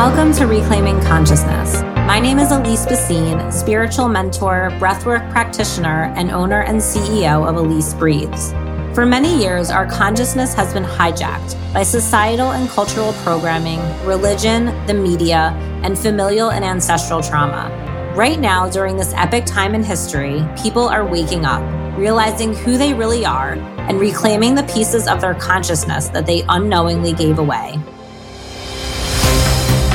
Welcome 0.00 0.32
to 0.36 0.46
Reclaiming 0.46 0.98
Consciousness. 1.02 1.82
My 1.82 2.18
name 2.18 2.38
is 2.38 2.52
Elise 2.52 2.86
Basine, 2.86 3.52
spiritual 3.52 4.08
mentor, 4.08 4.70
breathwork 4.78 5.30
practitioner, 5.30 6.10
and 6.16 6.30
owner 6.30 6.62
and 6.62 6.78
CEO 6.78 7.46
of 7.46 7.56
Elise 7.56 7.92
Breathes. 7.92 8.52
For 8.94 9.04
many 9.04 9.38
years, 9.38 9.68
our 9.68 9.84
consciousness 9.84 10.54
has 10.54 10.72
been 10.72 10.84
hijacked 10.84 11.54
by 11.74 11.82
societal 11.82 12.52
and 12.52 12.66
cultural 12.70 13.12
programming, 13.24 13.78
religion, 14.06 14.74
the 14.86 14.94
media, 14.94 15.52
and 15.84 15.98
familial 15.98 16.50
and 16.50 16.64
ancestral 16.64 17.20
trauma. 17.20 17.68
Right 18.16 18.40
now, 18.40 18.70
during 18.70 18.96
this 18.96 19.12
epic 19.12 19.44
time 19.44 19.74
in 19.74 19.84
history, 19.84 20.42
people 20.62 20.88
are 20.88 21.06
waking 21.06 21.44
up, 21.44 21.60
realizing 21.98 22.54
who 22.54 22.78
they 22.78 22.94
really 22.94 23.26
are, 23.26 23.52
and 23.80 24.00
reclaiming 24.00 24.54
the 24.54 24.62
pieces 24.62 25.06
of 25.06 25.20
their 25.20 25.34
consciousness 25.34 26.08
that 26.08 26.24
they 26.24 26.42
unknowingly 26.48 27.12
gave 27.12 27.38
away. 27.38 27.78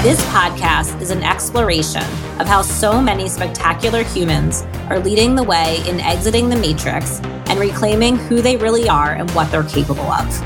This 0.05 0.23
podcast 0.25 1.01
is 1.01 1.09
an 1.09 1.23
exploration 1.23 2.03
of 2.39 2.45
how 2.45 2.61
so 2.61 3.01
many 3.01 3.27
spectacular 3.27 4.03
humans 4.03 4.61
are 4.87 4.99
leading 4.99 5.33
the 5.33 5.41
way 5.41 5.81
in 5.89 5.99
exiting 5.99 6.47
the 6.47 6.55
matrix 6.55 7.21
and 7.49 7.59
reclaiming 7.59 8.15
who 8.15 8.39
they 8.39 8.55
really 8.55 8.87
are 8.87 9.13
and 9.13 9.31
what 9.31 9.49
they're 9.49 9.63
capable 9.63 10.03
of. 10.03 10.43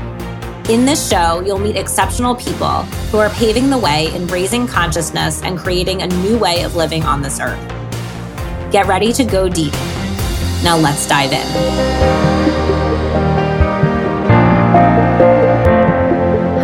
In 0.70 0.86
this 0.86 1.10
show, 1.10 1.42
you'll 1.44 1.58
meet 1.58 1.76
exceptional 1.76 2.34
people 2.34 2.84
who 3.10 3.18
are 3.18 3.28
paving 3.28 3.68
the 3.68 3.76
way 3.76 4.10
in 4.14 4.26
raising 4.28 4.66
consciousness 4.66 5.42
and 5.42 5.58
creating 5.58 6.00
a 6.00 6.06
new 6.06 6.38
way 6.38 6.62
of 6.62 6.74
living 6.74 7.04
on 7.04 7.20
this 7.20 7.38
earth. 7.38 7.60
Get 8.72 8.86
ready 8.86 9.12
to 9.12 9.24
go 9.24 9.46
deep. 9.46 9.74
Now 10.64 10.78
let's 10.78 11.06
dive 11.06 11.32
in. 11.32 11.46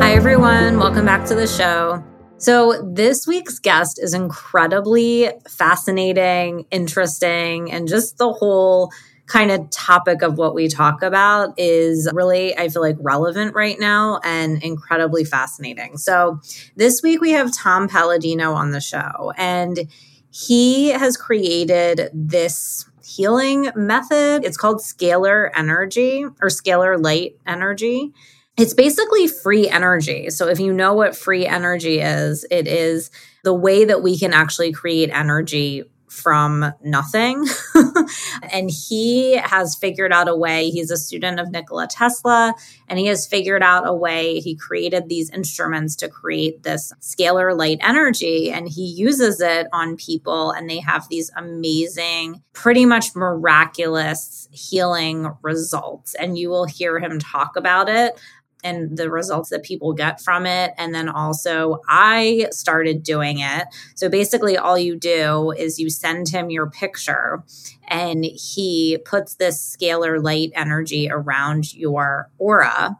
Hi, 0.00 0.14
everyone. 0.14 0.78
Welcome 0.78 1.04
back 1.04 1.26
to 1.26 1.34
the 1.34 1.46
show. 1.46 2.02
So, 2.38 2.82
this 2.82 3.26
week's 3.26 3.58
guest 3.58 3.98
is 4.02 4.12
incredibly 4.12 5.30
fascinating, 5.48 6.66
interesting, 6.70 7.72
and 7.72 7.88
just 7.88 8.18
the 8.18 8.30
whole 8.30 8.90
kind 9.26 9.50
of 9.50 9.68
topic 9.70 10.22
of 10.22 10.36
what 10.36 10.54
we 10.54 10.68
talk 10.68 11.02
about 11.02 11.54
is 11.58 12.08
really, 12.12 12.56
I 12.56 12.68
feel 12.68 12.82
like, 12.82 12.96
relevant 13.00 13.54
right 13.54 13.80
now 13.80 14.20
and 14.22 14.62
incredibly 14.62 15.24
fascinating. 15.24 15.96
So, 15.96 16.40
this 16.76 17.02
week 17.02 17.22
we 17.22 17.30
have 17.30 17.52
Tom 17.56 17.88
Paladino 17.88 18.52
on 18.52 18.70
the 18.70 18.82
show, 18.82 19.32
and 19.38 19.90
he 20.30 20.90
has 20.90 21.16
created 21.16 22.10
this 22.12 22.84
healing 23.02 23.70
method. 23.74 24.44
It's 24.44 24.58
called 24.58 24.80
scalar 24.80 25.50
energy 25.56 26.24
or 26.24 26.48
scalar 26.48 27.02
light 27.02 27.36
energy 27.46 28.12
it's 28.56 28.74
basically 28.74 29.28
free 29.28 29.68
energy. 29.68 30.30
So 30.30 30.48
if 30.48 30.58
you 30.58 30.72
know 30.72 30.94
what 30.94 31.16
free 31.16 31.46
energy 31.46 32.00
is, 32.00 32.46
it 32.50 32.66
is 32.66 33.10
the 33.44 33.54
way 33.54 33.84
that 33.84 34.02
we 34.02 34.18
can 34.18 34.32
actually 34.32 34.72
create 34.72 35.10
energy 35.12 35.84
from 36.08 36.72
nothing. 36.82 37.46
and 38.52 38.70
he 38.70 39.36
has 39.36 39.76
figured 39.76 40.12
out 40.12 40.28
a 40.28 40.36
way. 40.36 40.70
He's 40.70 40.90
a 40.90 40.96
student 40.96 41.38
of 41.38 41.50
Nikola 41.50 41.86
Tesla, 41.88 42.54
and 42.88 42.98
he 42.98 43.06
has 43.06 43.26
figured 43.26 43.62
out 43.62 43.86
a 43.86 43.92
way. 43.92 44.40
He 44.40 44.56
created 44.56 45.08
these 45.08 45.30
instruments 45.30 45.94
to 45.96 46.08
create 46.08 46.62
this 46.62 46.92
scalar 47.00 47.56
light 47.56 47.78
energy, 47.82 48.50
and 48.50 48.68
he 48.68 48.86
uses 48.86 49.40
it 49.40 49.66
on 49.72 49.96
people, 49.96 50.52
and 50.52 50.70
they 50.70 50.80
have 50.80 51.08
these 51.08 51.30
amazing, 51.36 52.42
pretty 52.54 52.86
much 52.86 53.14
miraculous 53.14 54.48
healing 54.50 55.34
results. 55.42 56.14
And 56.14 56.38
you 56.38 56.48
will 56.48 56.64
hear 56.64 56.98
him 56.98 57.18
talk 57.18 57.56
about 57.56 57.88
it 57.88 58.18
and 58.64 58.96
the 58.96 59.10
results 59.10 59.50
that 59.50 59.62
people 59.62 59.92
get 59.92 60.20
from 60.20 60.46
it. 60.46 60.72
And 60.76 60.94
then 60.94 61.08
also, 61.08 61.80
I 61.88 62.48
started 62.50 63.02
doing 63.02 63.38
it. 63.40 63.66
So 63.94 64.08
basically, 64.08 64.56
all 64.56 64.78
you 64.78 64.96
do 64.96 65.52
is 65.52 65.78
you 65.78 65.90
send 65.90 66.28
him 66.28 66.50
your 66.50 66.68
picture 66.68 67.42
and 67.88 68.24
he 68.24 68.98
puts 69.04 69.34
this 69.34 69.76
scalar 69.76 70.22
light 70.22 70.50
energy 70.54 71.08
around 71.10 71.74
your 71.74 72.30
aura. 72.38 72.98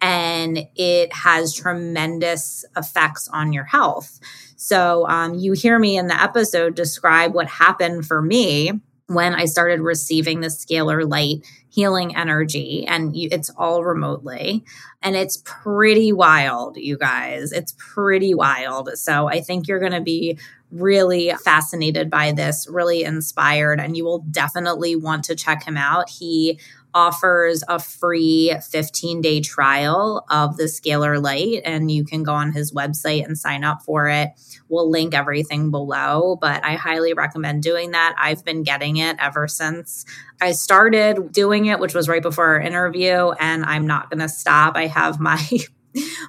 And 0.00 0.66
it 0.74 1.12
has 1.14 1.54
tremendous 1.54 2.64
effects 2.76 3.28
on 3.28 3.52
your 3.52 3.64
health. 3.64 4.20
So, 4.56 5.06
um, 5.08 5.34
you 5.34 5.52
hear 5.52 5.78
me 5.78 5.96
in 5.96 6.08
the 6.08 6.20
episode 6.20 6.74
describe 6.74 7.34
what 7.34 7.46
happened 7.46 8.06
for 8.06 8.20
me 8.20 8.72
when 9.06 9.34
I 9.34 9.44
started 9.44 9.80
receiving 9.80 10.40
the 10.40 10.48
scalar 10.48 11.08
light 11.08 11.46
healing 11.74 12.14
energy, 12.16 12.86
and 12.86 13.16
you, 13.16 13.28
it's 13.32 13.50
all 13.50 13.82
remotely. 13.82 14.64
And 15.02 15.16
it's 15.16 15.42
pretty 15.44 16.12
wild, 16.12 16.76
you 16.76 16.96
guys. 16.96 17.50
It's 17.50 17.74
pretty 17.78 18.32
wild. 18.32 18.90
So 18.94 19.28
I 19.28 19.40
think 19.40 19.66
you're 19.66 19.80
going 19.80 19.92
to 19.92 20.00
be 20.00 20.38
really 20.70 21.32
fascinated 21.44 22.10
by 22.10 22.32
this, 22.32 22.68
really 22.70 23.02
inspired, 23.02 23.80
and 23.80 23.96
you 23.96 24.04
will 24.04 24.20
definitely 24.30 24.94
want 24.94 25.24
to 25.24 25.34
check 25.34 25.64
him 25.64 25.76
out. 25.76 26.08
He 26.08 26.58
offers 26.94 27.62
a 27.68 27.78
free 27.78 28.54
15 28.70 29.20
day 29.20 29.40
trial 29.40 30.24
of 30.30 30.56
the 30.56 30.64
Scalar 30.64 31.22
Light, 31.22 31.62
and 31.64 31.90
you 31.90 32.04
can 32.04 32.22
go 32.22 32.32
on 32.32 32.52
his 32.52 32.72
website 32.72 33.24
and 33.24 33.36
sign 33.36 33.64
up 33.64 33.82
for 33.82 34.08
it. 34.08 34.30
We'll 34.68 34.90
link 34.90 35.14
everything 35.14 35.70
below, 35.70 36.38
but 36.40 36.64
I 36.64 36.74
highly 36.74 37.12
recommend 37.12 37.62
doing 37.62 37.90
that. 37.90 38.14
I've 38.18 38.44
been 38.44 38.62
getting 38.62 38.96
it 38.96 39.16
ever 39.18 39.48
since 39.48 40.04
I 40.40 40.52
started 40.52 41.32
doing 41.32 41.66
it, 41.66 41.78
which 41.78 41.94
was 41.94 42.08
right 42.08 42.22
before 42.22 42.46
our 42.46 42.60
interview, 42.60 43.30
and 43.40 43.64
I'm 43.64 43.86
not 43.86 44.10
going 44.10 44.20
to 44.20 44.28
stop. 44.28 44.76
I 44.76 44.86
have 44.86 45.20
my 45.20 45.38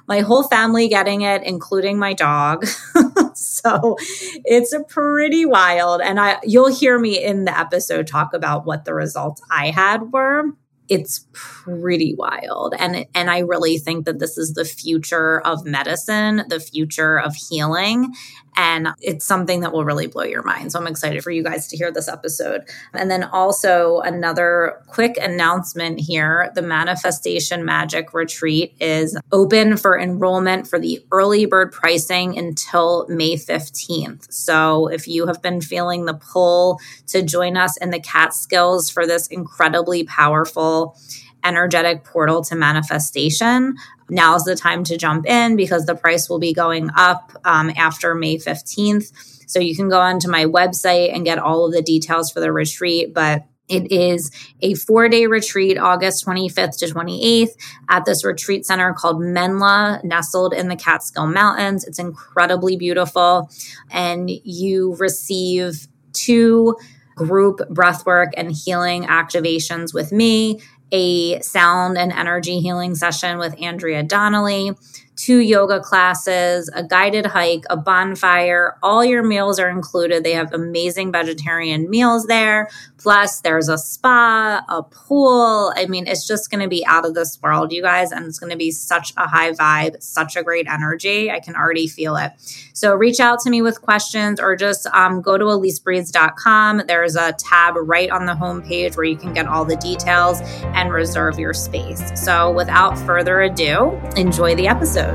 my 0.06 0.20
whole 0.20 0.44
family 0.44 0.88
getting 0.88 1.22
it, 1.22 1.42
including 1.42 1.98
my 1.98 2.12
dog. 2.12 2.66
so 3.34 3.96
it's 4.44 4.72
a 4.72 4.82
pretty 4.84 5.46
wild. 5.46 6.00
And 6.00 6.20
I 6.20 6.38
you'll 6.44 6.72
hear 6.72 6.98
me 6.98 7.22
in 7.22 7.44
the 7.44 7.58
episode 7.58 8.06
talk 8.06 8.34
about 8.34 8.66
what 8.66 8.84
the 8.84 8.94
results 8.94 9.42
I 9.50 9.70
had 9.70 10.12
were 10.12 10.52
it's 10.88 11.26
pretty 11.32 12.14
wild 12.16 12.74
and 12.78 13.06
and 13.14 13.30
I 13.30 13.40
really 13.40 13.78
think 13.78 14.04
that 14.04 14.18
this 14.18 14.38
is 14.38 14.54
the 14.54 14.64
future 14.64 15.40
of 15.40 15.64
medicine, 15.64 16.44
the 16.48 16.60
future 16.60 17.18
of 17.18 17.34
healing 17.34 18.14
and 18.56 18.88
it's 19.00 19.24
something 19.24 19.60
that 19.60 19.72
will 19.72 19.84
really 19.84 20.06
blow 20.06 20.24
your 20.24 20.42
mind. 20.42 20.72
So 20.72 20.80
I'm 20.80 20.86
excited 20.86 21.22
for 21.22 21.30
you 21.30 21.42
guys 21.42 21.68
to 21.68 21.76
hear 21.76 21.92
this 21.92 22.08
episode. 22.08 22.62
And 22.94 23.10
then 23.10 23.24
also 23.24 24.00
another 24.00 24.82
quick 24.86 25.16
announcement 25.18 26.00
here, 26.00 26.50
the 26.54 26.62
Manifestation 26.62 27.64
Magic 27.64 28.14
Retreat 28.14 28.74
is 28.80 29.16
open 29.32 29.76
for 29.76 29.98
enrollment 29.98 30.66
for 30.66 30.78
the 30.78 31.04
early 31.12 31.44
bird 31.46 31.72
pricing 31.72 32.38
until 32.38 33.06
May 33.08 33.34
15th. 33.34 34.32
So 34.32 34.86
if 34.88 35.06
you 35.06 35.26
have 35.26 35.42
been 35.42 35.60
feeling 35.60 36.06
the 36.06 36.14
pull 36.14 36.80
to 37.08 37.22
join 37.22 37.56
us 37.56 37.76
in 37.76 37.90
the 37.90 38.00
Catskills 38.00 38.90
for 38.90 39.06
this 39.06 39.26
incredibly 39.26 40.04
powerful 40.04 40.98
energetic 41.46 42.04
portal 42.04 42.42
to 42.44 42.56
manifestation. 42.56 43.76
Now's 44.08 44.44
the 44.44 44.56
time 44.56 44.84
to 44.84 44.96
jump 44.96 45.26
in 45.26 45.56
because 45.56 45.86
the 45.86 45.94
price 45.94 46.28
will 46.28 46.38
be 46.38 46.52
going 46.52 46.90
up 46.96 47.32
um, 47.44 47.70
after 47.76 48.14
May 48.14 48.36
15th. 48.36 49.12
So 49.48 49.60
you 49.60 49.76
can 49.76 49.88
go 49.88 50.00
onto 50.00 50.28
my 50.28 50.44
website 50.44 51.14
and 51.14 51.24
get 51.24 51.38
all 51.38 51.66
of 51.66 51.72
the 51.72 51.82
details 51.82 52.30
for 52.30 52.40
the 52.40 52.52
retreat. 52.52 53.14
But 53.14 53.44
it 53.68 53.90
is 53.90 54.30
a 54.60 54.74
four 54.74 55.08
day 55.08 55.26
retreat, 55.26 55.78
August 55.78 56.24
25th 56.24 56.78
to 56.78 56.86
28th, 56.86 57.50
at 57.88 58.04
this 58.04 58.24
retreat 58.24 58.64
center 58.64 58.92
called 58.92 59.20
Menla, 59.20 60.02
nestled 60.04 60.52
in 60.52 60.68
the 60.68 60.76
Catskill 60.76 61.26
Mountains. 61.26 61.84
It's 61.84 61.98
incredibly 61.98 62.76
beautiful. 62.76 63.50
And 63.90 64.30
you 64.30 64.96
receive 64.96 65.88
two 66.12 66.76
group 67.16 67.60
breathwork 67.70 68.28
and 68.36 68.52
healing 68.52 69.04
activations 69.04 69.94
with 69.94 70.12
me 70.12 70.60
a 70.92 71.40
sound 71.40 71.98
and 71.98 72.12
energy 72.12 72.60
healing 72.60 72.94
session 72.94 73.38
with 73.38 73.60
Andrea 73.60 74.02
Donnelly, 74.02 74.72
two 75.16 75.38
yoga 75.38 75.80
classes, 75.80 76.70
a 76.74 76.84
guided 76.84 77.26
hike, 77.26 77.64
a 77.70 77.76
bonfire. 77.76 78.76
All 78.82 79.04
your 79.04 79.22
meals 79.22 79.58
are 79.58 79.70
included. 79.70 80.22
They 80.22 80.34
have 80.34 80.52
amazing 80.52 81.10
vegetarian 81.10 81.88
meals 81.90 82.26
there, 82.26 82.68
Plus, 83.06 83.40
there's 83.42 83.68
a 83.68 83.78
spa, 83.78 84.64
a 84.68 84.82
pool. 84.82 85.72
I 85.76 85.86
mean, 85.86 86.08
it's 86.08 86.26
just 86.26 86.50
going 86.50 86.60
to 86.60 86.68
be 86.68 86.84
out 86.86 87.06
of 87.06 87.14
this 87.14 87.40
world, 87.40 87.70
you 87.70 87.80
guys. 87.80 88.10
And 88.10 88.26
it's 88.26 88.40
going 88.40 88.50
to 88.50 88.56
be 88.56 88.72
such 88.72 89.12
a 89.16 89.28
high 89.28 89.52
vibe, 89.52 90.02
such 90.02 90.34
a 90.34 90.42
great 90.42 90.66
energy. 90.66 91.30
I 91.30 91.38
can 91.38 91.54
already 91.54 91.86
feel 91.86 92.16
it. 92.16 92.32
So 92.72 92.96
reach 92.96 93.20
out 93.20 93.38
to 93.42 93.50
me 93.50 93.62
with 93.62 93.80
questions 93.80 94.40
or 94.40 94.56
just 94.56 94.88
um, 94.88 95.22
go 95.22 95.38
to 95.38 95.44
elisebreathes.com. 95.44 96.82
There's 96.88 97.14
a 97.14 97.32
tab 97.34 97.76
right 97.76 98.10
on 98.10 98.26
the 98.26 98.32
homepage 98.32 98.96
where 98.96 99.06
you 99.06 99.16
can 99.16 99.32
get 99.32 99.46
all 99.46 99.64
the 99.64 99.76
details 99.76 100.40
and 100.74 100.92
reserve 100.92 101.38
your 101.38 101.54
space. 101.54 102.02
So 102.20 102.50
without 102.50 102.98
further 102.98 103.42
ado, 103.42 103.92
enjoy 104.16 104.56
the 104.56 104.66
episode. 104.66 105.05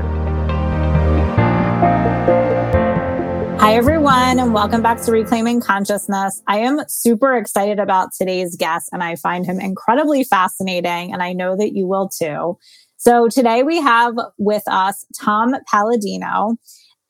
Hi, 3.60 3.74
everyone, 3.74 4.38
and 4.38 4.54
welcome 4.54 4.82
back 4.82 5.00
to 5.02 5.12
Reclaiming 5.12 5.60
Consciousness. 5.60 6.42
I 6.46 6.58
am 6.58 6.80
super 6.88 7.36
excited 7.36 7.78
about 7.78 8.10
today's 8.16 8.56
guest, 8.56 8.88
and 8.92 9.02
I 9.02 9.16
find 9.16 9.46
him 9.46 9.60
incredibly 9.60 10.24
fascinating, 10.24 11.12
and 11.12 11.22
I 11.22 11.32
know 11.32 11.56
that 11.56 11.74
you 11.74 11.86
will 11.86 12.08
too. 12.08 12.58
So, 12.96 13.28
today 13.28 13.62
we 13.62 13.80
have 13.80 14.14
with 14.38 14.64
us 14.66 15.06
Tom 15.20 15.54
Paladino. 15.70 16.56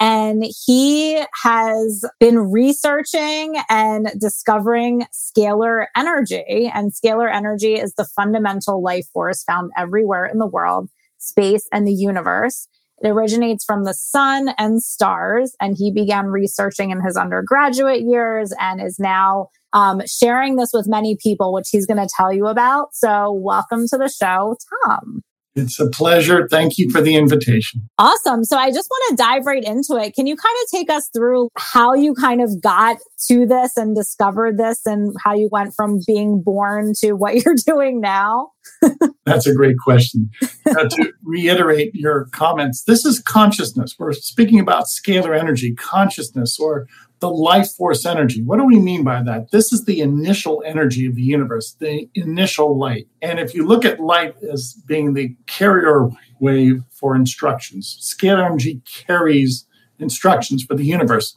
And 0.00 0.44
he 0.66 1.22
has 1.44 2.04
been 2.18 2.50
researching 2.50 3.54
and 3.70 4.08
discovering 4.18 5.06
scalar 5.12 5.86
energy. 5.96 6.68
And 6.74 6.92
scalar 6.92 7.32
energy 7.32 7.74
is 7.74 7.94
the 7.94 8.04
fundamental 8.16 8.82
life 8.82 9.06
force 9.12 9.44
found 9.44 9.70
everywhere 9.78 10.26
in 10.26 10.38
the 10.38 10.46
world, 10.46 10.90
space, 11.22 11.66
and 11.72 11.86
the 11.86 11.92
universe. 11.92 12.68
It 13.02 13.08
originates 13.08 13.64
from 13.64 13.84
the 13.84 13.94
sun 13.94 14.50
and 14.58 14.82
stars. 14.82 15.54
And 15.60 15.76
he 15.76 15.92
began 15.92 16.26
researching 16.26 16.90
in 16.90 17.00
his 17.00 17.16
undergraduate 17.16 18.02
years 18.02 18.52
and 18.60 18.80
is 18.80 18.98
now 18.98 19.48
um, 19.72 20.02
sharing 20.06 20.56
this 20.56 20.70
with 20.72 20.86
many 20.88 21.16
people, 21.20 21.52
which 21.52 21.68
he's 21.70 21.86
going 21.86 22.00
to 22.00 22.08
tell 22.16 22.32
you 22.32 22.46
about. 22.46 22.94
So, 22.94 23.32
welcome 23.32 23.86
to 23.88 23.96
the 23.96 24.08
show, 24.08 24.56
Tom. 24.84 25.22
It's 25.54 25.78
a 25.78 25.88
pleasure. 25.90 26.48
Thank 26.50 26.78
you 26.78 26.90
for 26.90 27.02
the 27.02 27.14
invitation. 27.14 27.88
Awesome. 27.98 28.44
So 28.44 28.56
I 28.56 28.70
just 28.70 28.88
want 28.90 29.10
to 29.10 29.22
dive 29.22 29.44
right 29.44 29.62
into 29.62 29.96
it. 29.96 30.14
Can 30.14 30.26
you 30.26 30.34
kind 30.36 30.56
of 30.62 30.70
take 30.70 30.90
us 30.90 31.10
through 31.14 31.50
how 31.56 31.94
you 31.94 32.14
kind 32.14 32.40
of 32.40 32.60
got 32.62 32.96
to 33.28 33.46
this 33.46 33.76
and 33.76 33.94
discovered 33.94 34.58
this 34.58 34.80
and 34.86 35.14
how 35.22 35.34
you 35.34 35.48
went 35.52 35.74
from 35.74 36.00
being 36.06 36.42
born 36.42 36.92
to 37.00 37.12
what 37.12 37.34
you're 37.44 37.56
doing 37.66 38.00
now? 38.00 38.52
That's 39.26 39.46
a 39.46 39.54
great 39.54 39.76
question. 39.82 40.30
uh, 40.66 40.88
to 40.88 41.12
reiterate 41.22 41.90
your 41.94 42.28
comments, 42.32 42.84
this 42.84 43.04
is 43.04 43.20
consciousness. 43.20 43.96
We're 43.98 44.12
speaking 44.12 44.58
about 44.58 44.84
scalar 44.84 45.38
energy, 45.38 45.74
consciousness, 45.74 46.58
or 46.58 46.86
the 47.22 47.30
life 47.30 47.70
force 47.70 48.04
energy. 48.04 48.42
What 48.42 48.58
do 48.58 48.64
we 48.64 48.80
mean 48.80 49.04
by 49.04 49.22
that? 49.22 49.52
This 49.52 49.72
is 49.72 49.84
the 49.84 50.00
initial 50.00 50.60
energy 50.66 51.06
of 51.06 51.14
the 51.14 51.22
universe, 51.22 51.76
the 51.78 52.08
initial 52.16 52.76
light. 52.76 53.06
And 53.22 53.38
if 53.38 53.54
you 53.54 53.64
look 53.64 53.84
at 53.84 54.00
light 54.00 54.34
as 54.42 54.74
being 54.86 55.14
the 55.14 55.36
carrier 55.46 56.08
wave 56.40 56.82
for 56.90 57.14
instructions, 57.14 57.96
scalar 58.02 58.44
energy 58.44 58.82
carries 59.06 59.66
instructions 60.00 60.64
for 60.64 60.74
the 60.74 60.84
universe. 60.84 61.36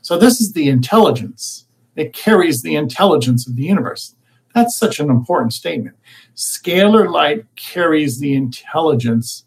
So 0.00 0.16
this 0.16 0.40
is 0.40 0.54
the 0.54 0.70
intelligence. 0.70 1.66
It 1.96 2.14
carries 2.14 2.62
the 2.62 2.74
intelligence 2.74 3.46
of 3.46 3.56
the 3.56 3.64
universe. 3.64 4.14
That's 4.54 4.74
such 4.74 5.00
an 5.00 5.10
important 5.10 5.52
statement. 5.52 5.96
Scalar 6.34 7.12
light 7.12 7.44
carries 7.56 8.20
the 8.20 8.32
intelligence, 8.32 9.44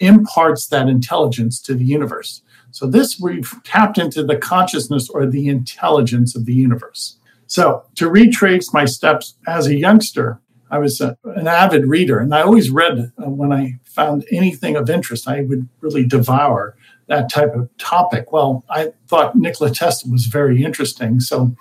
imparts 0.00 0.66
that 0.66 0.86
intelligence 0.86 1.62
to 1.62 1.74
the 1.74 1.86
universe. 1.86 2.42
So 2.80 2.86
this 2.86 3.20
we've 3.20 3.52
tapped 3.62 3.98
into 3.98 4.24
the 4.24 4.38
consciousness 4.38 5.10
or 5.10 5.26
the 5.26 5.48
intelligence 5.48 6.34
of 6.34 6.46
the 6.46 6.54
universe. 6.54 7.18
So 7.46 7.84
to 7.96 8.08
retrace 8.08 8.72
my 8.72 8.86
steps 8.86 9.34
as 9.46 9.66
a 9.66 9.76
youngster, 9.76 10.40
I 10.70 10.78
was 10.78 10.98
a, 10.98 11.18
an 11.24 11.46
avid 11.46 11.84
reader, 11.84 12.18
and 12.20 12.34
I 12.34 12.40
always 12.40 12.70
read 12.70 13.12
uh, 13.18 13.28
when 13.28 13.52
I 13.52 13.78
found 13.84 14.24
anything 14.32 14.76
of 14.76 14.88
interest. 14.88 15.28
I 15.28 15.42
would 15.42 15.68
really 15.82 16.06
devour 16.06 16.74
that 17.08 17.30
type 17.30 17.54
of 17.54 17.68
topic. 17.76 18.32
Well, 18.32 18.64
I 18.70 18.94
thought 19.08 19.36
Nikola 19.36 19.72
Tesla 19.72 20.10
was 20.10 20.24
very 20.24 20.64
interesting, 20.64 21.20
so 21.20 21.54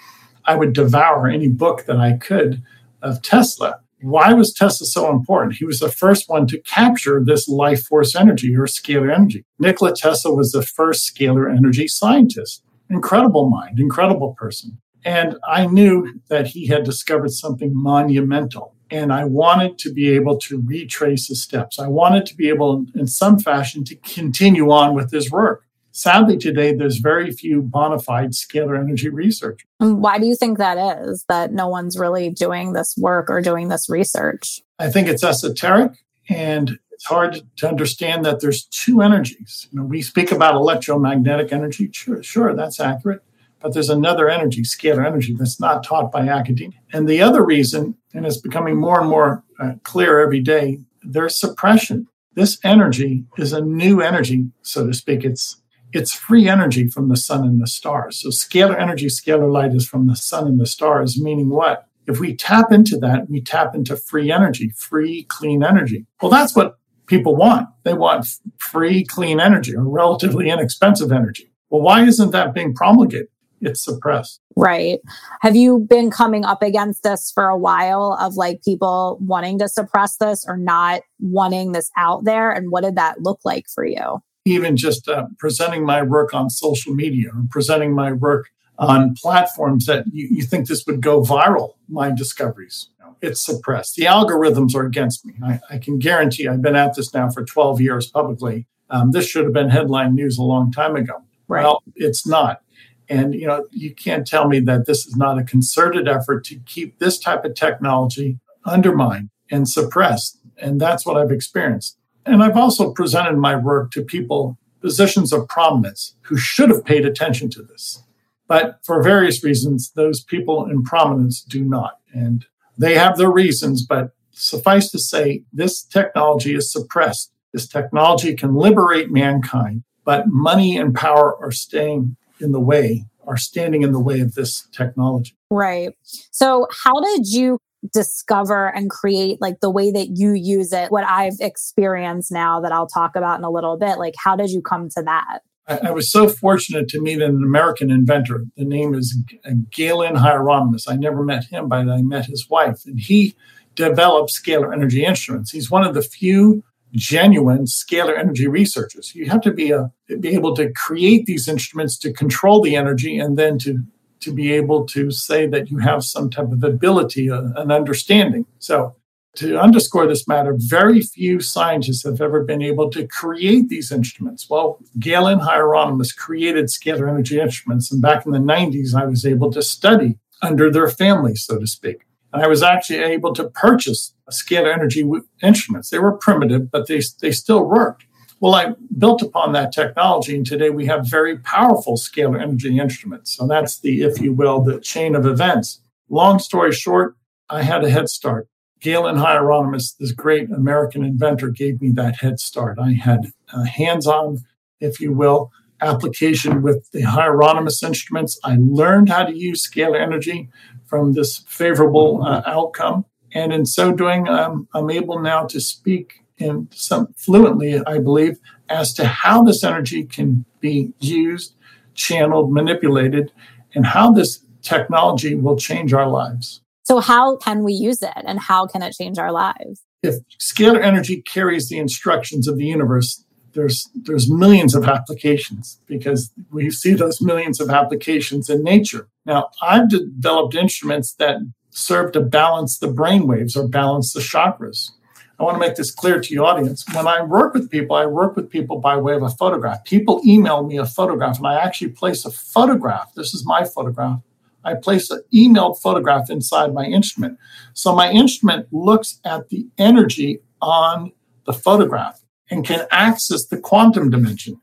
I 0.46 0.56
would 0.56 0.72
devour 0.72 1.28
any 1.28 1.50
book 1.50 1.84
that 1.88 1.98
I 1.98 2.14
could 2.14 2.64
of 3.02 3.22
Tesla. 3.22 3.82
Why 4.02 4.34
was 4.34 4.54
Tesla 4.54 4.88
so 4.88 5.12
important? 5.12 5.58
He 5.58 5.66
was 5.66 5.80
the 5.80 5.92
first 5.92 6.30
one 6.30 6.48
to 6.48 6.62
capture 6.62 7.22
this 7.24 7.48
life 7.48 7.84
force 7.86 8.16
energy 8.16 8.56
or 8.56 8.66
scalar 8.66 9.14
energy. 9.14 9.46
Nikola 9.60 9.96
Tesla 9.96 10.34
was 10.34 10.52
the 10.52 10.62
first 10.62 11.14
scalar 11.14 11.54
energy 11.54 11.88
scientist. 11.88 12.64
Incredible 12.90 13.50
mind, 13.50 13.80
incredible 13.80 14.34
person. 14.38 14.80
And 15.06 15.38
I 15.48 15.66
knew 15.66 16.20
that 16.30 16.48
he 16.48 16.68
had 16.68 16.84
discovered 16.84 17.32
something 17.32 17.72
monumental. 17.74 18.76
And 18.92 19.14
I 19.14 19.26
wanted 19.26 19.78
to 19.80 19.94
be 19.94 20.10
able 20.10 20.38
to 20.40 20.62
retrace 20.66 21.28
his 21.28 21.44
steps. 21.44 21.78
I 21.78 21.88
wanted 21.88 22.26
to 22.28 22.36
be 22.36 22.50
able, 22.50 22.86
in 22.96 23.06
some 23.06 23.38
fashion, 23.38 23.84
to 23.86 23.96
continue 23.96 24.72
on 24.72 24.96
with 24.96 25.12
his 25.12 25.30
work. 25.30 25.66
Sadly, 26.00 26.38
today, 26.38 26.74
there's 26.74 26.96
very 26.96 27.30
few 27.30 27.62
bona 27.62 28.00
fide 28.00 28.32
scalar 28.32 28.80
energy 28.80 29.10
research. 29.10 29.66
Why 29.80 30.18
do 30.18 30.28
you 30.28 30.36
think 30.38 30.58
that 30.58 30.78
is, 30.78 31.26
that 31.28 31.52
no 31.52 31.68
one's 31.68 32.00
really 32.00 32.30
doing 32.30 32.72
this 32.72 32.96
work 32.98 33.30
or 33.30 33.42
doing 33.42 33.68
this 33.68 33.90
research? 33.90 34.62
I 34.80 34.90
think 34.90 35.10
it's 35.10 35.26
esoteric 35.26 35.92
and 36.30 36.80
it's 36.92 37.04
hard 37.04 37.42
to 37.58 37.68
understand 37.68 38.24
that 38.24 38.40
there's 38.40 38.64
two 38.64 39.02
energies. 39.02 39.68
You 39.72 39.80
know, 39.80 39.86
we 39.86 40.02
speak 40.02 40.32
about 40.32 40.56
electromagnetic 40.56 41.52
energy. 41.52 41.90
Sure, 41.92 42.24
sure, 42.24 42.56
that's 42.56 42.80
accurate. 42.80 43.22
But 43.60 43.74
there's 43.74 43.90
another 43.90 44.30
energy, 44.30 44.62
scalar 44.62 45.06
energy, 45.06 45.36
that's 45.38 45.60
not 45.60 45.84
taught 45.84 46.14
by 46.14 46.30
academia. 46.30 46.80
And 46.94 47.10
the 47.10 47.22
other 47.22 47.44
reason, 47.44 47.98
and 48.14 48.26
it's 48.26 48.38
becoming 48.38 48.78
more 48.78 49.02
and 49.02 49.10
more 49.10 49.44
uh, 49.60 49.74
clear 49.84 50.22
every 50.22 50.40
day, 50.40 50.80
there's 51.04 51.36
suppression. 51.36 52.08
This 52.36 52.58
energy 52.64 53.26
is 53.38 53.52
a 53.52 53.60
new 53.60 54.00
energy, 54.00 54.46
so 54.62 54.88
to 54.88 54.94
speak. 54.94 55.26
It's 55.26 55.58
it's 55.94 56.14
free 56.14 56.48
energy 56.48 56.88
from 56.88 57.10
the 57.10 57.18
sun 57.18 57.46
and 57.46 57.62
the 57.62 57.68
stars. 57.68 58.22
So 58.22 58.30
scalar 58.30 58.80
energy, 58.80 59.08
scalar 59.08 59.52
light 59.52 59.74
is 59.74 59.88
from 59.88 60.08
the 60.08 60.16
sun 60.16 60.48
and 60.48 60.60
the 60.60 60.66
stars, 60.66 61.20
meaning 61.22 61.50
what? 61.50 61.86
If 62.08 62.20
we 62.20 62.36
tap 62.36 62.72
into 62.72 62.98
that, 62.98 63.30
we 63.30 63.42
tap 63.42 63.76
into 63.76 63.96
free 63.96 64.32
energy, 64.32 64.72
free, 64.76 65.26
clean 65.30 65.64
energy. 65.64 66.06
Well, 66.22 66.32
that's 66.32 66.56
what 66.56 66.80
people 67.06 67.36
want. 67.36 67.68
They 67.84 67.94
want 67.94 68.28
free, 68.58 69.04
clean 69.04 69.40
energy 69.40 69.76
or 69.76 69.84
relatively 69.84 70.50
inexpensive 70.50 71.12
energy. 71.12 71.52
Well, 71.70 71.82
why 71.82 72.04
isn't 72.04 72.32
that 72.32 72.54
being 72.54 72.74
promulgated? 72.74 73.28
It's 73.62 73.84
suppressed. 73.84 74.40
Right. 74.56 75.00
Have 75.42 75.56
you 75.56 75.86
been 75.90 76.10
coming 76.10 76.46
up 76.46 76.62
against 76.64 77.04
this 77.04 77.32
for 77.34 77.50
a 77.50 77.58
while 77.58 78.18
of 78.20 78.36
like 78.36 78.62
people 78.64 79.18
wanting 79.22 79.60
to 79.60 79.68
suppress 79.68 80.18
this 80.18 80.46
or 80.48 80.58
not 80.58 81.02
wanting 81.20 81.74
this 81.74 81.92
out 81.98 82.24
there? 82.24 82.52
And 82.52 82.72
what 82.72 82.84
did 82.84 82.96
that 82.96 83.22
look 83.22 83.40
like 83.44 83.66
for 83.74 83.86
you? 83.86 84.22
Even 84.50 84.76
just 84.76 85.08
uh, 85.08 85.28
presenting 85.38 85.86
my 85.86 86.02
work 86.02 86.34
on 86.34 86.50
social 86.50 86.94
media 86.94 87.30
or 87.30 87.44
presenting 87.50 87.94
my 87.94 88.12
work 88.12 88.50
on 88.80 89.14
platforms 89.14 89.86
that 89.86 90.06
you, 90.12 90.28
you 90.32 90.44
think 90.44 90.68
this 90.68 90.86
would 90.88 91.02
go 91.02 91.22
viral, 91.22 91.74
my 91.90 92.12
discoveries. 92.12 92.90
You 92.98 93.06
know, 93.06 93.16
it's 93.22 93.46
suppressed. 93.46 93.96
The 93.96 94.06
algorithms 94.06 94.74
are 94.74 94.86
against 94.86 95.26
me. 95.26 95.34
I, 95.44 95.60
I, 95.70 95.78
can 95.80 96.00
guarantee 96.00 96.48
I've 96.48 96.62
been 96.62 96.78
at 96.78 96.96
this 96.96 97.14
now 97.14 97.30
for 97.30 97.44
12 97.44 97.82
years 97.82 98.10
publicly. 98.10 98.68
Um, 98.90 99.12
this 99.12 99.28
should 99.28 99.44
have 99.44 99.54
been 99.54 99.70
headline 99.70 100.16
news 100.16 100.38
a 100.38 100.44
long 100.44 100.72
time 100.72 100.96
ago. 100.96 101.22
Right. 101.50 101.64
Well, 101.64 101.84
it's 101.96 102.26
not. 102.26 102.62
And 103.10 103.34
you 103.34 103.48
know, 103.48 103.66
you 103.72 103.94
can't 103.94 104.26
tell 104.26 104.48
me 104.48 104.60
that 104.62 104.86
this 104.86 105.06
is 105.06 105.16
not 105.16 105.38
a 105.38 105.44
concerted 105.44 106.08
effort 106.08 106.46
to 106.46 106.60
keep 106.60 107.00
this 107.00 107.20
type 107.20 107.44
of 107.44 107.56
technology 107.56 108.40
undermined 108.66 109.30
and 109.52 109.68
suppressed. 109.68 110.40
And 110.58 110.80
that's 110.80 111.06
what 111.06 111.18
I've 111.18 111.32
experienced. 111.32 111.98
And 112.26 112.44
I've 112.44 112.58
also 112.58 112.92
presented 112.92 113.38
my 113.38 113.56
work 113.56 113.92
to 113.92 114.04
people, 114.04 114.58
positions 114.82 115.34
of 115.34 115.48
prominence, 115.48 116.16
who 116.22 116.38
should 116.38 116.70
have 116.70 116.86
paid 116.86 117.06
attention 117.06 117.50
to 117.52 117.62
this. 117.62 118.04
But 118.48 118.80
for 118.84 119.04
various 119.04 119.44
reasons, 119.44 119.92
those 119.92 120.24
people 120.24 120.66
in 120.66 120.84
prominence 120.84 121.42
do 121.42 121.64
not. 121.64 122.00
And 122.14 122.46
they 122.78 122.96
have 122.96 123.18
their 123.18 123.32
reasons, 123.32 123.86
but 123.86 124.12
suffice 124.32 124.90
to 124.92 125.00
say, 125.00 125.44
this 125.54 125.84
technology 125.84 126.56
is 126.56 126.72
suppressed. 126.72 127.32
This 127.54 127.68
technology 127.68 128.36
can 128.36 128.56
liberate 128.56 129.12
mankind, 129.12 129.84
but 130.06 130.26
money 130.28 130.78
and 130.78 130.96
power 130.96 131.36
are 131.44 131.52
staying 131.52 132.16
in 132.40 132.52
the 132.52 132.60
way, 132.60 133.06
are 133.28 133.38
standing 133.38 133.84
in 133.84 133.92
the 133.92 134.00
way 134.00 134.20
of 134.20 134.36
this 134.36 134.68
technology. 134.72 135.36
Right. 135.52 135.96
So, 136.32 136.68
how 136.84 137.02
did 137.02 137.28
you 137.28 137.60
discover 137.94 138.68
and 138.68 138.90
create 138.90 139.40
like 139.42 139.60
the 139.62 139.70
way 139.70 139.92
that 139.92 140.10
you 140.16 140.34
use 140.34 140.74
it 140.74 140.92
what 140.92 141.06
i've 141.06 141.38
experienced 141.40 142.32
now 142.32 142.60
that 142.60 142.72
i'll 142.72 142.88
talk 142.88 143.16
about 143.16 143.40
in 143.40 143.46
a 143.46 143.50
little 143.50 143.78
bit 143.78 143.98
like 143.98 144.14
how 144.22 144.36
did 144.36 144.50
you 144.50 144.62
come 144.62 144.90
to 144.90 145.02
that 145.02 145.40
I, 145.70 145.88
I 145.88 145.92
was 145.92 146.12
so 146.12 146.28
fortunate 146.28 146.88
to 146.90 147.02
meet 147.02 147.22
an 147.22 147.44
American 147.44 147.92
inventor. 147.92 148.46
The 148.58 148.66
name 148.66 148.94
is 148.96 149.18
uh, 149.46 149.52
Galen 149.72 150.16
Hieronymus. 150.16 150.88
I 150.88 150.96
never 150.96 151.24
met 151.24 151.46
him, 151.46 151.70
but 151.70 151.88
I 151.88 152.02
met 152.02 152.26
his 152.26 152.50
wife, 152.50 152.86
and 152.86 153.00
he 153.00 153.36
developed 153.76 154.32
scalar 154.32 154.74
energy 154.74 155.06
instruments. 155.06 155.52
He's 155.52 155.72
one 155.72 155.86
of 155.86 155.94
the 155.94 156.02
few 156.02 156.64
genuine 156.94 157.66
scalar 157.66 158.18
energy 158.18 158.48
researchers. 158.48 159.14
You 159.16 159.30
have 159.30 159.42
to 159.42 159.54
be 159.54 159.72
a 159.72 159.92
be 160.20 160.30
able 160.30 160.56
to 160.56 160.72
create 160.74 161.26
these 161.26 161.48
instruments 161.48 161.98
to 162.00 162.12
control 162.12 162.62
the 162.62 162.76
energy 162.76 163.18
and 163.18 163.38
then 163.38 163.60
to 163.60 163.84
to 164.22 164.34
be 164.34 164.52
able 164.52 164.86
to 164.88 165.12
say 165.12 165.48
that 165.48 165.70
you 165.70 165.78
have 165.78 166.04
some 166.04 166.30
type 166.30 166.52
of 166.52 166.64
ability, 166.64 167.30
uh, 167.30 167.44
an 167.56 167.72
understanding. 167.72 168.46
So, 168.60 168.96
to 169.36 169.58
underscore 169.58 170.08
this 170.08 170.28
matter, 170.28 170.56
very 170.58 171.02
few 171.02 171.40
scientists 171.40 172.04
have 172.04 172.20
ever 172.20 172.44
been 172.44 172.62
able 172.62 172.90
to 172.90 173.08
create 173.08 173.70
these 173.70 173.92
instruments. 173.92 174.50
Well, 174.50 174.80
Galen 174.98 175.40
Hieronymus 175.40 176.12
created 176.12 176.66
scalar 176.66 177.08
energy 177.08 177.40
instruments, 177.40 177.92
and 177.92 178.02
back 178.02 178.26
in 178.26 178.32
the 178.32 178.40
90s, 178.40 178.94
I 178.94 179.06
was 179.06 179.26
able 179.26 179.52
to 179.52 179.62
study 179.62 180.18
under 180.42 180.72
their 180.72 180.88
family, 180.88 181.36
so 181.36 181.60
to 181.60 181.68
speak. 181.68 182.06
And 182.34 182.44
I 182.44 182.48
was 182.48 182.64
actually 182.64 183.00
able 183.00 183.34
to 183.36 183.50
purchase 183.50 184.14
scalar 184.30 184.74
energy 184.74 185.10
instruments. 185.42 185.90
They 185.90 186.00
were 186.00 186.14
primitive, 186.14 186.72
but 186.72 186.88
they, 186.88 187.02
they 187.22 187.32
still 187.32 187.64
worked. 187.64 188.06
Well, 188.42 188.56
I 188.56 188.74
built 188.98 189.22
upon 189.22 189.52
that 189.54 189.74
technology, 189.74 190.34
and 190.34 190.46
today 190.46 190.70
we 190.70 190.86
have 190.86 191.06
very 191.06 191.38
powerful 191.40 191.98
scalar 191.98 192.42
energy 192.42 192.80
instruments. 192.80 193.36
So 193.36 193.46
that's 193.46 193.80
the, 193.80 194.02
if 194.02 194.22
you 194.22 194.32
will, 194.32 194.62
the 194.62 194.80
chain 194.80 195.14
of 195.14 195.26
events. 195.26 195.82
Long 196.08 196.40
story 196.40 196.72
short, 196.72 197.18
I 197.50 197.64
had 197.64 197.84
a 197.84 197.90
head 197.90 198.08
start. 198.08 198.48
Galen 198.80 199.18
Hieronymus, 199.18 199.94
this 199.94 200.14
great 200.14 200.50
American 200.52 201.04
inventor, 201.04 201.50
gave 201.50 201.82
me 201.82 201.92
that 201.92 202.16
head 202.16 202.40
start. 202.40 202.80
I 202.80 202.94
had 202.94 203.34
a 203.54 203.66
hands 203.66 204.08
on, 204.08 204.38
if 204.80 205.02
you 205.02 205.12
will, 205.12 205.52
application 205.82 206.62
with 206.62 206.90
the 206.92 207.02
Hieronymus 207.02 207.84
instruments. 207.84 208.40
I 208.46 208.56
learned 208.58 209.10
how 209.10 209.26
to 209.26 209.38
use 209.38 209.70
scalar 209.70 210.00
energy 210.00 210.50
from 210.86 211.12
this 211.12 211.40
favorable 211.40 212.24
uh, 212.24 212.42
outcome. 212.46 213.04
And 213.34 213.52
in 213.52 213.66
so 213.66 213.92
doing, 213.92 214.30
um, 214.30 214.70
I'm 214.74 214.90
able 214.90 215.20
now 215.20 215.46
to 215.48 215.60
speak 215.60 216.24
in 216.40 216.68
some 216.72 217.14
fluently, 217.18 217.82
I 217.86 218.00
believe, 218.00 218.40
as 218.70 218.94
to 218.94 219.06
how 219.06 219.44
this 219.44 219.64
energy 219.64 220.04
can 220.04 220.46
be 220.60 220.94
used, 221.00 221.56
channeled, 221.94 222.52
manipulated, 222.52 223.32
and 223.76 223.86
how 223.86 224.12
this 224.12 224.44
technology 224.62 225.36
will 225.36 225.58
change 225.58 225.94
our 225.94 226.08
lives. 226.08 226.62
So, 226.84 227.00
how 227.00 227.38
can 227.38 227.64
we 227.64 227.74
use 227.74 228.02
it 228.02 228.14
and 228.16 228.40
how 228.40 228.66
can 228.66 228.82
it 228.82 228.94
change 228.94 229.20
our 229.20 229.32
lives? 229.32 229.84
If 230.02 230.16
scalar 230.40 230.82
energy 230.82 231.22
carries 231.22 231.70
the 231.70 231.78
instructions 231.78 232.48
of 232.48 232.58
the 232.58 232.66
universe, 232.66 233.24
there's 233.54 233.90
there's 233.94 234.32
millions 234.32 234.76
of 234.76 234.86
applications 234.86 235.80
because 235.86 236.32
we 236.52 236.70
see 236.70 236.94
those 236.94 237.22
millions 237.22 237.60
of 237.60 237.70
applications 237.70 238.50
in 238.50 238.64
nature. 238.64 239.08
Now, 239.26 239.50
I've 239.62 239.90
developed 239.90 240.56
instruments 240.56 241.14
that 241.16 241.38
serve 241.70 242.12
to 242.14 242.22
balance 242.22 242.80
the 242.80 242.92
brain 242.92 243.28
waves 243.28 243.56
or 243.56 243.68
balance 243.68 244.14
the 244.14 244.20
chakras. 244.20 244.92
I 245.40 245.44
want 245.44 245.56
to 245.56 245.60
make 245.60 245.76
this 245.78 245.92
clear 245.92 246.20
to 246.20 246.34
your 246.34 246.46
audience. 246.46 246.84
When 246.94 247.08
I 247.08 247.24
work 247.24 247.54
with 247.54 247.70
people, 247.70 247.96
I 247.96 248.06
work 248.06 248.36
with 248.36 248.50
people 248.50 248.80
by 248.80 248.98
way 248.98 249.14
of 249.14 249.24
a 249.24 249.30
photograph. 249.30 249.86
People 249.86 250.22
email 250.26 250.66
me 250.66 250.78
a 250.78 250.86
photograph, 250.86 251.38
and 251.38 251.48
I 251.48 251.56
actually 251.56 251.92
place 251.92 252.26
a 252.26 252.32
photograph. 252.32 253.14
This 253.16 253.34
is 253.34 253.46
my 253.46 253.64
photograph. 253.64 254.20
I 254.66 254.74
place 254.74 255.10
an 255.10 255.24
emailed 255.34 255.82
photograph 255.82 256.30
inside 256.30 256.74
my 256.74 256.84
instrument. 256.84 257.38
So 257.74 257.96
my 257.96 258.12
instrument 258.12 258.68
looks 258.72 259.22
at 259.24 259.48
the 259.48 259.68
energy 259.78 260.42
on 260.62 261.14
the 261.46 261.54
photograph 261.54 262.20
and 262.52 262.66
can 262.66 262.86
access 262.92 263.46
the 263.46 263.58
quantum 263.58 264.10
dimension. 264.10 264.60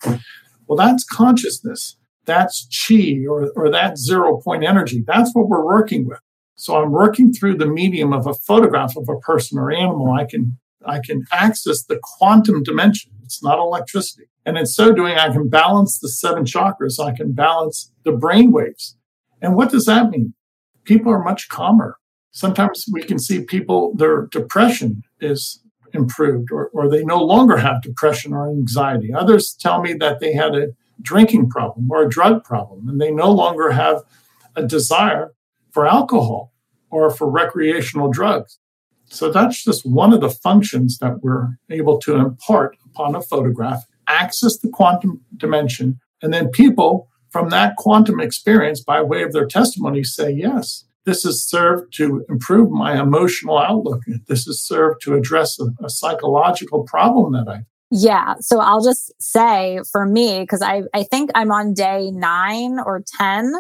Well, 0.67 0.77
that's 0.77 1.05
consciousness. 1.05 1.97
That's 2.27 2.69
chi 2.69 3.25
or, 3.27 3.51
or 3.57 3.71
that 3.71 3.97
zero 3.97 4.43
point 4.43 4.63
energy. 4.63 5.03
That's 5.07 5.35
what 5.35 5.49
we're 5.49 5.65
working 5.65 6.07
with. 6.07 6.21
So 6.57 6.83
I'm 6.83 6.91
working 6.91 7.33
through 7.33 7.57
the 7.57 7.67
medium 7.67 8.13
of 8.13 8.27
a 8.27 8.35
photograph 8.35 8.97
of 8.97 9.09
a 9.09 9.19
person 9.21 9.59
or 9.59 9.71
animal. 9.71 10.13
I 10.13 10.25
can 10.25 10.59
I 10.89 11.01
can 11.05 11.25
access 11.33 11.85
the 11.85 11.99
quantum 12.03 12.63
dimension. 12.63 13.13
It's 13.23 13.43
not 13.43 13.59
electricity. 13.59 14.25
And 14.45 14.57
in 14.57 14.67
so 14.67 14.93
doing, 14.93 15.19
I 15.19 15.33
can 15.33 15.49
balance 15.49 15.99
the 15.99 16.09
seven 16.09 16.45
chakras. 16.45 17.01
I 17.01 17.13
can 17.13 17.33
balance 17.33 17.91
the 18.05 18.13
brain 18.13 18.53
waves. 18.53 18.97
And 19.43 19.57
what 19.57 19.71
does 19.71 19.87
that 19.87 20.11
mean? 20.11 20.35
People 20.85 21.13
are 21.13 21.23
much 21.23 21.49
calmer. 21.49 21.97
Sometimes 22.31 22.85
we 22.93 23.03
can 23.03 23.19
see 23.19 23.45
people, 23.45 23.95
their 23.97 24.27
depression 24.27 25.03
is 25.21 25.63
improved 25.93 26.51
or, 26.53 26.69
or 26.73 26.89
they 26.89 27.05
no 27.05 27.23
longer 27.23 27.57
have 27.57 27.83
depression 27.83 28.33
or 28.33 28.49
anxiety. 28.49 29.13
Others 29.13 29.57
tell 29.59 29.81
me 29.81 29.95
that 29.95 30.21
they 30.21 30.35
had 30.35 30.55
a 30.55 30.69
drinking 31.03 31.49
problem 31.49 31.91
or 31.91 32.03
a 32.03 32.09
drug 32.09 32.45
problem 32.45 32.89
and 32.89 33.01
they 33.01 33.11
no 33.11 33.31
longer 33.31 33.71
have 33.71 34.03
a 34.55 34.63
desire 34.63 35.33
for 35.71 35.87
alcohol 35.87 36.53
or 36.91 37.11
for 37.11 37.29
recreational 37.29 38.11
drugs. 38.11 38.59
So 39.09 39.31
that's 39.31 39.63
just 39.63 39.87
one 39.87 40.13
of 40.13 40.21
the 40.21 40.31
functions 40.31 40.99
that 40.99 41.23
we're 41.23 41.57
able 41.71 41.99
to 42.01 42.17
impart 42.17 42.77
upon 42.85 43.15
a 43.15 43.23
photograph, 43.23 43.85
access 44.09 44.59
the 44.59 44.69
quantum 44.69 45.21
dimension, 45.37 46.01
and 46.23 46.33
then 46.33 46.49
people 46.49 47.09
from 47.31 47.51
that 47.51 47.77
quantum 47.77 48.21
experience, 48.21 48.83
by 48.83 49.03
way 49.03 49.23
of 49.23 49.33
their 49.33 49.47
testimony, 49.47 50.03
say, 50.03 50.31
yes, 50.31 50.85
this 51.05 51.23
has 51.25 51.45
served 51.45 51.93
to 51.95 52.25
improve 52.29 52.71
my 52.71 53.01
emotional 53.01 53.59
outlook. 53.59 54.03
This 54.27 54.47
has 54.47 54.61
served 54.61 55.03
to 55.03 55.15
address 55.15 55.59
a, 55.61 55.67
a 55.85 55.91
psychological 55.91 56.85
problem 56.85 57.33
that 57.35 57.49
I. 57.49 57.61
Yeah. 57.91 58.35
So 58.41 58.61
I'll 58.61 58.83
just 58.83 59.13
say 59.21 59.81
for 59.93 60.07
me, 60.07 60.41
because 60.41 60.63
I, 60.63 60.83
I 60.93 61.05
think 61.05 61.31
I'm 61.35 61.53
on 61.53 61.75
day 61.75 62.11
nine 62.11 62.79
or 62.85 63.05
10 63.19 63.53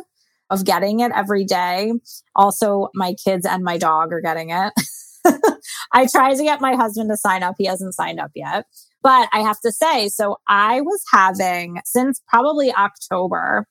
of 0.50 0.64
getting 0.64 1.00
it 1.00 1.12
every 1.14 1.44
day. 1.44 1.92
Also, 2.34 2.88
my 2.94 3.14
kids 3.14 3.46
and 3.46 3.62
my 3.62 3.78
dog 3.78 4.12
are 4.12 4.20
getting 4.20 4.50
it. 4.50 4.72
I 5.92 6.06
tried 6.06 6.36
to 6.36 6.42
get 6.42 6.60
my 6.60 6.74
husband 6.74 7.10
to 7.10 7.16
sign 7.16 7.42
up. 7.42 7.54
He 7.58 7.66
hasn't 7.66 7.94
signed 7.94 8.20
up 8.20 8.30
yet. 8.34 8.66
But 9.02 9.28
I 9.32 9.40
have 9.40 9.60
to 9.60 9.72
say, 9.72 10.08
so 10.08 10.36
I 10.48 10.80
was 10.80 11.00
having 11.12 11.80
since 11.84 12.20
probably 12.28 12.72
October, 12.74 13.66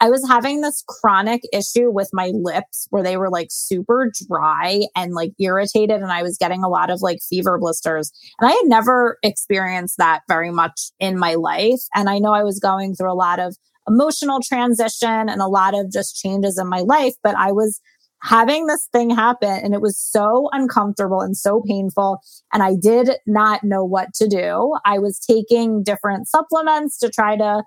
I 0.00 0.10
was 0.10 0.26
having 0.28 0.60
this 0.60 0.84
chronic 0.86 1.42
issue 1.52 1.90
with 1.90 2.10
my 2.12 2.32
lips 2.34 2.86
where 2.90 3.02
they 3.02 3.16
were 3.16 3.30
like 3.30 3.48
super 3.50 4.10
dry 4.28 4.82
and 4.94 5.14
like 5.14 5.32
irritated. 5.40 6.02
And 6.02 6.12
I 6.12 6.22
was 6.22 6.36
getting 6.36 6.62
a 6.62 6.68
lot 6.68 6.90
of 6.90 7.00
like 7.00 7.20
fever 7.26 7.58
blisters. 7.58 8.12
And 8.38 8.50
I 8.50 8.52
had 8.52 8.66
never 8.66 9.18
experienced 9.22 9.96
that 9.98 10.20
very 10.28 10.50
much 10.50 10.90
in 10.98 11.18
my 11.18 11.34
life. 11.34 11.80
And 11.94 12.10
I 12.10 12.18
know 12.18 12.32
I 12.32 12.42
was 12.42 12.58
going 12.58 12.94
through 12.94 13.12
a 13.12 13.14
lot 13.14 13.38
of 13.38 13.56
emotional 13.88 14.40
transition 14.42 15.28
and 15.28 15.40
a 15.40 15.46
lot 15.46 15.74
of 15.74 15.90
just 15.90 16.16
changes 16.16 16.58
in 16.58 16.68
my 16.68 16.80
life, 16.80 17.14
but 17.22 17.36
I 17.36 17.52
was 17.52 17.80
having 18.24 18.66
this 18.66 18.88
thing 18.90 19.10
happen 19.10 19.60
and 19.62 19.74
it 19.74 19.82
was 19.82 19.98
so 19.98 20.48
uncomfortable 20.52 21.20
and 21.20 21.36
so 21.36 21.62
painful. 21.68 22.18
And 22.52 22.62
I 22.62 22.74
did 22.74 23.10
not 23.26 23.62
know 23.62 23.84
what 23.84 24.14
to 24.14 24.26
do. 24.26 24.76
I 24.84 24.98
was 24.98 25.18
taking 25.18 25.82
different 25.82 26.26
supplements 26.28 26.98
to 26.98 27.10
try 27.10 27.36
to 27.36 27.62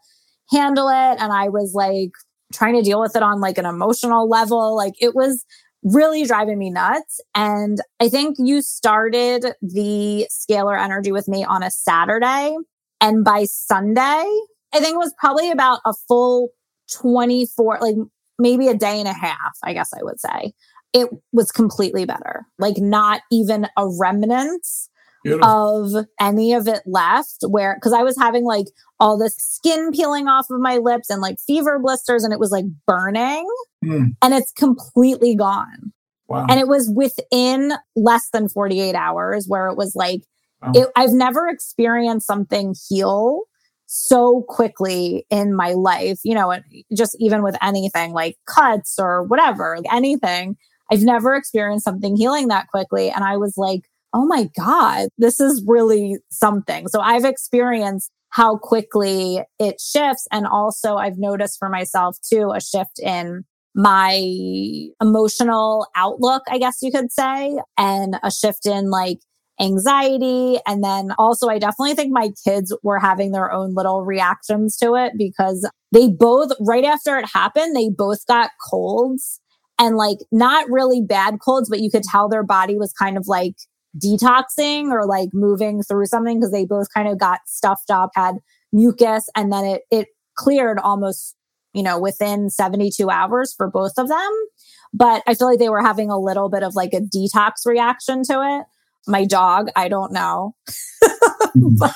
handle 0.52 0.90
it. 0.90 1.22
And 1.22 1.32
I 1.32 1.50
was 1.50 1.74
like 1.76 2.12
trying 2.52 2.74
to 2.74 2.82
deal 2.82 3.00
with 3.00 3.16
it 3.16 3.22
on 3.22 3.40
like 3.40 3.60
an 3.60 3.66
emotional 3.66 4.28
level. 4.28 4.76
Like 4.76 4.94
it 5.00 5.14
was 5.14 5.46
really 5.84 6.26
driving 6.26 6.58
me 6.58 6.72
nuts. 6.72 7.22
And 7.36 7.78
I 8.00 8.10
think 8.10 8.38
you 8.40 8.64
started 8.64 9.46
the 9.62 10.28
scalar 10.32 10.80
energy 10.80 11.12
with 11.12 11.28
me 11.28 11.46
on 11.46 11.62
a 11.62 11.70
Saturday. 11.70 12.56
And 13.00 13.24
by 13.24 13.46
Sunday, 13.46 14.02
I 14.74 14.80
think 14.80 14.96
it 14.96 14.98
was 14.98 15.14
probably 15.20 15.52
about 15.52 15.82
a 15.86 15.94
full 16.08 16.50
24, 16.94 17.78
like 17.80 17.96
maybe 18.40 18.68
a 18.68 18.76
day 18.76 19.00
and 19.00 19.08
a 19.08 19.14
half, 19.14 19.58
I 19.64 19.74
guess 19.74 19.92
I 19.94 20.04
would 20.04 20.20
say. 20.20 20.54
It 20.94 21.10
was 21.34 21.52
completely 21.52 22.06
better. 22.06 22.46
Like 22.60 22.78
not 22.78 23.22
even 23.32 23.68
a 23.78 23.88
remnant 24.00 24.66
Beautiful. 25.24 25.96
of 25.98 26.06
any 26.20 26.54
of 26.54 26.68
it 26.68 26.82
left 26.86 27.44
where 27.48 27.76
because 27.76 27.94
I 27.94 28.04
was 28.04 28.18
having 28.18 28.46
like 28.46 28.68
all 29.00 29.18
this 29.18 29.36
skin 29.36 29.92
peeling 29.92 30.28
off 30.28 30.48
of 30.50 30.60
my 30.60 30.78
lips 30.78 31.10
and 31.10 31.22
like 31.22 31.38
fever 31.46 31.80
blisters 31.80 32.24
and 32.24 32.34
it 32.34 32.40
was 32.40 32.52
like 32.52 32.66
burning 32.86 33.48
mm. 33.84 34.08
and 34.22 34.34
it's 34.34 34.52
completely 34.54 35.36
gone. 35.36 35.92
Wow. 36.28 36.46
And 36.50 36.60
it 36.60 36.68
was 36.68 36.92
within 36.94 37.74
less 37.96 38.30
than 38.32 38.50
48 38.50 38.96
hours 38.96 39.46
where 39.48 39.68
it 39.68 39.78
was 39.78 39.96
like 39.96 40.22
wow. 40.62 40.72
it, 40.76 40.90
I've 40.96 41.14
never 41.14 41.48
experienced 41.48 42.28
something 42.28 42.76
heal 42.90 43.44
so 43.88 44.44
quickly 44.48 45.26
in 45.30 45.56
my 45.56 45.72
life, 45.72 46.20
you 46.24 46.36
know, 46.36 46.54
just 46.96 47.16
even 47.20 47.42
with 47.42 47.58
anything 47.62 48.12
like 48.12 48.36
cuts 48.46 49.00
or 49.00 49.24
whatever, 49.24 49.78
anything. 49.92 50.56
I've 50.92 51.02
never 51.02 51.36
experienced 51.36 51.86
something 51.86 52.16
healing 52.16 52.48
that 52.50 52.68
quickly. 52.68 53.10
And 53.10 53.24
I 53.24 53.38
was 53.38 53.56
like, 53.58 53.82
oh 54.14 54.26
my 54.26 54.50
God, 54.58 55.10
this 55.18 55.40
is 55.40 55.64
really 55.66 56.18
something. 56.30 56.88
So 56.88 57.02
I've 57.02 57.26
experienced 57.26 58.12
how 58.30 58.58
quickly 58.58 59.42
it 59.60 59.82
shifts. 59.82 60.28
And 60.32 60.46
also 60.46 60.96
I've 60.96 61.18
noticed 61.18 61.58
for 61.60 61.70
myself 61.70 62.18
too, 62.30 62.52
a 62.56 62.62
shift 62.62 63.00
in 63.00 63.44
my 63.76 64.90
emotional 65.02 65.88
outlook, 65.96 66.44
I 66.50 66.58
guess 66.58 66.78
you 66.82 66.92
could 66.92 67.12
say, 67.12 67.58
and 67.78 68.18
a 68.24 68.32
shift 68.32 68.66
in 68.66 68.90
like 68.90 69.20
anxiety. 69.60 70.60
And 70.66 70.84
then 70.84 71.12
also, 71.18 71.48
I 71.48 71.60
definitely 71.60 71.96
think 71.96 72.12
my 72.12 72.30
kids 72.44 72.76
were 72.84 73.00
having 73.00 73.32
their 73.32 73.52
own 73.52 73.74
little 73.74 74.04
reactions 74.04 74.78
to 74.78 74.96
it 74.96 75.14
because 75.18 75.70
they 75.92 76.10
both, 76.10 76.52
right 76.60 76.84
after 76.84 77.18
it 77.18 77.26
happened, 77.34 77.76
they 77.76 77.90
both 77.90 78.26
got 78.28 78.52
colds 78.70 79.40
and 79.80 79.96
like 79.96 80.18
not 80.32 80.70
really 80.70 81.02
bad 81.02 81.40
colds, 81.40 81.70
but 81.70 81.80
you 81.80 81.90
could 81.90 82.04
tell 82.04 82.30
their 82.30 82.44
body 82.44 82.78
was 82.78 82.94
kind 82.94 83.18
of 83.18 83.28
like 83.28 83.56
detoxing 83.98 84.92
or 84.92 85.06
like 85.06 85.30
moving 85.34 85.82
through 85.82 86.06
something 86.06 86.40
because 86.40 86.52
they 86.52 86.66
both 86.66 86.88
kind 86.94 87.08
of 87.08 87.20
got 87.20 87.40
stuffed 87.46 87.90
up, 87.90 88.12
had 88.16 88.36
mucus, 88.72 89.28
and 89.36 89.52
then 89.52 89.66
it, 89.66 89.82
it 89.90 90.08
cleared 90.36 90.80
almost, 90.80 91.36
you 91.74 91.84
know, 91.84 92.00
within 92.00 92.50
72 92.50 93.10
hours 93.10 93.54
for 93.56 93.70
both 93.70 93.94
of 93.98 94.08
them. 94.08 94.32
But 94.94 95.24
I 95.28 95.34
feel 95.34 95.50
like 95.50 95.60
they 95.60 95.70
were 95.70 95.82
having 95.82 96.10
a 96.10 96.20
little 96.20 96.50
bit 96.50 96.64
of 96.64 96.76
like 96.76 96.94
a 96.94 97.02
detox 97.02 97.66
reaction 97.66 98.24
to 98.24 98.42
it 98.42 98.66
my 99.08 99.26
dog, 99.26 99.70
I 99.76 99.88
don't 99.88 100.12
know. 100.12 100.56
but 101.78 101.96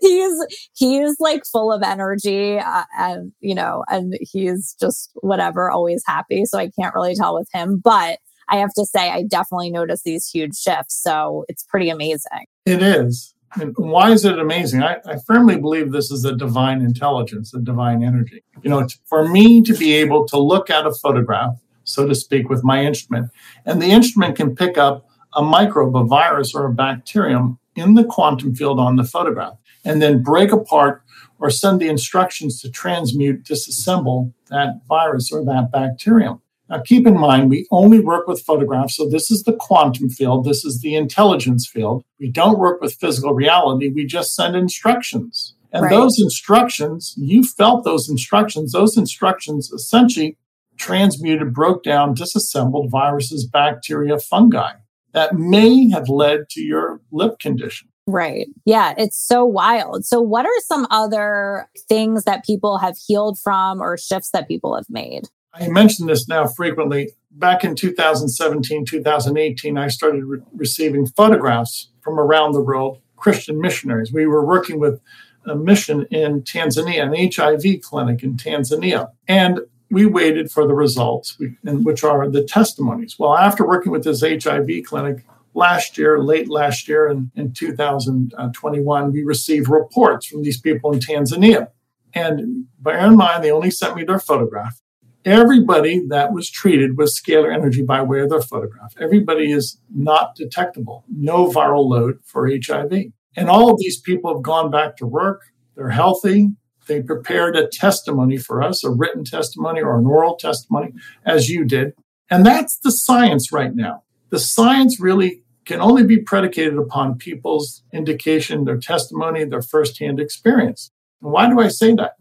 he's 0.00 0.46
he's 0.74 1.16
like 1.20 1.44
full 1.44 1.72
of 1.72 1.82
energy 1.82 2.58
uh, 2.58 2.84
and 2.98 3.32
you 3.40 3.54
know 3.54 3.84
and 3.88 4.14
he's 4.20 4.76
just 4.80 5.10
whatever 5.16 5.70
always 5.70 6.02
happy 6.06 6.44
so 6.44 6.58
i 6.58 6.70
can't 6.78 6.94
really 6.94 7.14
tell 7.14 7.34
with 7.34 7.48
him. 7.52 7.80
But 7.82 8.18
i 8.48 8.56
have 8.56 8.72
to 8.74 8.84
say 8.84 9.10
i 9.10 9.22
definitely 9.22 9.70
notice 9.70 10.02
these 10.02 10.28
huge 10.28 10.56
shifts 10.56 11.00
so 11.02 11.44
it's 11.48 11.64
pretty 11.64 11.90
amazing. 11.90 12.46
It 12.66 12.82
is. 12.82 13.34
And 13.58 13.74
why 13.78 14.10
is 14.10 14.26
it 14.26 14.38
amazing? 14.38 14.82
I, 14.82 14.98
I 15.06 15.16
firmly 15.26 15.58
believe 15.58 15.90
this 15.90 16.10
is 16.10 16.24
a 16.24 16.36
divine 16.36 16.82
intelligence 16.82 17.54
a 17.54 17.60
divine 17.60 18.02
energy. 18.02 18.42
You 18.62 18.70
know 18.70 18.86
for 19.06 19.28
me 19.28 19.62
to 19.62 19.74
be 19.74 19.94
able 19.94 20.26
to 20.28 20.38
look 20.38 20.70
at 20.70 20.86
a 20.86 20.92
photograph 20.92 21.54
so 21.84 22.06
to 22.06 22.14
speak 22.14 22.50
with 22.50 22.62
my 22.62 22.84
instrument 22.84 23.30
and 23.64 23.80
the 23.80 23.90
instrument 23.90 24.36
can 24.36 24.54
pick 24.54 24.76
up 24.76 25.07
a 25.34 25.42
microbe, 25.42 25.96
a 25.96 26.04
virus, 26.04 26.54
or 26.54 26.66
a 26.66 26.72
bacterium 26.72 27.58
in 27.76 27.94
the 27.94 28.04
quantum 28.04 28.54
field 28.54 28.80
on 28.80 28.96
the 28.96 29.04
photograph. 29.04 29.54
and 29.84 30.02
then 30.02 30.22
break 30.22 30.50
apart 30.50 31.02
or 31.38 31.50
send 31.50 31.80
the 31.80 31.88
instructions 31.88 32.60
to 32.60 32.68
transmute, 32.68 33.44
disassemble 33.44 34.32
that 34.50 34.80
virus 34.88 35.30
or 35.32 35.44
that 35.44 35.70
bacterium. 35.70 36.42
Now, 36.68 36.80
keep 36.80 37.06
in 37.06 37.16
mind, 37.16 37.48
we 37.48 37.66
only 37.70 38.00
work 38.00 38.26
with 38.26 38.42
photographs. 38.42 38.96
So, 38.96 39.08
this 39.08 39.30
is 39.30 39.44
the 39.44 39.54
quantum 39.54 40.10
field, 40.10 40.44
this 40.44 40.64
is 40.64 40.80
the 40.80 40.96
intelligence 40.96 41.66
field. 41.66 42.04
We 42.18 42.28
don't 42.28 42.58
work 42.58 42.80
with 42.80 42.94
physical 42.94 43.34
reality, 43.34 43.88
we 43.88 44.04
just 44.04 44.34
send 44.34 44.56
instructions. 44.56 45.54
And 45.72 45.84
right. 45.84 45.90
those 45.90 46.18
instructions, 46.20 47.14
you 47.16 47.44
felt 47.44 47.84
those 47.84 48.08
instructions. 48.08 48.72
Those 48.72 48.96
instructions 48.96 49.70
essentially 49.70 50.36
transmuted, 50.76 51.54
broke 51.54 51.82
down, 51.82 52.14
disassembled 52.14 52.90
viruses, 52.90 53.46
bacteria, 53.46 54.18
fungi 54.18 54.72
that 55.18 55.34
may 55.34 55.90
have 55.90 56.08
led 56.08 56.48
to 56.48 56.60
your 56.60 57.00
lip 57.10 57.40
condition. 57.40 57.88
Right. 58.06 58.46
Yeah, 58.64 58.94
it's 58.96 59.18
so 59.18 59.44
wild. 59.44 60.06
So, 60.06 60.20
what 60.20 60.46
are 60.46 60.60
some 60.60 60.86
other 60.92 61.68
things 61.88 62.22
that 62.22 62.44
people 62.44 62.78
have 62.78 62.96
healed 62.96 63.36
from 63.40 63.82
or 63.82 63.98
shifts 63.98 64.30
that 64.30 64.46
people 64.46 64.76
have 64.76 64.86
made? 64.88 65.24
I 65.52 65.66
mention 65.66 66.06
this 66.06 66.28
now 66.28 66.46
frequently. 66.46 67.10
Back 67.32 67.64
in 67.64 67.74
2017, 67.74 68.84
2018, 68.86 69.76
I 69.76 69.88
started 69.88 70.24
re- 70.24 70.38
receiving 70.54 71.04
photographs 71.04 71.88
from 72.00 72.20
around 72.20 72.52
the 72.52 72.62
world, 72.62 73.00
Christian 73.16 73.60
missionaries. 73.60 74.12
We 74.12 74.26
were 74.26 74.46
working 74.46 74.78
with 74.78 75.00
a 75.46 75.56
mission 75.56 76.06
in 76.12 76.42
Tanzania, 76.42 77.02
an 77.02 77.32
HIV 77.34 77.82
clinic 77.82 78.22
in 78.22 78.36
Tanzania. 78.36 79.10
And 79.26 79.60
we 79.90 80.06
waited 80.06 80.50
for 80.50 80.66
the 80.66 80.74
results, 80.74 81.38
which 81.62 82.04
are 82.04 82.28
the 82.28 82.44
testimonies. 82.44 83.16
Well, 83.18 83.36
after 83.36 83.66
working 83.66 83.92
with 83.92 84.04
this 84.04 84.20
HIV 84.22 84.68
clinic 84.84 85.24
last 85.54 85.96
year, 85.96 86.22
late 86.22 86.48
last 86.48 86.88
year 86.88 87.08
in, 87.08 87.30
in 87.34 87.52
2021, 87.52 89.12
we 89.12 89.24
received 89.24 89.68
reports 89.68 90.26
from 90.26 90.42
these 90.42 90.60
people 90.60 90.92
in 90.92 91.00
Tanzania. 91.00 91.68
And 92.14 92.66
bear 92.78 93.06
in 93.06 93.16
mind, 93.16 93.44
they 93.44 93.50
only 93.50 93.70
sent 93.70 93.96
me 93.96 94.04
their 94.04 94.18
photograph. 94.18 94.80
Everybody 95.24 96.06
that 96.08 96.32
was 96.32 96.50
treated 96.50 96.96
with 96.96 97.14
scalar 97.14 97.52
energy 97.52 97.82
by 97.82 98.02
way 98.02 98.20
of 98.20 98.30
their 98.30 98.40
photograph, 98.40 98.94
everybody 98.98 99.52
is 99.52 99.78
not 99.94 100.36
detectable, 100.36 101.04
no 101.14 101.50
viral 101.50 101.86
load 101.86 102.20
for 102.24 102.48
HIV. 102.48 102.92
And 103.36 103.50
all 103.50 103.70
of 103.70 103.78
these 103.78 104.00
people 104.00 104.32
have 104.32 104.42
gone 104.42 104.70
back 104.70 104.96
to 104.98 105.06
work. 105.06 105.42
They're 105.76 105.90
healthy. 105.90 106.50
They 106.88 107.02
prepared 107.02 107.54
a 107.56 107.68
testimony 107.68 108.38
for 108.38 108.62
us, 108.62 108.82
a 108.82 108.90
written 108.90 109.24
testimony 109.24 109.80
or 109.80 109.98
an 109.98 110.06
oral 110.06 110.36
testimony, 110.36 110.92
as 111.24 111.48
you 111.48 111.64
did. 111.64 111.92
And 112.30 112.44
that's 112.44 112.78
the 112.78 112.90
science 112.90 113.52
right 113.52 113.74
now. 113.74 114.02
The 114.30 114.38
science 114.38 114.98
really 114.98 115.42
can 115.64 115.80
only 115.80 116.02
be 116.02 116.18
predicated 116.18 116.78
upon 116.78 117.18
people's 117.18 117.82
indication, 117.92 118.64
their 118.64 118.78
testimony, 118.78 119.44
their 119.44 119.62
firsthand 119.62 120.18
experience. 120.18 120.90
And 121.22 121.30
why 121.30 121.48
do 121.48 121.60
I 121.60 121.68
say 121.68 121.94
that? 121.94 122.14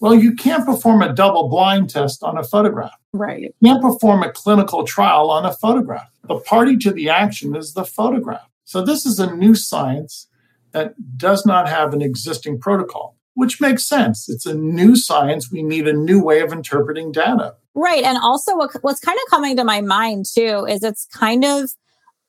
Well, 0.00 0.14
you 0.14 0.34
can't 0.34 0.64
perform 0.64 1.02
a 1.02 1.12
double 1.12 1.48
blind 1.48 1.90
test 1.90 2.22
on 2.22 2.38
a 2.38 2.44
photograph. 2.44 2.94
Right. 3.12 3.42
You 3.42 3.52
can't 3.62 3.82
perform 3.82 4.22
a 4.22 4.32
clinical 4.32 4.84
trial 4.84 5.30
on 5.30 5.44
a 5.44 5.52
photograph. 5.52 6.08
The 6.24 6.38
party 6.38 6.76
to 6.78 6.92
the 6.92 7.10
action 7.10 7.56
is 7.56 7.74
the 7.74 7.84
photograph. 7.84 8.48
So 8.64 8.82
this 8.82 9.04
is 9.04 9.18
a 9.18 9.34
new 9.34 9.54
science 9.54 10.28
that 10.72 10.94
does 11.16 11.44
not 11.44 11.68
have 11.68 11.92
an 11.92 12.02
existing 12.02 12.60
protocol, 12.60 13.17
which 13.38 13.60
makes 13.60 13.84
sense. 13.84 14.28
It's 14.28 14.46
a 14.46 14.54
new 14.54 14.96
science. 14.96 15.48
We 15.48 15.62
need 15.62 15.86
a 15.86 15.92
new 15.92 16.20
way 16.20 16.40
of 16.40 16.52
interpreting 16.52 17.12
data. 17.12 17.54
Right. 17.72 18.02
And 18.02 18.18
also, 18.18 18.56
what, 18.56 18.72
what's 18.80 18.98
kind 18.98 19.16
of 19.16 19.30
coming 19.30 19.56
to 19.58 19.62
my 19.62 19.80
mind 19.80 20.26
too 20.26 20.66
is 20.68 20.82
it's 20.82 21.06
kind 21.14 21.44
of 21.44 21.70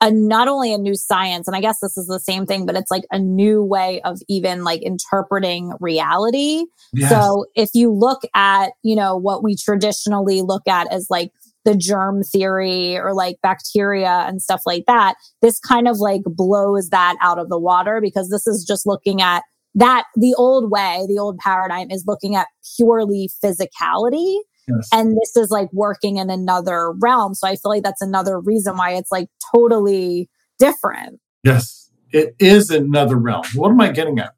a 0.02 0.12
not 0.12 0.48
only 0.48 0.72
a 0.72 0.78
new 0.78 0.94
science, 0.94 1.48
and 1.48 1.58
I 1.58 1.62
guess 1.62 1.80
this 1.80 1.98
is 1.98 2.06
the 2.06 2.20
same 2.20 2.46
thing, 2.46 2.68
but 2.68 2.76
it's 2.76 2.92
like 2.92 3.06
a 3.10 3.18
new 3.18 3.64
way 3.64 4.02
of 4.02 4.20
even 4.30 4.64
like 4.64 4.84
interpreting 4.84 5.74
reality. 5.80 6.66
Yes. 6.94 7.10
So 7.10 7.48
if 7.56 7.72
you 7.74 7.92
look 7.92 8.22
at, 8.36 8.74
you 8.84 8.96
know, 8.96 9.18
what 9.18 9.44
we 9.44 9.56
traditionally 9.56 10.44
look 10.44 10.68
at 10.68 10.94
as 10.94 11.08
like 11.10 11.32
the 11.66 11.76
germ 11.76 12.22
theory 12.22 13.00
or 13.00 13.16
like 13.16 13.38
bacteria 13.42 14.26
and 14.28 14.44
stuff 14.44 14.62
like 14.64 14.84
that, 14.86 15.16
this 15.42 15.60
kind 15.60 15.88
of 15.88 15.98
like 15.98 16.22
blows 16.24 16.90
that 16.90 17.16
out 17.20 17.40
of 17.40 17.50
the 17.50 17.60
water 17.60 18.00
because 18.00 18.30
this 18.30 18.46
is 18.46 18.64
just 18.64 18.86
looking 18.86 19.24
at 19.24 19.42
that 19.76 20.06
the 20.16 20.36
old 20.38 20.72
way, 20.72 21.06
the 21.08 21.20
old 21.20 21.38
paradigm 21.38 21.92
is 21.92 22.04
looking 22.08 22.36
at 22.36 22.48
purely 22.78 23.30
physicality. 23.44 24.38
Yes. 24.68 24.90
And 24.94 25.18
this 25.18 25.36
is 25.36 25.50
like 25.50 25.70
working 25.74 26.18
in 26.18 26.30
another 26.30 26.92
realm. 26.92 27.34
So 27.34 27.48
I 27.48 27.56
feel 27.56 27.72
like 27.72 27.84
that's 27.84 28.02
another 28.02 28.40
reason 28.40 28.78
why 28.78 28.92
it's 28.94 29.12
like 29.12 29.28
totally 29.54 30.30
different. 30.60 31.20
Yes, 31.44 31.90
it 32.12 32.36
is 32.40 32.70
another 32.70 33.16
realm. 33.16 33.46
What 33.56 33.70
am 33.70 33.82
I 33.82 33.92
getting 33.92 34.20
at? 34.20 34.34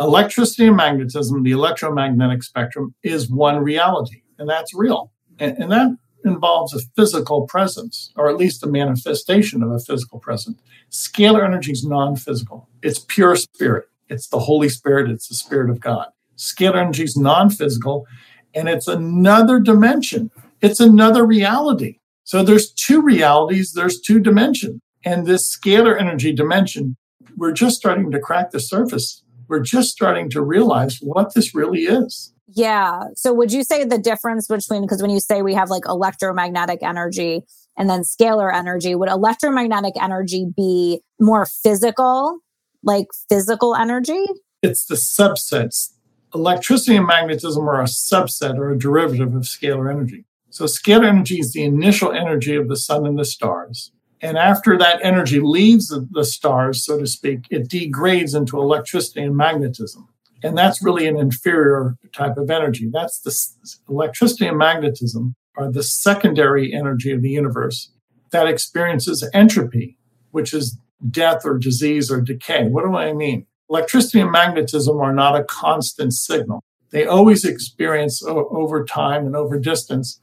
Electricity 0.00 0.66
and 0.66 0.76
magnetism, 0.76 1.42
the 1.42 1.52
electromagnetic 1.52 2.42
spectrum, 2.42 2.94
is 3.02 3.30
one 3.30 3.62
reality, 3.62 4.22
and 4.38 4.48
that's 4.48 4.74
real. 4.74 5.12
And, 5.38 5.56
and 5.58 5.72
that 5.72 5.96
involves 6.24 6.74
a 6.74 6.80
physical 6.96 7.46
presence, 7.46 8.12
or 8.16 8.28
at 8.28 8.36
least 8.36 8.62
a 8.62 8.66
manifestation 8.66 9.62
of 9.62 9.70
a 9.70 9.78
physical 9.78 10.18
presence. 10.18 10.60
Scalar 10.90 11.44
energy 11.44 11.72
is 11.72 11.84
non 11.84 12.16
physical, 12.16 12.68
it's 12.82 12.98
pure 12.98 13.36
spirit. 13.36 13.88
It's 14.08 14.28
the 14.28 14.38
Holy 14.38 14.68
Spirit, 14.68 15.10
it's 15.10 15.28
the 15.28 15.34
Spirit 15.34 15.70
of 15.70 15.80
God. 15.80 16.08
Scalar 16.36 16.76
energy 16.76 17.04
is 17.04 17.16
non 17.16 17.50
physical, 17.50 18.06
and 18.54 18.68
it's 18.68 18.88
another 18.88 19.58
dimension, 19.58 20.30
it's 20.60 20.80
another 20.80 21.24
reality. 21.26 21.98
So 22.24 22.42
there's 22.42 22.72
two 22.72 23.00
realities, 23.00 23.72
there's 23.72 24.00
two 24.00 24.20
dimensions. 24.20 24.80
And 25.04 25.26
this 25.26 25.56
scalar 25.56 25.98
energy 25.98 26.32
dimension, 26.32 26.96
we're 27.36 27.52
just 27.52 27.76
starting 27.76 28.10
to 28.10 28.18
crack 28.18 28.50
the 28.50 28.58
surface. 28.58 29.22
We're 29.48 29.60
just 29.60 29.90
starting 29.90 30.28
to 30.30 30.42
realize 30.42 30.98
what 31.00 31.34
this 31.34 31.54
really 31.54 31.82
is. 31.82 32.32
Yeah. 32.48 33.04
So 33.14 33.32
would 33.32 33.52
you 33.52 33.62
say 33.62 33.84
the 33.84 33.98
difference 33.98 34.48
between, 34.48 34.82
because 34.82 35.00
when 35.00 35.10
you 35.10 35.20
say 35.20 35.42
we 35.42 35.54
have 35.54 35.70
like 35.70 35.84
electromagnetic 35.86 36.82
energy 36.82 37.42
and 37.76 37.88
then 37.88 38.02
scalar 38.02 38.52
energy, 38.52 38.94
would 38.94 39.08
electromagnetic 39.08 39.94
energy 40.00 40.46
be 40.56 41.00
more 41.20 41.46
physical, 41.46 42.38
like 42.86 43.08
physical 43.28 43.74
energy? 43.74 44.24
It's 44.62 44.86
the 44.86 44.94
subsets. 44.94 45.92
Electricity 46.34 46.96
and 46.96 47.06
magnetism 47.06 47.68
are 47.68 47.80
a 47.80 47.84
subset 47.84 48.56
or 48.56 48.70
a 48.70 48.78
derivative 48.78 49.34
of 49.34 49.42
scalar 49.42 49.90
energy. 49.90 50.24
So 50.50 50.64
scalar 50.64 51.08
energy 51.08 51.38
is 51.38 51.52
the 51.52 51.64
initial 51.64 52.12
energy 52.12 52.56
of 52.56 52.68
the 52.68 52.76
sun 52.76 53.04
and 53.04 53.18
the 53.18 53.24
stars. 53.24 53.92
And 54.22 54.38
after 54.38 54.78
that 54.78 55.00
energy 55.02 55.40
leaves 55.40 55.94
the 56.10 56.24
stars, 56.24 56.84
so 56.84 56.98
to 56.98 57.06
speak, 57.06 57.40
it 57.50 57.68
degrades 57.68 58.34
into 58.34 58.58
electricity 58.58 59.22
and 59.22 59.36
magnetism. 59.36 60.08
And 60.42 60.56
that's 60.56 60.82
really 60.82 61.06
an 61.06 61.18
inferior 61.18 61.96
type 62.12 62.36
of 62.36 62.50
energy. 62.50 62.88
That's 62.90 63.20
the 63.20 63.92
electricity 63.92 64.46
and 64.46 64.56
magnetism 64.56 65.34
are 65.56 65.70
the 65.70 65.82
secondary 65.82 66.72
energy 66.72 67.10
of 67.12 67.22
the 67.22 67.30
universe 67.30 67.90
that 68.30 68.46
experiences 68.46 69.28
entropy, 69.32 69.98
which 70.30 70.52
is 70.52 70.78
death 71.10 71.44
or 71.44 71.58
disease 71.58 72.10
or 72.10 72.20
decay. 72.20 72.64
What 72.68 72.84
do 72.84 72.94
I 72.96 73.12
mean? 73.12 73.46
Electricity 73.68 74.20
and 74.20 74.30
magnetism 74.30 74.98
are 74.98 75.12
not 75.12 75.38
a 75.38 75.44
constant 75.44 76.12
signal. 76.12 76.62
They 76.90 77.04
always 77.04 77.44
experience 77.44 78.22
o- 78.24 78.48
over 78.50 78.84
time 78.84 79.26
and 79.26 79.34
over 79.34 79.58
distance 79.58 80.20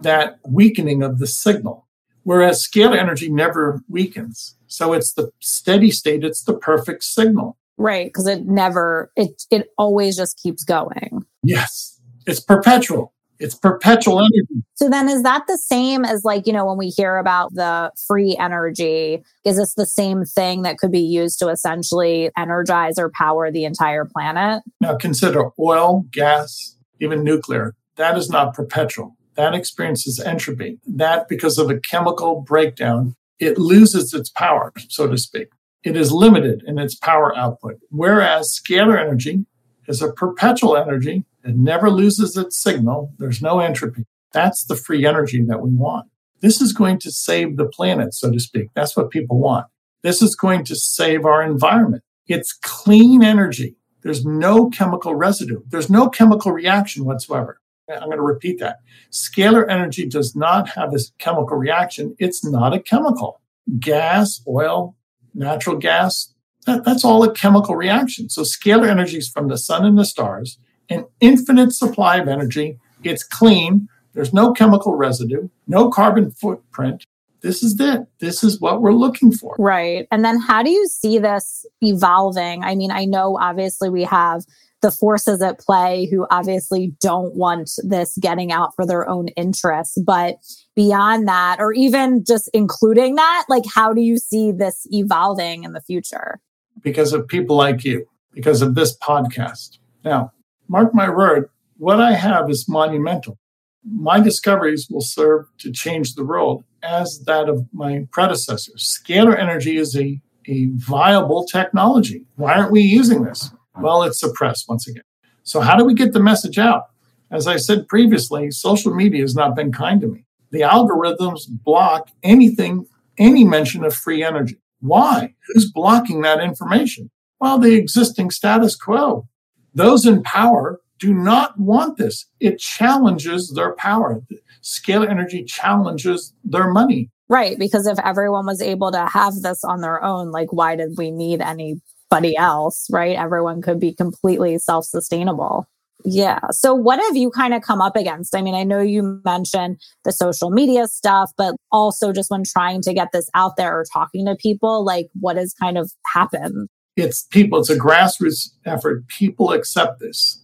that 0.00 0.38
weakening 0.46 1.02
of 1.02 1.18
the 1.18 1.26
signal, 1.26 1.86
whereas 2.24 2.66
scalar 2.66 2.98
energy 2.98 3.30
never 3.30 3.80
weakens. 3.88 4.56
So 4.66 4.92
it's 4.92 5.14
the 5.14 5.30
steady 5.40 5.90
state, 5.90 6.24
it's 6.24 6.42
the 6.42 6.56
perfect 6.56 7.04
signal. 7.04 7.56
Right, 7.76 8.06
because 8.06 8.26
it 8.28 8.46
never 8.46 9.10
it 9.16 9.42
it 9.50 9.68
always 9.78 10.16
just 10.16 10.38
keeps 10.40 10.62
going. 10.62 11.24
Yes. 11.42 12.00
It's 12.26 12.40
perpetual. 12.40 13.13
It's 13.38 13.54
perpetual 13.54 14.18
energy. 14.18 14.64
So 14.74 14.88
then 14.88 15.08
is 15.08 15.22
that 15.22 15.46
the 15.46 15.58
same 15.58 16.04
as 16.04 16.24
like, 16.24 16.46
you 16.46 16.52
know, 16.52 16.64
when 16.64 16.78
we 16.78 16.88
hear 16.88 17.16
about 17.16 17.54
the 17.54 17.90
free 18.06 18.36
energy, 18.38 19.22
is 19.44 19.56
this 19.56 19.74
the 19.74 19.86
same 19.86 20.24
thing 20.24 20.62
that 20.62 20.78
could 20.78 20.92
be 20.92 21.00
used 21.00 21.38
to 21.40 21.48
essentially 21.48 22.30
energize 22.36 22.98
or 22.98 23.10
power 23.10 23.50
the 23.50 23.64
entire 23.64 24.04
planet? 24.04 24.62
Now 24.80 24.96
consider 24.96 25.50
oil, 25.58 26.04
gas, 26.10 26.76
even 27.00 27.24
nuclear. 27.24 27.74
That 27.96 28.16
is 28.16 28.30
not 28.30 28.54
perpetual. 28.54 29.16
That 29.34 29.54
experiences 29.54 30.20
entropy. 30.20 30.78
That 30.86 31.28
because 31.28 31.58
of 31.58 31.70
a 31.70 31.80
chemical 31.80 32.40
breakdown, 32.40 33.14
it 33.40 33.58
loses 33.58 34.14
its 34.14 34.30
power, 34.30 34.72
so 34.88 35.08
to 35.08 35.18
speak 35.18 35.48
it 35.84 35.96
is 35.96 36.10
limited 36.10 36.64
in 36.66 36.78
its 36.78 36.94
power 36.94 37.36
output. 37.36 37.76
Whereas 37.90 38.58
scalar 38.58 38.98
energy 38.98 39.44
is 39.86 40.00
a 40.00 40.12
perpetual 40.12 40.76
energy. 40.76 41.24
It 41.44 41.56
never 41.56 41.90
loses 41.90 42.36
its 42.36 42.56
signal. 42.56 43.12
There's 43.18 43.42
no 43.42 43.60
entropy. 43.60 44.06
That's 44.32 44.64
the 44.64 44.76
free 44.76 45.06
energy 45.06 45.42
that 45.44 45.60
we 45.60 45.70
want. 45.70 46.08
This 46.40 46.60
is 46.60 46.72
going 46.72 46.98
to 47.00 47.10
save 47.10 47.56
the 47.56 47.66
planet, 47.66 48.14
so 48.14 48.30
to 48.30 48.40
speak. 48.40 48.68
That's 48.74 48.96
what 48.96 49.10
people 49.10 49.38
want. 49.38 49.66
This 50.02 50.20
is 50.20 50.34
going 50.34 50.64
to 50.64 50.76
save 50.76 51.24
our 51.24 51.42
environment. 51.42 52.02
It's 52.26 52.52
clean 52.52 53.22
energy. 53.22 53.76
There's 54.02 54.24
no 54.24 54.68
chemical 54.70 55.14
residue. 55.14 55.62
There's 55.68 55.88
no 55.88 56.08
chemical 56.08 56.52
reaction 56.52 57.04
whatsoever. 57.04 57.60
I'm 57.90 58.06
going 58.06 58.16
to 58.16 58.22
repeat 58.22 58.58
that. 58.60 58.78
Scalar 59.10 59.68
energy 59.68 60.06
does 60.06 60.34
not 60.34 60.70
have 60.70 60.92
this 60.92 61.12
chemical 61.18 61.56
reaction. 61.56 62.16
It's 62.18 62.44
not 62.44 62.74
a 62.74 62.80
chemical. 62.80 63.40
Gas, 63.78 64.42
oil, 64.48 64.96
natural 65.34 65.76
gas, 65.76 66.34
That, 66.66 66.84
that's 66.84 67.04
all 67.04 67.22
a 67.24 67.32
chemical 67.32 67.76
reaction. 67.76 68.28
So 68.28 68.42
scalar 68.42 68.88
energy 68.88 69.18
is 69.18 69.28
from 69.28 69.48
the 69.48 69.58
sun 69.58 69.84
and 69.84 69.98
the 69.98 70.04
stars, 70.04 70.58
an 70.88 71.06
infinite 71.20 71.72
supply 71.72 72.16
of 72.16 72.28
energy. 72.28 72.78
It's 73.02 73.22
clean. 73.22 73.88
There's 74.12 74.32
no 74.32 74.52
chemical 74.52 74.94
residue, 74.94 75.48
no 75.66 75.90
carbon 75.90 76.30
footprint. 76.30 77.04
This 77.42 77.62
is 77.62 77.78
it. 77.78 78.00
This 78.20 78.42
is 78.42 78.60
what 78.60 78.80
we're 78.80 78.92
looking 78.92 79.30
for. 79.30 79.54
Right. 79.58 80.08
And 80.10 80.24
then 80.24 80.40
how 80.40 80.62
do 80.62 80.70
you 80.70 80.86
see 80.88 81.18
this 81.18 81.66
evolving? 81.82 82.64
I 82.64 82.74
mean, 82.74 82.90
I 82.90 83.04
know 83.04 83.36
obviously 83.38 83.90
we 83.90 84.04
have 84.04 84.44
the 84.80 84.90
forces 84.90 85.40
at 85.40 85.58
play 85.58 86.06
who 86.10 86.26
obviously 86.30 86.94
don't 87.00 87.34
want 87.34 87.70
this 87.82 88.16
getting 88.20 88.52
out 88.52 88.74
for 88.76 88.86
their 88.86 89.08
own 89.08 89.28
interests. 89.28 89.98
But 90.00 90.36
beyond 90.76 91.26
that, 91.26 91.56
or 91.58 91.72
even 91.72 92.22
just 92.22 92.50
including 92.52 93.14
that, 93.14 93.46
like 93.48 93.64
how 93.74 93.92
do 93.92 94.02
you 94.02 94.18
see 94.18 94.52
this 94.52 94.86
evolving 94.90 95.64
in 95.64 95.72
the 95.72 95.80
future? 95.80 96.38
Because 96.82 97.12
of 97.12 97.26
people 97.26 97.56
like 97.56 97.82
you, 97.82 98.06
because 98.32 98.60
of 98.60 98.74
this 98.74 98.96
podcast. 98.98 99.78
Now, 100.04 100.32
mark 100.68 100.94
my 100.94 101.08
word, 101.08 101.50
what 101.76 102.00
I 102.00 102.12
have 102.12 102.50
is 102.50 102.68
monumental. 102.68 103.38
My 103.84 104.20
discoveries 104.20 104.88
will 104.90 105.02
serve 105.02 105.46
to 105.58 105.72
change 105.72 106.14
the 106.14 106.24
world 106.24 106.64
as 106.82 107.22
that 107.26 107.48
of 107.48 107.66
my 107.72 108.06
predecessors. 108.10 108.98
Scalar 108.98 109.38
energy 109.38 109.76
is 109.76 109.96
a, 109.96 110.20
a 110.46 110.66
viable 110.74 111.44
technology. 111.44 112.24
Why 112.36 112.54
aren't 112.54 112.72
we 112.72 112.80
using 112.80 113.24
this? 113.24 113.50
Well, 113.78 114.02
it's 114.02 114.20
suppressed 114.20 114.68
once 114.68 114.86
again. 114.88 115.02
So, 115.42 115.60
how 115.60 115.76
do 115.76 115.84
we 115.84 115.94
get 115.94 116.12
the 116.12 116.20
message 116.20 116.58
out? 116.58 116.84
As 117.30 117.46
I 117.46 117.56
said 117.56 117.88
previously, 117.88 118.50
social 118.50 118.94
media 118.94 119.22
has 119.22 119.34
not 119.34 119.56
been 119.56 119.72
kind 119.72 120.00
to 120.00 120.06
me. 120.06 120.24
The 120.50 120.60
algorithms 120.60 121.42
block 121.48 122.10
anything, 122.22 122.86
any 123.18 123.44
mention 123.44 123.84
of 123.84 123.94
free 123.94 124.22
energy. 124.22 124.58
Why? 124.80 125.34
Who's 125.48 125.70
blocking 125.70 126.20
that 126.20 126.40
information? 126.40 127.10
Well, 127.40 127.58
the 127.58 127.74
existing 127.74 128.30
status 128.30 128.76
quo. 128.76 129.26
Those 129.74 130.06
in 130.06 130.22
power 130.22 130.80
do 130.98 131.12
not 131.12 131.58
want 131.58 131.98
this. 131.98 132.26
It 132.40 132.58
challenges 132.58 133.52
their 133.54 133.74
power. 133.74 134.22
Scalar 134.62 135.10
energy 135.10 135.44
challenges 135.44 136.32
their 136.44 136.70
money. 136.70 137.10
Right. 137.28 137.58
Because 137.58 137.86
if 137.86 137.98
everyone 138.00 138.46
was 138.46 138.60
able 138.60 138.92
to 138.92 139.06
have 139.06 139.34
this 139.42 139.64
on 139.64 139.80
their 139.80 140.02
own, 140.02 140.30
like, 140.30 140.52
why 140.52 140.76
did 140.76 140.96
we 140.96 141.10
need 141.10 141.40
any 141.40 141.80
anybody 142.14 142.36
else, 142.36 142.86
right? 142.90 143.16
Everyone 143.16 143.62
could 143.62 143.80
be 143.80 143.94
completely 143.94 144.58
self 144.58 144.84
sustainable. 144.84 145.66
Yeah. 146.04 146.40
So, 146.50 146.74
what 146.74 147.00
have 147.00 147.16
you 147.16 147.30
kind 147.30 147.54
of 147.54 147.62
come 147.62 147.80
up 147.80 147.96
against? 147.96 148.36
I 148.36 148.42
mean, 148.42 148.54
I 148.54 148.62
know 148.62 148.80
you 148.80 149.20
mentioned 149.24 149.78
the 150.04 150.12
social 150.12 150.50
media 150.50 150.86
stuff, 150.86 151.30
but 151.36 151.54
also 151.72 152.12
just 152.12 152.30
when 152.30 152.42
trying 152.44 152.82
to 152.82 152.92
get 152.92 153.08
this 153.12 153.28
out 153.34 153.56
there 153.56 153.78
or 153.78 153.84
talking 153.92 154.26
to 154.26 154.36
people, 154.36 154.84
like 154.84 155.06
what 155.20 155.36
has 155.36 155.54
kind 155.54 155.78
of 155.78 155.90
happened? 156.12 156.68
It's 156.96 157.24
people, 157.24 157.58
it's 157.58 157.70
a 157.70 157.78
grassroots 157.78 158.50
effort. 158.64 159.08
People 159.08 159.52
accept 159.52 160.00
this. 160.00 160.42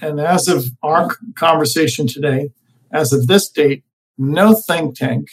And 0.00 0.18
as 0.18 0.48
of 0.48 0.66
our 0.82 1.16
conversation 1.36 2.06
today, 2.06 2.50
as 2.90 3.12
of 3.12 3.26
this 3.26 3.50
date, 3.50 3.84
no 4.16 4.54
think 4.54 4.96
tank, 4.96 5.28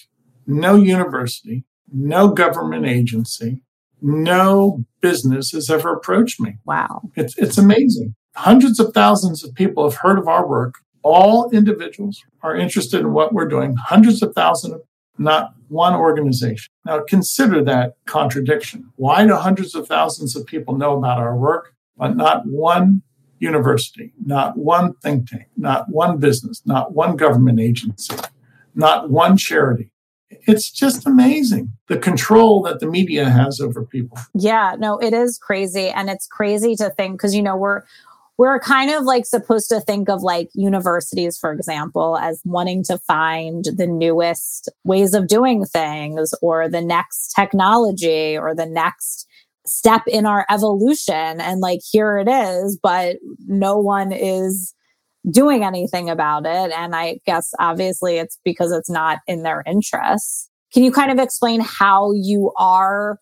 no 0.45 0.75
university, 0.75 1.63
no 1.91 2.29
government 2.29 2.85
agency, 2.85 3.61
no 4.01 4.83
business 5.01 5.51
has 5.51 5.69
ever 5.69 5.93
approached 5.93 6.39
me. 6.39 6.57
Wow. 6.65 7.01
It's, 7.15 7.37
it's 7.37 7.57
amazing. 7.57 8.15
Hundreds 8.35 8.79
of 8.79 8.93
thousands 8.93 9.43
of 9.43 9.55
people 9.55 9.89
have 9.89 9.99
heard 9.99 10.19
of 10.19 10.27
our 10.27 10.47
work. 10.47 10.75
All 11.01 11.49
individuals 11.51 12.21
are 12.43 12.55
interested 12.55 12.99
in 12.99 13.13
what 13.13 13.33
we're 13.33 13.47
doing. 13.47 13.75
Hundreds 13.77 14.21
of 14.21 14.33
thousands, 14.35 14.73
of, 14.73 14.81
not 15.17 15.53
one 15.67 15.93
organization. 15.93 16.71
Now 16.85 17.03
consider 17.07 17.63
that 17.63 17.95
contradiction. 18.05 18.91
Why 18.95 19.25
do 19.25 19.35
hundreds 19.35 19.75
of 19.75 19.87
thousands 19.87 20.35
of 20.35 20.45
people 20.45 20.77
know 20.77 20.97
about 20.97 21.19
our 21.19 21.35
work, 21.35 21.73
but 21.97 22.15
not 22.15 22.45
one 22.45 23.01
university, 23.39 24.13
not 24.25 24.57
one 24.57 24.93
think 24.95 25.29
tank, 25.29 25.47
not 25.57 25.89
one 25.89 26.17
business, 26.17 26.61
not 26.65 26.93
one 26.93 27.15
government 27.15 27.59
agency, 27.59 28.15
not 28.75 29.09
one 29.09 29.37
charity? 29.37 29.91
it's 30.47 30.71
just 30.71 31.05
amazing 31.05 31.71
the 31.87 31.97
control 31.97 32.61
that 32.61 32.79
the 32.79 32.85
media 32.85 33.29
has 33.29 33.59
over 33.59 33.83
people. 33.83 34.17
Yeah, 34.33 34.75
no, 34.77 34.97
it 34.97 35.13
is 35.13 35.37
crazy. 35.37 35.89
And 35.89 36.09
it's 36.09 36.27
crazy 36.27 36.75
to 36.75 36.89
think 36.89 37.13
because, 37.13 37.35
you 37.35 37.43
know, 37.43 37.55
we're, 37.55 37.83
we're 38.37 38.59
kind 38.59 38.91
of 38.91 39.03
like 39.03 39.25
supposed 39.25 39.69
to 39.69 39.81
think 39.81 40.09
of 40.09 40.21
like 40.21 40.49
universities, 40.53 41.37
for 41.37 41.51
example, 41.51 42.17
as 42.17 42.41
wanting 42.45 42.83
to 42.83 42.97
find 42.99 43.65
the 43.75 43.87
newest 43.87 44.69
ways 44.83 45.13
of 45.13 45.27
doing 45.27 45.65
things 45.65 46.33
or 46.41 46.69
the 46.69 46.81
next 46.81 47.33
technology 47.35 48.37
or 48.37 48.53
the 48.53 48.65
next 48.65 49.27
step 49.65 50.03
in 50.07 50.25
our 50.25 50.45
evolution. 50.49 51.41
And 51.41 51.61
like, 51.61 51.79
here 51.91 52.17
it 52.17 52.29
is, 52.29 52.77
but 52.81 53.17
no 53.47 53.77
one 53.77 54.11
is 54.11 54.73
doing 55.29 55.63
anything 55.63 56.09
about 56.09 56.45
it. 56.45 56.71
And 56.71 56.95
I 56.95 57.19
guess 57.25 57.51
obviously 57.59 58.17
it's 58.17 58.39
because 58.45 58.71
it's 58.71 58.89
not 58.89 59.19
in 59.27 59.43
their 59.43 59.63
interests. 59.65 60.49
Can 60.73 60.83
you 60.83 60.91
kind 60.91 61.11
of 61.11 61.19
explain 61.19 61.61
how 61.61 62.11
you 62.13 62.51
are 62.57 63.19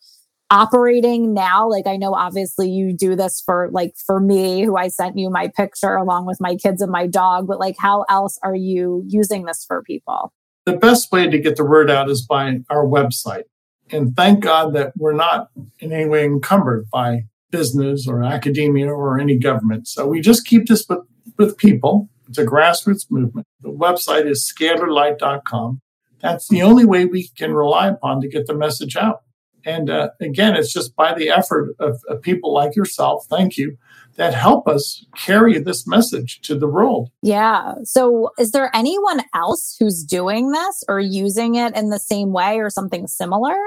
operating 0.49 1.33
now? 1.33 1.69
Like, 1.69 1.87
I 1.87 1.97
know 1.97 2.13
obviously 2.13 2.69
you 2.69 2.95
do 2.95 3.15
this 3.15 3.41
for 3.45 3.69
like 3.71 3.93
for 4.05 4.19
me, 4.19 4.63
who 4.63 4.77
I 4.77 4.87
sent 4.87 5.17
you 5.17 5.29
my 5.29 5.49
picture 5.55 5.95
along 5.95 6.25
with 6.25 6.39
my 6.39 6.55
kids 6.55 6.81
and 6.81 6.91
my 6.91 7.07
dog, 7.07 7.47
but 7.47 7.59
like, 7.59 7.75
how 7.79 8.05
else 8.09 8.39
are 8.43 8.55
you 8.55 9.03
using 9.07 9.45
this 9.45 9.65
for 9.65 9.83
people? 9.83 10.33
The 10.65 10.77
best 10.77 11.11
way 11.11 11.29
to 11.29 11.39
get 11.39 11.57
the 11.57 11.65
word 11.65 11.91
out 11.91 12.09
is 12.09 12.25
by 12.25 12.59
our 12.69 12.85
website. 12.85 13.43
And 13.91 14.15
thank 14.15 14.43
God 14.43 14.73
that 14.73 14.93
we're 14.97 15.13
not 15.13 15.49
in 15.79 15.91
any 15.93 16.07
way 16.07 16.25
encumbered 16.25 16.85
by 16.91 17.25
business 17.51 18.07
or 18.07 18.23
academia 18.23 18.87
or 18.87 19.19
any 19.19 19.37
government. 19.37 19.87
So 19.87 20.07
we 20.07 20.21
just 20.21 20.45
keep 20.45 20.67
this 20.67 20.85
with 20.89 21.05
with 21.37 21.57
people. 21.57 22.09
It's 22.27 22.37
a 22.37 22.45
grassroots 22.45 23.05
movement. 23.09 23.47
The 23.61 23.69
website 23.69 24.25
is 24.25 24.51
scalarlight.com. 24.51 25.81
That's 26.21 26.47
the 26.47 26.63
only 26.63 26.85
way 26.85 27.05
we 27.05 27.29
can 27.37 27.53
rely 27.53 27.87
upon 27.87 28.21
to 28.21 28.27
get 28.27 28.47
the 28.47 28.55
message 28.55 28.95
out. 28.95 29.21
And 29.65 29.89
uh, 29.89 30.09
again, 30.21 30.55
it's 30.55 30.71
just 30.71 30.95
by 30.95 31.13
the 31.13 31.29
effort 31.29 31.75
of, 31.79 32.01
of 32.07 32.21
people 32.21 32.53
like 32.53 32.75
yourself, 32.75 33.25
thank 33.29 33.57
you, 33.57 33.77
that 34.15 34.33
help 34.33 34.67
us 34.67 35.05
carry 35.17 35.59
this 35.59 35.87
message 35.87 36.39
to 36.41 36.55
the 36.55 36.67
world. 36.67 37.09
Yeah. 37.21 37.73
So, 37.83 38.29
is 38.37 38.51
there 38.51 38.69
anyone 38.73 39.21
else 39.33 39.75
who's 39.79 40.03
doing 40.03 40.51
this 40.51 40.83
or 40.87 40.99
using 40.99 41.55
it 41.55 41.75
in 41.75 41.89
the 41.89 41.99
same 41.99 42.31
way 42.31 42.59
or 42.59 42.69
something 42.69 43.07
similar? 43.07 43.57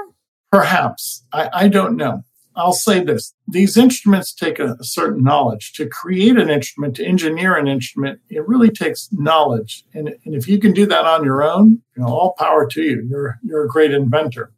Perhaps. 0.51 1.25
I, 1.33 1.51
I 1.53 1.69
don't 1.69 1.97
know. 1.97 2.25
I'll 2.59 2.73
say 2.73 3.05
this 3.05 3.35
these 3.47 3.77
instruments 3.77 4.35
take 4.35 4.59
a, 4.59 4.77
a, 4.81 4.85
certain 4.85 5.23
knowledge. 5.23 5.73
To 5.75 5.87
create 5.87 6.37
an 6.37 6.51
instrument, 6.51 6.97
to 6.97 7.05
engineer 7.05 7.55
an 7.55 7.69
instrument, 7.69 8.21
it 8.29 8.47
really 8.49 8.71
takes 8.71 9.09
knowledge. 9.13 9.85
And, 9.95 10.09
and 10.25 10.35
if 10.35 10.49
you 10.49 10.59
can 10.59 10.73
do 10.73 10.85
that 10.87 11.07
on 11.07 11.25
your 11.25 11.43
own, 11.43 11.83
you 11.97 12.03
know, 12.03 12.09
all 12.09 12.35
power 12.37 12.67
to 12.67 12.83
you. 12.83 13.07
You're, 13.09 13.39
you're 13.45 13.65
a 13.65 13.69
great 13.69 13.93
inventor. 13.93 14.53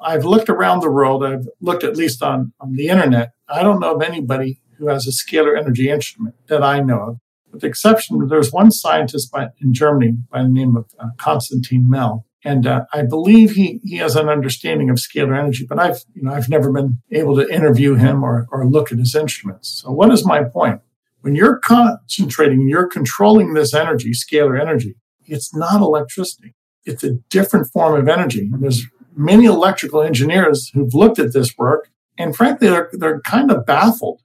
I've 0.00 0.24
looked 0.24 0.48
around 0.48 0.80
the 0.80 0.90
world, 0.90 1.24
I've 1.24 1.48
looked 1.60 1.84
at 1.84 1.96
least 1.96 2.22
on, 2.22 2.52
on 2.60 2.72
the 2.72 2.88
internet. 2.88 3.32
I 3.48 3.62
don't 3.62 3.80
know 3.80 3.94
of 3.94 4.02
anybody 4.02 4.60
who 4.78 4.88
has 4.88 5.06
a 5.06 5.10
scalar 5.10 5.58
energy 5.58 5.88
instrument 5.88 6.34
that 6.48 6.62
I 6.62 6.80
know 6.80 7.00
of. 7.00 7.18
With 7.50 7.60
the 7.60 7.68
exception, 7.68 8.26
there's 8.28 8.52
one 8.52 8.70
scientist 8.70 9.30
by, 9.30 9.48
in 9.60 9.72
Germany 9.72 10.18
by 10.30 10.42
the 10.42 10.48
name 10.48 10.76
of 10.76 10.86
uh, 10.98 11.10
Konstantin 11.18 11.88
Mell 11.88 12.26
and 12.44 12.66
uh, 12.66 12.84
I 12.92 13.02
believe 13.02 13.52
he, 13.52 13.80
he 13.82 13.96
has 13.96 14.16
an 14.16 14.28
understanding 14.28 14.90
of 14.90 14.96
scalar 14.96 15.36
energy, 15.36 15.64
but 15.66 15.78
I've, 15.78 16.04
you 16.12 16.22
know, 16.22 16.32
I've 16.32 16.50
never 16.50 16.70
been 16.70 17.00
able 17.10 17.36
to 17.36 17.48
interview 17.48 17.94
him 17.94 18.22
or, 18.22 18.46
or 18.52 18.66
look 18.66 18.92
at 18.92 18.98
his 18.98 19.14
instruments. 19.14 19.82
So 19.82 19.90
what 19.90 20.12
is 20.12 20.26
my 20.26 20.44
point? 20.44 20.82
When 21.22 21.34
you're 21.34 21.58
concentrating, 21.58 22.68
you're 22.68 22.86
controlling 22.86 23.54
this 23.54 23.72
energy, 23.72 24.12
scalar 24.12 24.60
energy, 24.60 24.94
it's 25.24 25.54
not 25.54 25.80
electricity. 25.80 26.54
It's 26.84 27.02
a 27.02 27.12
different 27.30 27.68
form 27.72 27.98
of 27.98 28.08
energy. 28.08 28.50
And 28.52 28.62
there's 28.62 28.86
many 29.16 29.44
electrical 29.44 30.02
engineers 30.02 30.70
who've 30.74 30.94
looked 30.94 31.18
at 31.18 31.32
this 31.32 31.56
work, 31.56 31.90
and 32.18 32.34
frankly, 32.34 32.68
they're, 32.68 32.90
they're 32.92 33.20
kind 33.20 33.50
of 33.50 33.66
baffled 33.66 34.20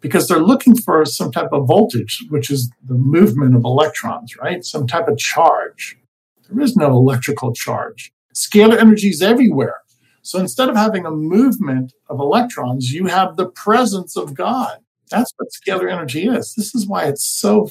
because 0.00 0.28
they're 0.28 0.38
looking 0.38 0.76
for 0.76 1.04
some 1.04 1.32
type 1.32 1.48
of 1.52 1.66
voltage, 1.66 2.24
which 2.28 2.50
is 2.50 2.70
the 2.86 2.94
movement 2.94 3.56
of 3.56 3.64
electrons, 3.64 4.36
right? 4.36 4.64
Some 4.64 4.86
type 4.86 5.08
of 5.08 5.18
charge. 5.18 5.96
There 6.48 6.60
is 6.62 6.76
no 6.76 6.90
electrical 6.90 7.52
charge. 7.52 8.12
Scalar 8.34 8.78
energy 8.78 9.08
is 9.08 9.22
everywhere. 9.22 9.76
So 10.22 10.38
instead 10.38 10.68
of 10.68 10.76
having 10.76 11.06
a 11.06 11.10
movement 11.10 11.92
of 12.08 12.18
electrons, 12.18 12.92
you 12.92 13.06
have 13.06 13.36
the 13.36 13.48
presence 13.48 14.16
of 14.16 14.34
God. 14.34 14.78
That's 15.10 15.32
what 15.36 15.48
scalar 15.50 15.90
energy 15.90 16.26
is. 16.26 16.54
This 16.56 16.74
is 16.74 16.86
why 16.86 17.04
it's 17.04 17.24
so 17.24 17.70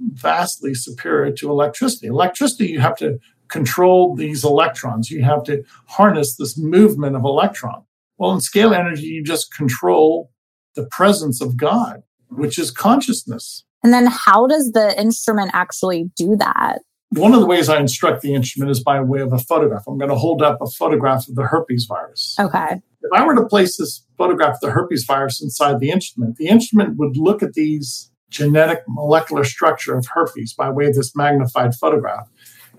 vastly 0.00 0.74
superior 0.74 1.32
to 1.32 1.50
electricity. 1.50 2.06
Electricity, 2.06 2.68
you 2.68 2.80
have 2.80 2.96
to 2.96 3.18
control 3.50 4.16
these 4.16 4.44
electrons. 4.44 5.10
You 5.10 5.22
have 5.24 5.42
to 5.44 5.62
harness 5.86 6.36
this 6.36 6.56
movement 6.58 7.16
of 7.16 7.24
electron. 7.24 7.84
Well, 8.18 8.32
in 8.32 8.38
scalar 8.38 8.78
energy, 8.78 9.06
you 9.06 9.24
just 9.24 9.54
control 9.54 10.30
the 10.74 10.86
presence 10.86 11.40
of 11.40 11.56
God, 11.56 12.02
which 12.28 12.58
is 12.58 12.70
consciousness. 12.70 13.64
And 13.82 13.92
then 13.92 14.06
how 14.06 14.46
does 14.46 14.72
the 14.72 14.98
instrument 15.00 15.50
actually 15.54 16.10
do 16.16 16.36
that? 16.36 16.80
one 17.10 17.34
of 17.34 17.40
the 17.40 17.46
ways 17.46 17.68
I 17.68 17.80
instruct 17.80 18.22
the 18.22 18.34
instrument 18.34 18.70
is 18.70 18.80
by 18.80 19.00
way 19.00 19.20
of 19.20 19.32
a 19.32 19.38
photograph. 19.38 19.82
I'm 19.88 19.98
going 19.98 20.10
to 20.10 20.16
hold 20.16 20.42
up 20.42 20.58
a 20.60 20.66
photograph 20.70 21.28
of 21.28 21.34
the 21.34 21.42
herpes 21.42 21.86
virus. 21.88 22.36
Okay. 22.38 22.80
If 23.02 23.10
I 23.12 23.24
were 23.24 23.34
to 23.34 23.46
place 23.46 23.76
this 23.76 24.04
photograph 24.16 24.54
of 24.54 24.60
the 24.60 24.70
herpes 24.70 25.04
virus 25.04 25.42
inside 25.42 25.80
the 25.80 25.90
instrument, 25.90 26.36
the 26.36 26.46
instrument 26.46 26.98
would 26.98 27.16
look 27.16 27.42
at 27.42 27.54
these 27.54 28.10
genetic 28.30 28.82
molecular 28.86 29.42
structure 29.42 29.96
of 29.96 30.06
herpes 30.06 30.54
by 30.54 30.70
way 30.70 30.86
of 30.86 30.94
this 30.94 31.16
magnified 31.16 31.74
photograph 31.74 32.28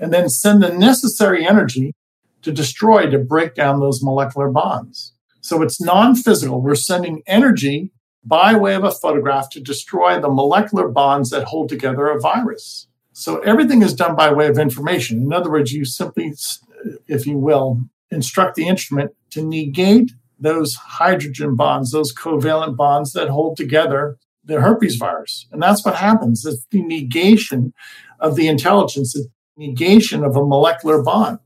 and 0.01 0.11
then 0.11 0.27
send 0.27 0.61
the 0.61 0.73
necessary 0.73 1.47
energy 1.47 1.93
to 2.41 2.51
destroy, 2.51 3.09
to 3.09 3.19
break 3.19 3.53
down 3.53 3.79
those 3.79 4.03
molecular 4.03 4.49
bonds. 4.49 5.13
So 5.41 5.61
it's 5.61 5.79
non 5.79 6.15
physical. 6.15 6.61
We're 6.61 6.75
sending 6.75 7.21
energy 7.27 7.91
by 8.23 8.55
way 8.55 8.75
of 8.75 8.83
a 8.83 8.91
photograph 8.91 9.49
to 9.51 9.61
destroy 9.61 10.19
the 10.19 10.29
molecular 10.29 10.87
bonds 10.87 11.29
that 11.29 11.45
hold 11.45 11.69
together 11.69 12.07
a 12.07 12.19
virus. 12.19 12.87
So 13.13 13.39
everything 13.39 13.81
is 13.81 13.93
done 13.93 14.15
by 14.15 14.33
way 14.33 14.47
of 14.47 14.57
information. 14.57 15.21
In 15.21 15.33
other 15.33 15.51
words, 15.51 15.71
you 15.71 15.85
simply, 15.85 16.33
if 17.07 17.25
you 17.25 17.37
will, 17.37 17.81
instruct 18.09 18.55
the 18.55 18.67
instrument 18.67 19.11
to 19.31 19.43
negate 19.43 20.11
those 20.39 20.75
hydrogen 20.75 21.55
bonds, 21.55 21.91
those 21.91 22.13
covalent 22.13 22.75
bonds 22.75 23.13
that 23.13 23.29
hold 23.29 23.57
together 23.57 24.17
the 24.43 24.59
herpes 24.59 24.95
virus. 24.95 25.47
And 25.51 25.61
that's 25.61 25.85
what 25.85 25.95
happens. 25.95 26.45
It's 26.45 26.65
the 26.71 26.81
negation 26.81 27.73
of 28.19 28.35
the 28.35 28.47
intelligence, 28.47 29.13
the 29.13 29.27
negation 29.57 30.23
of 30.23 30.35
a 30.35 30.45
molecular 30.45 31.01
bond. 31.01 31.39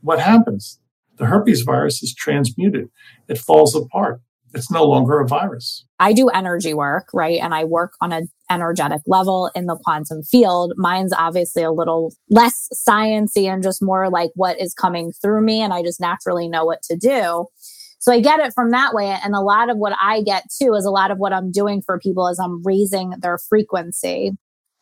What 0.00 0.20
happens? 0.20 0.78
The 1.16 1.26
herpes 1.26 1.62
virus 1.62 2.02
is 2.02 2.14
transmuted. 2.14 2.88
It 3.28 3.38
falls 3.38 3.74
apart 3.74 4.20
it's 4.54 4.70
no 4.70 4.84
longer 4.84 5.20
a 5.20 5.26
virus. 5.26 5.84
I 6.00 6.12
do 6.12 6.28
energy 6.28 6.74
work, 6.74 7.08
right? 7.12 7.40
And 7.40 7.54
I 7.54 7.64
work 7.64 7.92
on 8.00 8.12
an 8.12 8.28
energetic 8.50 9.00
level 9.06 9.50
in 9.54 9.66
the 9.66 9.76
quantum 9.84 10.22
field. 10.22 10.72
Mine's 10.76 11.12
obviously 11.12 11.62
a 11.62 11.72
little 11.72 12.14
less 12.30 12.68
sciency 12.88 13.44
and 13.44 13.62
just 13.62 13.82
more 13.82 14.08
like 14.08 14.30
what 14.34 14.60
is 14.60 14.74
coming 14.74 15.12
through 15.20 15.42
me. 15.42 15.60
And 15.60 15.72
I 15.72 15.82
just 15.82 16.00
naturally 16.00 16.48
know 16.48 16.64
what 16.64 16.82
to 16.84 16.96
do. 16.96 17.46
So 18.00 18.12
I 18.12 18.20
get 18.20 18.40
it 18.40 18.52
from 18.54 18.70
that 18.70 18.94
way. 18.94 19.16
And 19.22 19.34
a 19.34 19.40
lot 19.40 19.70
of 19.70 19.76
what 19.76 19.92
I 20.00 20.22
get 20.22 20.44
too 20.60 20.74
is 20.74 20.84
a 20.84 20.90
lot 20.90 21.10
of 21.10 21.18
what 21.18 21.32
I'm 21.32 21.50
doing 21.50 21.82
for 21.84 21.98
people 21.98 22.28
is 22.28 22.38
I'm 22.38 22.62
raising 22.62 23.14
their 23.20 23.38
frequency. 23.48 24.32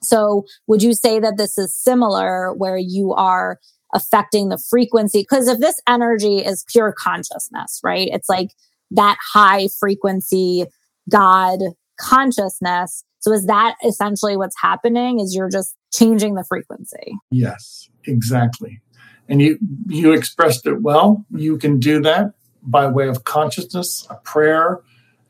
So 0.02 0.44
would 0.66 0.82
you 0.82 0.94
say 0.94 1.18
that 1.20 1.36
this 1.36 1.58
is 1.58 1.74
similar 1.74 2.52
where 2.54 2.78
you 2.78 3.12
are 3.12 3.58
affecting 3.94 4.48
the 4.48 4.58
frequency? 4.58 5.20
Because 5.20 5.48
if 5.48 5.58
this 5.58 5.80
energy 5.88 6.38
is 6.38 6.64
pure 6.70 6.94
consciousness, 6.96 7.80
right? 7.82 8.08
It's 8.12 8.28
like 8.28 8.50
that 8.90 9.18
high 9.32 9.68
frequency 9.80 10.66
God 11.10 11.60
consciousness. 11.98 13.04
So 13.20 13.32
is 13.32 13.46
that 13.46 13.76
essentially 13.84 14.36
what's 14.36 14.56
happening 14.60 15.20
is 15.20 15.34
you're 15.34 15.50
just 15.50 15.74
changing 15.92 16.34
the 16.34 16.44
frequency? 16.44 17.16
Yes, 17.30 17.88
exactly. 18.04 18.80
And 19.28 19.42
you 19.42 19.58
you 19.88 20.12
expressed 20.12 20.66
it 20.66 20.82
well. 20.82 21.24
You 21.30 21.58
can 21.58 21.80
do 21.80 22.00
that 22.02 22.34
by 22.62 22.86
way 22.86 23.08
of 23.08 23.24
consciousness, 23.24 24.06
a 24.10 24.16
prayer, 24.16 24.80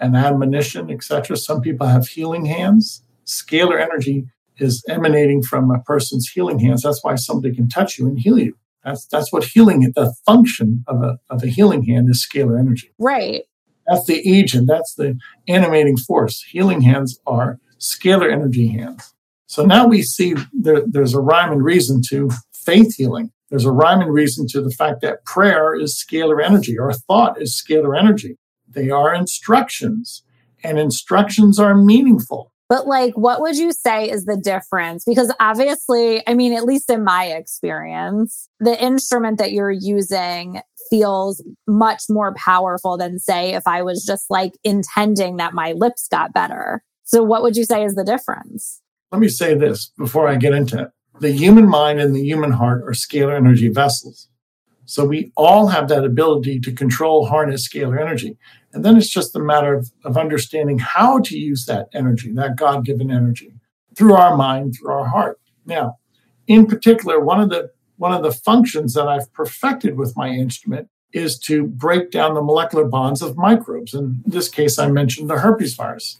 an 0.00 0.14
admonition, 0.14 0.90
etc. 0.90 1.36
Some 1.36 1.62
people 1.62 1.86
have 1.86 2.06
healing 2.06 2.44
hands. 2.44 3.02
Scalar 3.24 3.80
energy 3.80 4.26
is 4.58 4.84
emanating 4.88 5.42
from 5.42 5.70
a 5.70 5.80
person's 5.80 6.28
healing 6.28 6.58
hands. 6.58 6.82
That's 6.82 7.02
why 7.02 7.16
somebody 7.16 7.54
can 7.54 7.68
touch 7.68 7.98
you 7.98 8.06
and 8.06 8.18
heal 8.18 8.38
you. 8.38 8.56
That's 8.84 9.06
that's 9.06 9.32
what 9.32 9.44
healing 9.44 9.80
the 9.94 10.14
function 10.24 10.84
of 10.86 11.02
a 11.02 11.18
of 11.28 11.42
a 11.42 11.48
healing 11.48 11.84
hand 11.84 12.08
is 12.08 12.26
scalar 12.26 12.58
energy. 12.58 12.92
Right. 12.98 13.42
That's 13.86 14.06
the 14.06 14.22
agent. 14.28 14.66
That's 14.68 14.94
the 14.94 15.18
animating 15.48 15.96
force. 15.96 16.42
Healing 16.42 16.80
hands 16.82 17.18
are 17.26 17.58
scalar 17.78 18.32
energy 18.32 18.68
hands. 18.68 19.14
So 19.46 19.64
now 19.64 19.86
we 19.86 20.02
see 20.02 20.34
there, 20.52 20.82
there's 20.86 21.14
a 21.14 21.20
rhyme 21.20 21.52
and 21.52 21.64
reason 21.64 22.00
to 22.08 22.30
faith 22.52 22.96
healing. 22.96 23.30
There's 23.48 23.64
a 23.64 23.70
rhyme 23.70 24.00
and 24.00 24.12
reason 24.12 24.46
to 24.48 24.60
the 24.60 24.70
fact 24.70 25.02
that 25.02 25.24
prayer 25.24 25.74
is 25.74 25.94
scalar 25.94 26.44
energy 26.44 26.76
or 26.76 26.92
thought 26.92 27.40
is 27.40 27.60
scalar 27.60 27.96
energy. 27.98 28.38
They 28.68 28.90
are 28.90 29.14
instructions, 29.14 30.24
and 30.64 30.78
instructions 30.78 31.58
are 31.60 31.76
meaningful. 31.76 32.52
But 32.68 32.86
like, 32.86 33.14
what 33.16 33.40
would 33.40 33.56
you 33.56 33.72
say 33.72 34.10
is 34.10 34.24
the 34.24 34.36
difference? 34.36 35.04
Because 35.04 35.32
obviously, 35.38 36.26
I 36.26 36.34
mean, 36.34 36.52
at 36.52 36.64
least 36.64 36.90
in 36.90 37.04
my 37.04 37.26
experience, 37.26 38.48
the 38.58 38.82
instrument 38.82 39.38
that 39.38 39.52
you're 39.52 39.70
using 39.70 40.60
feels 40.90 41.44
much 41.66 42.04
more 42.08 42.34
powerful 42.34 42.96
than 42.96 43.18
say 43.18 43.54
if 43.54 43.66
I 43.66 43.82
was 43.82 44.04
just 44.04 44.26
like 44.30 44.52
intending 44.64 45.36
that 45.36 45.54
my 45.54 45.72
lips 45.72 46.08
got 46.08 46.32
better. 46.32 46.82
So 47.04 47.22
what 47.22 47.42
would 47.42 47.56
you 47.56 47.64
say 47.64 47.84
is 47.84 47.94
the 47.94 48.04
difference? 48.04 48.82
Let 49.12 49.20
me 49.20 49.28
say 49.28 49.54
this 49.54 49.92
before 49.96 50.28
I 50.28 50.36
get 50.36 50.52
into 50.52 50.82
it. 50.82 50.90
The 51.20 51.30
human 51.30 51.68
mind 51.68 52.00
and 52.00 52.14
the 52.14 52.22
human 52.22 52.52
heart 52.52 52.82
are 52.82 52.92
scalar 52.92 53.36
energy 53.36 53.68
vessels. 53.68 54.28
So 54.84 55.04
we 55.04 55.32
all 55.36 55.68
have 55.68 55.88
that 55.88 56.04
ability 56.04 56.60
to 56.60 56.72
control, 56.72 57.26
harness 57.26 57.68
scalar 57.68 58.00
energy. 58.00 58.36
And 58.76 58.84
then 58.84 58.98
it's 58.98 59.08
just 59.08 59.34
a 59.34 59.38
matter 59.38 59.74
of, 59.74 59.90
of 60.04 60.18
understanding 60.18 60.78
how 60.78 61.20
to 61.20 61.38
use 61.38 61.64
that 61.64 61.88
energy, 61.94 62.30
that 62.32 62.56
God 62.56 62.84
given 62.84 63.10
energy, 63.10 63.54
through 63.96 64.12
our 64.12 64.36
mind, 64.36 64.74
through 64.76 64.92
our 64.92 65.06
heart. 65.06 65.40
Now, 65.64 65.96
in 66.46 66.66
particular, 66.66 67.18
one 67.18 67.40
of 67.40 67.48
the 67.48 67.70
one 67.96 68.12
of 68.12 68.22
the 68.22 68.32
functions 68.32 68.92
that 68.92 69.08
I've 69.08 69.32
perfected 69.32 69.96
with 69.96 70.14
my 70.14 70.28
instrument 70.28 70.90
is 71.14 71.38
to 71.38 71.64
break 71.64 72.10
down 72.10 72.34
the 72.34 72.42
molecular 72.42 72.84
bonds 72.84 73.22
of 73.22 73.38
microbes. 73.38 73.94
In 73.94 74.22
this 74.26 74.50
case, 74.50 74.78
I 74.78 74.90
mentioned 74.90 75.30
the 75.30 75.38
herpes 75.38 75.74
virus. 75.74 76.18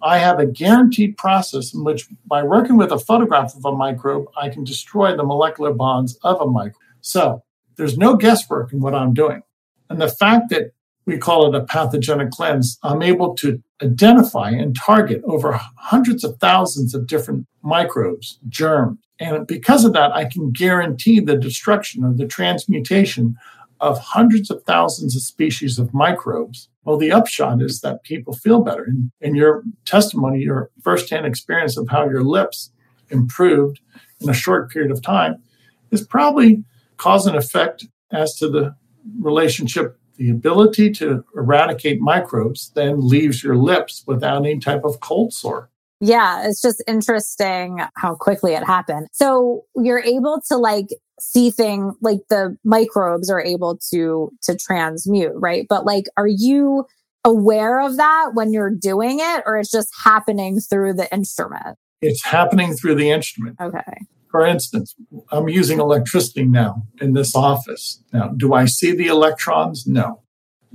I 0.00 0.16
have 0.16 0.38
a 0.38 0.46
guaranteed 0.46 1.18
process 1.18 1.74
in 1.74 1.84
which, 1.84 2.08
by 2.24 2.42
working 2.42 2.78
with 2.78 2.90
a 2.90 2.98
photograph 2.98 3.54
of 3.54 3.66
a 3.66 3.72
microbe, 3.72 4.28
I 4.34 4.48
can 4.48 4.64
destroy 4.64 5.14
the 5.14 5.24
molecular 5.24 5.74
bonds 5.74 6.18
of 6.22 6.40
a 6.40 6.46
microbe. 6.46 6.80
So 7.02 7.44
there's 7.76 7.98
no 7.98 8.16
guesswork 8.16 8.72
in 8.72 8.80
what 8.80 8.94
I'm 8.94 9.12
doing. 9.12 9.42
And 9.90 10.00
the 10.00 10.08
fact 10.08 10.48
that 10.48 10.72
we 11.08 11.16
call 11.16 11.46
it 11.46 11.58
a 11.58 11.64
pathogenic 11.64 12.30
cleanse, 12.30 12.78
I'm 12.82 13.00
able 13.00 13.34
to 13.36 13.62
identify 13.82 14.50
and 14.50 14.76
target 14.76 15.22
over 15.24 15.58
hundreds 15.76 16.22
of 16.22 16.36
thousands 16.36 16.94
of 16.94 17.06
different 17.06 17.46
microbes, 17.62 18.38
germs. 18.48 18.98
And 19.18 19.46
because 19.46 19.86
of 19.86 19.94
that, 19.94 20.12
I 20.12 20.26
can 20.26 20.52
guarantee 20.52 21.18
the 21.18 21.34
destruction 21.34 22.04
or 22.04 22.12
the 22.12 22.26
transmutation 22.26 23.36
of 23.80 23.98
hundreds 23.98 24.50
of 24.50 24.62
thousands 24.64 25.16
of 25.16 25.22
species 25.22 25.78
of 25.78 25.94
microbes. 25.94 26.68
Well, 26.84 26.98
the 26.98 27.12
upshot 27.12 27.62
is 27.62 27.80
that 27.80 28.02
people 28.02 28.34
feel 28.34 28.60
better. 28.60 28.84
And 28.84 29.10
in 29.22 29.34
your 29.34 29.62
testimony, 29.86 30.40
your 30.40 30.70
firsthand 30.82 31.24
experience 31.24 31.78
of 31.78 31.88
how 31.88 32.04
your 32.04 32.22
lips 32.22 32.70
improved 33.08 33.80
in 34.20 34.28
a 34.28 34.34
short 34.34 34.70
period 34.70 34.90
of 34.90 35.00
time 35.00 35.42
is 35.90 36.06
probably 36.06 36.64
cause 36.98 37.26
and 37.26 37.36
effect 37.36 37.86
as 38.12 38.34
to 38.36 38.50
the 38.50 38.74
relationship 39.20 39.98
the 40.18 40.30
ability 40.30 40.90
to 40.90 41.24
eradicate 41.34 42.00
microbes 42.00 42.70
then 42.74 43.08
leaves 43.08 43.42
your 43.42 43.56
lips 43.56 44.04
without 44.06 44.44
any 44.44 44.58
type 44.58 44.84
of 44.84 45.00
cold 45.00 45.32
sore. 45.32 45.70
Yeah, 46.00 46.46
it's 46.46 46.60
just 46.60 46.82
interesting 46.86 47.80
how 47.94 48.14
quickly 48.14 48.54
it 48.54 48.64
happened. 48.64 49.08
So 49.12 49.64
you're 49.74 50.02
able 50.02 50.40
to 50.48 50.56
like 50.56 50.88
see 51.20 51.50
things 51.50 51.94
like 52.00 52.20
the 52.30 52.56
microbes 52.64 53.30
are 53.30 53.40
able 53.40 53.78
to 53.90 54.30
to 54.42 54.56
transmute, 54.56 55.32
right? 55.34 55.66
But 55.68 55.84
like 55.86 56.04
are 56.16 56.28
you 56.28 56.86
aware 57.24 57.80
of 57.80 57.96
that 57.96 58.30
when 58.34 58.52
you're 58.52 58.70
doing 58.70 59.18
it 59.20 59.42
or 59.46 59.58
it's 59.58 59.70
just 59.70 59.90
happening 60.04 60.60
through 60.60 60.94
the 60.94 61.12
instrument? 61.12 61.76
It's 62.00 62.24
happening 62.24 62.74
through 62.74 62.94
the 62.94 63.10
instrument. 63.10 63.56
Okay. 63.60 64.06
For 64.30 64.46
instance, 64.46 64.94
I'm 65.30 65.48
using 65.48 65.78
electricity 65.80 66.44
now 66.44 66.82
in 67.00 67.14
this 67.14 67.34
office. 67.34 68.02
Now, 68.12 68.28
do 68.28 68.52
I 68.52 68.66
see 68.66 68.92
the 68.92 69.06
electrons? 69.06 69.86
No. 69.86 70.22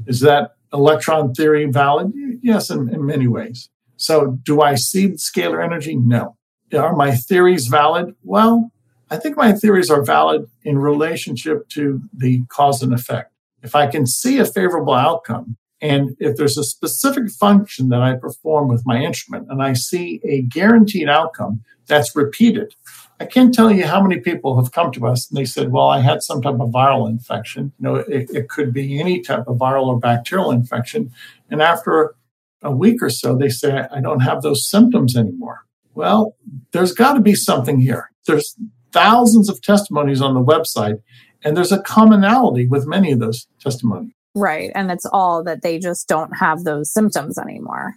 Is 0.08 0.22
that 0.22 0.56
electron 0.74 1.34
theory 1.34 1.66
valid? 1.66 2.12
Yes, 2.42 2.70
in, 2.70 2.90
in 2.94 3.06
many 3.06 3.28
ways. 3.28 3.70
So, 3.98 4.40
do 4.44 4.62
I 4.62 4.76
see 4.76 5.10
scalar 5.10 5.64
energy? 5.64 5.96
No. 5.96 6.36
Are 6.74 6.96
my 6.96 7.16
theories 7.16 7.68
valid? 7.68 8.16
Well, 8.24 8.72
I 9.12 9.18
think 9.18 9.38
my 9.38 9.54
theories 9.54 9.92
are 9.92 10.04
valid 10.04 10.48
in 10.64 10.80
relationship 10.80 11.70
to 11.70 12.02
the 12.12 12.44
cause 12.48 12.82
and 12.82 12.94
effect. 12.94 13.32
If 13.62 13.76
I 13.76 13.86
can 13.86 14.08
see 14.08 14.40
a 14.40 14.46
favorable 14.46 14.96
outcome, 14.96 15.58
and 15.82 16.16
if 16.20 16.38
there's 16.38 16.58
a 16.58 16.64
specific 16.64 17.30
function 17.30 17.90
that 17.90 18.02
I 18.02 18.16
perform 18.16 18.70
with 18.70 18.84
my 18.86 19.02
instrument 19.02 19.48
and 19.50 19.62
I 19.62 19.74
see 19.74 20.22
a 20.24 20.42
guaranteed 20.42 21.10
outcome 21.10 21.62
that's 21.88 22.16
repeated, 22.16 22.74
I 23.20 23.26
can't 23.26 23.54
tell 23.54 23.72
you 23.72 23.86
how 23.86 24.02
many 24.02 24.20
people 24.20 24.62
have 24.62 24.72
come 24.72 24.92
to 24.94 25.08
us 25.08 25.30
and 25.30 25.38
they 25.38 25.46
said, 25.46 25.72
Well, 25.72 25.88
I 25.88 26.02
had 26.02 26.24
some 26.24 26.42
type 26.42 26.60
of 26.60 26.70
viral 26.70 27.10
infection. 27.10 27.72
You 27.80 27.84
know, 27.84 27.96
it, 27.96 28.30
it 28.32 28.50
could 28.50 28.74
be 28.74 29.00
any 29.00 29.22
type 29.22 29.48
of 29.48 29.58
viral 29.58 29.88
or 29.88 30.00
bacterial 30.00 30.52
infection. 30.52 31.12
And 31.50 31.62
after 31.62 32.16
a 32.62 32.72
week 32.72 33.02
or 33.02 33.10
so, 33.10 33.38
they 33.38 33.50
say, 33.50 33.86
I 33.92 34.02
don't 34.02 34.22
have 34.22 34.42
those 34.42 34.68
symptoms 34.68 35.16
anymore. 35.16 35.62
Well, 35.96 36.36
there's 36.72 36.94
got 36.94 37.14
to 37.14 37.22
be 37.22 37.36
something 37.36 37.80
here. 37.80 38.12
There's 38.26 38.56
thousands 38.92 39.50
of 39.50 39.62
testimonies 39.62 40.22
on 40.22 40.34
the 40.34 40.44
website, 40.44 41.02
and 41.44 41.56
there's 41.56 41.72
a 41.72 41.82
commonality 41.82 42.68
with 42.68 42.88
many 42.88 43.12
of 43.12 43.20
those 43.20 43.48
testimonies. 43.60 44.14
Right. 44.36 44.72
And 44.74 44.92
it's 44.92 45.06
all 45.12 45.44
that 45.44 45.62
they 45.62 45.78
just 45.78 46.08
don't 46.08 46.32
have 46.38 46.64
those 46.64 46.92
symptoms 46.92 47.38
anymore. 47.38 47.96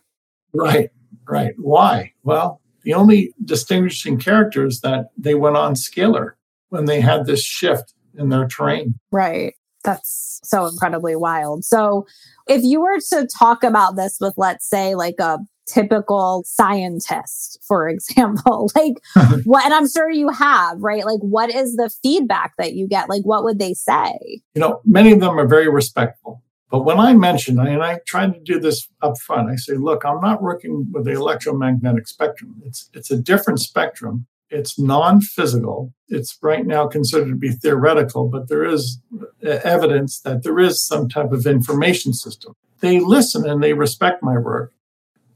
Right. 0.52 0.90
Right. 1.26 1.55
Why? 1.59 2.12
Well, 2.22 2.61
the 2.87 2.94
only 2.94 3.35
distinguishing 3.44 4.16
character 4.16 4.64
is 4.64 4.81
that 4.81 5.11
they 5.18 5.35
went 5.35 5.57
on 5.57 5.75
scalar 5.75 6.35
when 6.68 6.85
they 6.85 7.01
had 7.01 7.27
this 7.27 7.42
shift 7.42 7.92
in 8.16 8.29
their 8.29 8.46
terrain. 8.46 8.94
Right. 9.11 9.55
That's 9.83 10.40
so 10.44 10.66
incredibly 10.66 11.16
wild. 11.16 11.64
So, 11.64 12.07
if 12.49 12.62
you 12.62 12.81
were 12.81 13.01
to 13.11 13.27
talk 13.27 13.64
about 13.64 13.96
this 13.96 14.18
with, 14.20 14.35
let's 14.37 14.68
say, 14.68 14.94
like 14.94 15.16
a 15.18 15.38
typical 15.66 16.44
scientist, 16.46 17.59
for 17.66 17.88
example, 17.88 18.70
like 18.77 18.94
what, 19.44 19.64
and 19.64 19.75
I'm 19.75 19.88
sure 19.88 20.09
you 20.09 20.29
have, 20.29 20.81
right? 20.81 21.05
Like, 21.05 21.20
what 21.20 21.53
is 21.53 21.75
the 21.75 21.90
feedback 22.05 22.53
that 22.57 22.75
you 22.75 22.87
get? 22.87 23.09
Like, 23.09 23.22
what 23.22 23.42
would 23.42 23.59
they 23.59 23.75
say? 23.75 24.16
You 24.55 24.61
know, 24.61 24.81
many 24.85 25.11
of 25.11 25.18
them 25.18 25.40
are 25.40 25.49
very 25.49 25.68
respectful. 25.68 26.40
But 26.70 26.85
when 26.85 26.98
I 26.98 27.14
mention, 27.14 27.61
and 27.61 27.83
I 27.83 28.00
try 28.07 28.26
to 28.26 28.40
do 28.40 28.59
this 28.59 28.88
up 29.00 29.18
front, 29.18 29.50
I 29.50 29.57
say, 29.57 29.74
look, 29.74 30.05
I'm 30.05 30.20
not 30.20 30.42
working 30.42 30.88
with 30.92 31.05
the 31.05 31.12
electromagnetic 31.12 32.09
spectrum. 32.09 32.61
It's 32.64 32.90
it's 32.92 33.11
a 33.11 33.16
different 33.16 33.61
spectrum. 33.61 34.26
It's 34.50 34.79
non-physical. 34.79 35.92
It's 36.09 36.38
right 36.40 36.64
now 36.66 36.87
considered 36.87 37.29
to 37.29 37.37
be 37.37 37.50
theoretical, 37.50 38.29
but 38.29 38.48
there 38.48 38.64
is 38.64 39.00
evidence 39.42 40.20
that 40.20 40.42
there 40.44 40.59
is 40.59 40.85
some 40.85 41.09
type 41.09 41.33
of 41.33 41.46
information 41.46 42.12
system. 42.12 42.55
They 42.81 43.00
listen 43.00 43.48
and 43.48 43.62
they 43.62 43.72
respect 43.72 44.22
my 44.22 44.38
work, 44.38 44.72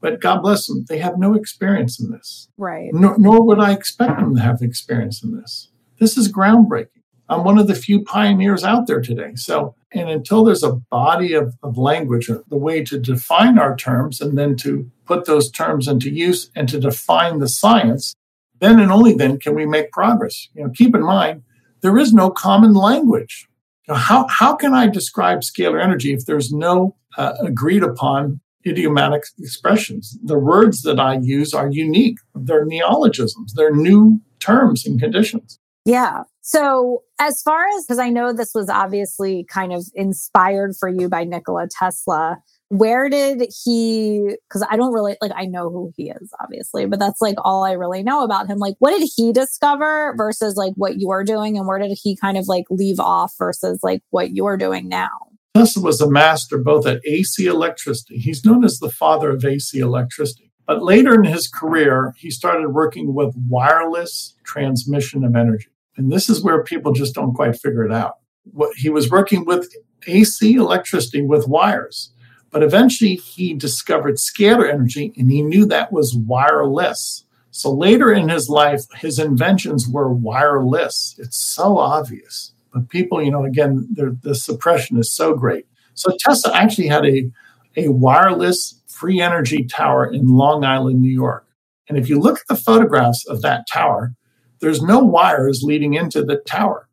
but 0.00 0.20
God 0.20 0.42
bless 0.42 0.66
them, 0.66 0.84
they 0.88 0.98
have 0.98 1.18
no 1.18 1.34
experience 1.34 1.98
in 1.98 2.10
this. 2.10 2.48
Right. 2.56 2.90
Nor, 2.92 3.18
nor 3.18 3.44
would 3.44 3.58
I 3.58 3.72
expect 3.72 4.20
them 4.20 4.36
to 4.36 4.42
have 4.42 4.62
experience 4.62 5.24
in 5.24 5.36
this. 5.36 5.70
This 5.98 6.16
is 6.16 6.30
groundbreaking. 6.30 6.99
I'm 7.30 7.44
one 7.44 7.58
of 7.58 7.68
the 7.68 7.76
few 7.76 8.02
pioneers 8.02 8.64
out 8.64 8.88
there 8.88 9.00
today. 9.00 9.36
So, 9.36 9.76
and 9.92 10.10
until 10.10 10.42
there's 10.42 10.64
a 10.64 10.72
body 10.72 11.32
of, 11.32 11.54
of 11.62 11.78
language, 11.78 12.26
the 12.26 12.56
way 12.56 12.84
to 12.84 12.98
define 12.98 13.56
our 13.56 13.76
terms 13.76 14.20
and 14.20 14.36
then 14.36 14.56
to 14.56 14.90
put 15.06 15.26
those 15.26 15.50
terms 15.50 15.86
into 15.86 16.10
use 16.10 16.50
and 16.56 16.68
to 16.68 16.80
define 16.80 17.38
the 17.38 17.48
science, 17.48 18.16
then 18.58 18.80
and 18.80 18.90
only 18.90 19.14
then 19.14 19.38
can 19.38 19.54
we 19.54 19.64
make 19.64 19.92
progress. 19.92 20.48
You 20.54 20.64
know, 20.64 20.70
keep 20.70 20.92
in 20.94 21.02
mind, 21.02 21.44
there 21.82 21.96
is 21.96 22.12
no 22.12 22.30
common 22.30 22.74
language. 22.74 23.46
Know, 23.86 23.94
how, 23.94 24.26
how 24.28 24.56
can 24.56 24.74
I 24.74 24.88
describe 24.88 25.40
scalar 25.40 25.82
energy 25.82 26.12
if 26.12 26.26
there's 26.26 26.52
no 26.52 26.96
uh, 27.16 27.34
agreed 27.40 27.84
upon 27.84 28.40
idiomatic 28.66 29.22
expressions? 29.38 30.18
The 30.22 30.38
words 30.38 30.82
that 30.82 30.98
I 30.98 31.18
use 31.18 31.54
are 31.54 31.70
unique. 31.70 32.18
They're 32.34 32.64
neologisms. 32.64 33.54
They're 33.54 33.74
new 33.74 34.20
terms 34.40 34.84
and 34.84 35.00
conditions. 35.00 35.60
Yeah. 35.84 36.24
So, 36.42 37.02
as 37.18 37.42
far 37.42 37.66
as, 37.76 37.84
because 37.84 37.98
I 37.98 38.10
know 38.10 38.32
this 38.32 38.52
was 38.54 38.68
obviously 38.68 39.46
kind 39.48 39.72
of 39.72 39.86
inspired 39.94 40.74
for 40.78 40.88
you 40.88 41.08
by 41.08 41.24
Nikola 41.24 41.68
Tesla, 41.70 42.38
where 42.68 43.08
did 43.08 43.50
he, 43.64 44.36
because 44.48 44.66
I 44.68 44.76
don't 44.76 44.92
really, 44.92 45.16
like, 45.20 45.32
I 45.34 45.44
know 45.44 45.70
who 45.70 45.92
he 45.96 46.10
is, 46.10 46.32
obviously, 46.40 46.86
but 46.86 46.98
that's 46.98 47.20
like 47.20 47.36
all 47.44 47.64
I 47.64 47.72
really 47.72 48.02
know 48.02 48.24
about 48.24 48.46
him. 48.46 48.58
Like, 48.58 48.74
what 48.78 48.96
did 48.98 49.08
he 49.16 49.32
discover 49.32 50.14
versus 50.16 50.56
like 50.56 50.72
what 50.76 50.98
you're 50.98 51.24
doing? 51.24 51.56
And 51.56 51.66
where 51.66 51.78
did 51.78 51.96
he 52.00 52.16
kind 52.16 52.36
of 52.36 52.46
like 52.46 52.64
leave 52.70 53.00
off 53.00 53.34
versus 53.38 53.80
like 53.82 54.02
what 54.10 54.32
you're 54.32 54.56
doing 54.56 54.88
now? 54.88 55.10
Tesla 55.54 55.82
was 55.82 56.00
a 56.00 56.10
master 56.10 56.58
both 56.58 56.86
at 56.86 57.00
AC 57.04 57.44
electricity. 57.44 58.18
He's 58.18 58.44
known 58.44 58.64
as 58.64 58.78
the 58.78 58.90
father 58.90 59.30
of 59.30 59.44
AC 59.44 59.78
electricity. 59.78 60.50
But 60.66 60.84
later 60.84 61.14
in 61.14 61.24
his 61.24 61.48
career, 61.48 62.14
he 62.16 62.30
started 62.30 62.68
working 62.68 63.12
with 63.12 63.34
wireless 63.48 64.36
transmission 64.50 65.24
of 65.24 65.36
energy. 65.36 65.68
And 65.96 66.10
this 66.10 66.28
is 66.28 66.42
where 66.42 66.64
people 66.64 66.92
just 66.92 67.14
don't 67.14 67.34
quite 67.34 67.56
figure 67.56 67.84
it 67.84 67.92
out. 67.92 68.16
What, 68.52 68.74
he 68.76 68.90
was 68.90 69.10
working 69.10 69.44
with 69.44 69.72
AC 70.06 70.54
electricity 70.54 71.22
with 71.22 71.46
wires, 71.46 72.12
but 72.50 72.62
eventually 72.62 73.14
he 73.14 73.54
discovered 73.54 74.16
scalar 74.16 74.68
energy 74.68 75.12
and 75.16 75.30
he 75.30 75.42
knew 75.42 75.66
that 75.66 75.92
was 75.92 76.16
wireless. 76.16 77.24
So 77.52 77.70
later 77.70 78.12
in 78.12 78.28
his 78.28 78.48
life, 78.48 78.82
his 78.96 79.18
inventions 79.18 79.86
were 79.88 80.12
wireless. 80.12 81.14
It's 81.18 81.36
so 81.36 81.78
obvious. 81.78 82.52
But 82.72 82.88
people, 82.88 83.22
you 83.22 83.30
know, 83.30 83.44
again, 83.44 83.88
the 84.22 84.34
suppression 84.34 84.96
is 84.98 85.14
so 85.14 85.34
great. 85.34 85.66
So 85.94 86.16
Tesla 86.20 86.54
actually 86.54 86.86
had 86.86 87.04
a, 87.04 87.30
a 87.76 87.88
wireless 87.88 88.80
free 88.86 89.20
energy 89.20 89.64
tower 89.64 90.06
in 90.06 90.28
Long 90.28 90.64
Island, 90.64 91.00
New 91.00 91.12
York. 91.12 91.46
And 91.88 91.98
if 91.98 92.08
you 92.08 92.20
look 92.20 92.38
at 92.38 92.46
the 92.48 92.56
photographs 92.56 93.26
of 93.26 93.42
that 93.42 93.64
tower, 93.70 94.14
there's 94.60 94.82
no 94.82 95.00
wires 95.00 95.62
leading 95.62 95.94
into 95.94 96.22
the 96.22 96.36
tower. 96.36 96.88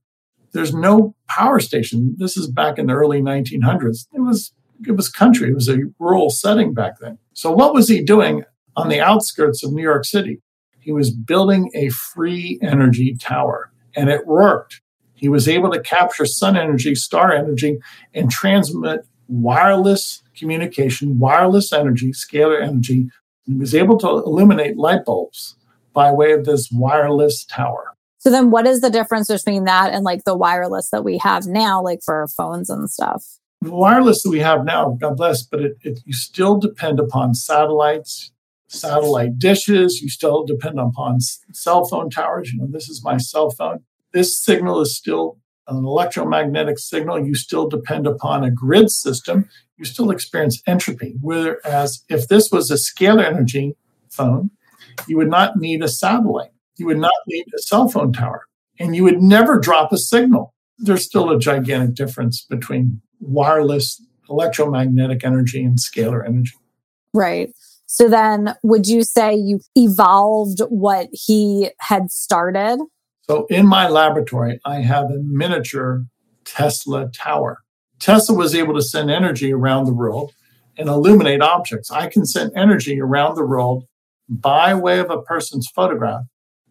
There's 0.53 0.73
no 0.73 1.15
power 1.27 1.59
station. 1.59 2.15
This 2.17 2.37
is 2.37 2.47
back 2.47 2.79
in 2.79 2.87
the 2.87 2.93
early 2.93 3.21
1900s. 3.21 4.07
It 4.13 4.21
was 4.21 4.53
it 4.87 4.91
was 4.91 5.09
country. 5.09 5.49
It 5.49 5.55
was 5.55 5.69
a 5.69 5.79
rural 5.99 6.29
setting 6.29 6.73
back 6.73 6.99
then. 6.99 7.17
So 7.33 7.51
what 7.51 7.73
was 7.73 7.89
he 7.89 8.03
doing 8.03 8.43
on 8.75 8.89
the 8.89 9.01
outskirts 9.01 9.63
of 9.63 9.73
New 9.73 9.81
York 9.81 10.05
City? 10.05 10.39
He 10.79 10.91
was 10.91 11.11
building 11.11 11.71
a 11.73 11.89
free 11.89 12.59
energy 12.61 13.17
tower, 13.19 13.71
and 13.95 14.09
it 14.09 14.27
worked. 14.27 14.81
He 15.15 15.29
was 15.29 15.47
able 15.47 15.71
to 15.71 15.81
capture 15.81 16.25
sun 16.25 16.55
energy, 16.55 16.93
star 16.93 17.33
energy, 17.33 17.79
and 18.13 18.29
transmit 18.29 19.05
wireless 19.27 20.21
communication, 20.37 21.17
wireless 21.19 21.73
energy, 21.73 22.11
scalar 22.11 22.61
energy. 22.61 23.09
He 23.43 23.55
was 23.55 23.73
able 23.73 23.97
to 23.97 24.07
illuminate 24.07 24.77
light 24.77 25.03
bulbs 25.05 25.56
by 25.97 26.11
way 26.11 26.31
of 26.31 26.45
this 26.45 26.69
wireless 26.71 27.43
tower. 27.43 27.95
So 28.19 28.29
then 28.29 28.51
what 28.51 28.67
is 28.67 28.81
the 28.81 28.91
difference 28.91 29.29
between 29.29 29.63
that 29.63 29.91
and 29.91 30.03
like 30.03 30.25
the 30.25 30.37
wireless 30.37 30.91
that 30.91 31.03
we 31.03 31.17
have 31.17 31.47
now, 31.47 31.81
like 31.81 32.01
for 32.05 32.27
phones 32.27 32.69
and 32.69 32.87
stuff? 32.87 33.25
The 33.61 33.71
wireless 33.71 34.21
that 34.21 34.29
we 34.29 34.41
have 34.41 34.63
now, 34.63 34.95
God 35.01 35.17
bless, 35.17 35.41
but 35.41 35.61
it, 35.61 35.77
it, 35.81 35.99
you 36.05 36.13
still 36.13 36.59
depend 36.59 36.99
upon 36.99 37.33
satellites, 37.33 38.31
satellite 38.67 39.39
dishes. 39.39 39.99
You 39.99 40.09
still 40.09 40.45
depend 40.45 40.79
upon 40.79 41.19
cell 41.19 41.87
phone 41.87 42.11
towers. 42.11 42.53
You 42.53 42.59
know, 42.59 42.67
this 42.69 42.89
is 42.89 43.03
my 43.03 43.17
cell 43.17 43.49
phone. 43.49 43.79
This 44.13 44.39
signal 44.39 44.79
is 44.81 44.95
still 44.95 45.39
an 45.67 45.77
electromagnetic 45.77 46.77
signal. 46.77 47.25
You 47.25 47.33
still 47.33 47.67
depend 47.67 48.05
upon 48.05 48.43
a 48.43 48.51
grid 48.51 48.91
system. 48.91 49.49
You 49.77 49.85
still 49.85 50.11
experience 50.11 50.61
entropy. 50.67 51.15
Whereas 51.21 52.03
if 52.07 52.27
this 52.27 52.51
was 52.51 52.69
a 52.69 52.75
scalar 52.75 53.25
energy 53.25 53.75
phone, 54.11 54.51
you 55.07 55.17
would 55.17 55.29
not 55.29 55.57
need 55.57 55.83
a 55.83 55.87
satellite. 55.87 56.51
You 56.77 56.85
would 56.87 56.99
not 56.99 57.13
need 57.27 57.45
a 57.55 57.61
cell 57.61 57.89
phone 57.89 58.13
tower. 58.13 58.43
And 58.79 58.95
you 58.95 59.03
would 59.03 59.21
never 59.21 59.59
drop 59.59 59.91
a 59.91 59.97
signal. 59.97 60.53
There's 60.77 61.03
still 61.03 61.31
a 61.31 61.39
gigantic 61.39 61.95
difference 61.95 62.45
between 62.47 63.01
wireless 63.19 64.01
electromagnetic 64.29 65.23
energy 65.25 65.63
and 65.63 65.77
scalar 65.79 66.25
energy. 66.25 66.55
Right. 67.13 67.51
So 67.87 68.09
then 68.09 68.53
would 68.63 68.87
you 68.87 69.03
say 69.03 69.35
you 69.35 69.61
evolved 69.75 70.59
what 70.69 71.07
he 71.11 71.71
had 71.79 72.11
started? 72.11 72.79
So 73.29 73.45
in 73.49 73.65
my 73.65 73.87
laboratory, 73.87 74.59
I 74.65 74.81
have 74.81 75.05
a 75.05 75.19
miniature 75.23 76.05
Tesla 76.45 77.09
tower. 77.09 77.59
Tesla 77.99 78.35
was 78.35 78.53
able 78.53 78.73
to 78.75 78.81
send 78.81 79.09
energy 79.09 79.51
around 79.51 79.85
the 79.85 79.93
world 79.93 80.33
and 80.77 80.87
illuminate 80.87 81.41
objects. 81.41 81.89
I 81.89 82.07
can 82.07 82.25
send 82.25 82.51
energy 82.55 83.01
around 83.01 83.35
the 83.35 83.45
world 83.45 83.85
by 84.29 84.73
way 84.73 84.99
of 84.99 85.09
a 85.09 85.21
person's 85.21 85.67
photograph 85.73 86.23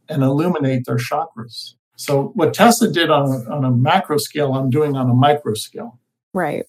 and 0.09 0.23
illuminate 0.23 0.85
their 0.87 0.97
chakras. 0.97 1.75
So 1.97 2.33
what 2.35 2.55
Tesla 2.55 2.91
did 2.91 3.11
on 3.11 3.27
a, 3.27 3.55
on 3.55 3.65
a 3.65 3.71
macro 3.71 4.19
scale, 4.19 4.55
I'm 4.55 4.71
doing 4.71 4.97
on 4.97 5.09
a 5.11 5.15
micro 5.15 5.55
scale. 5.55 5.99
Right. 6.35 6.67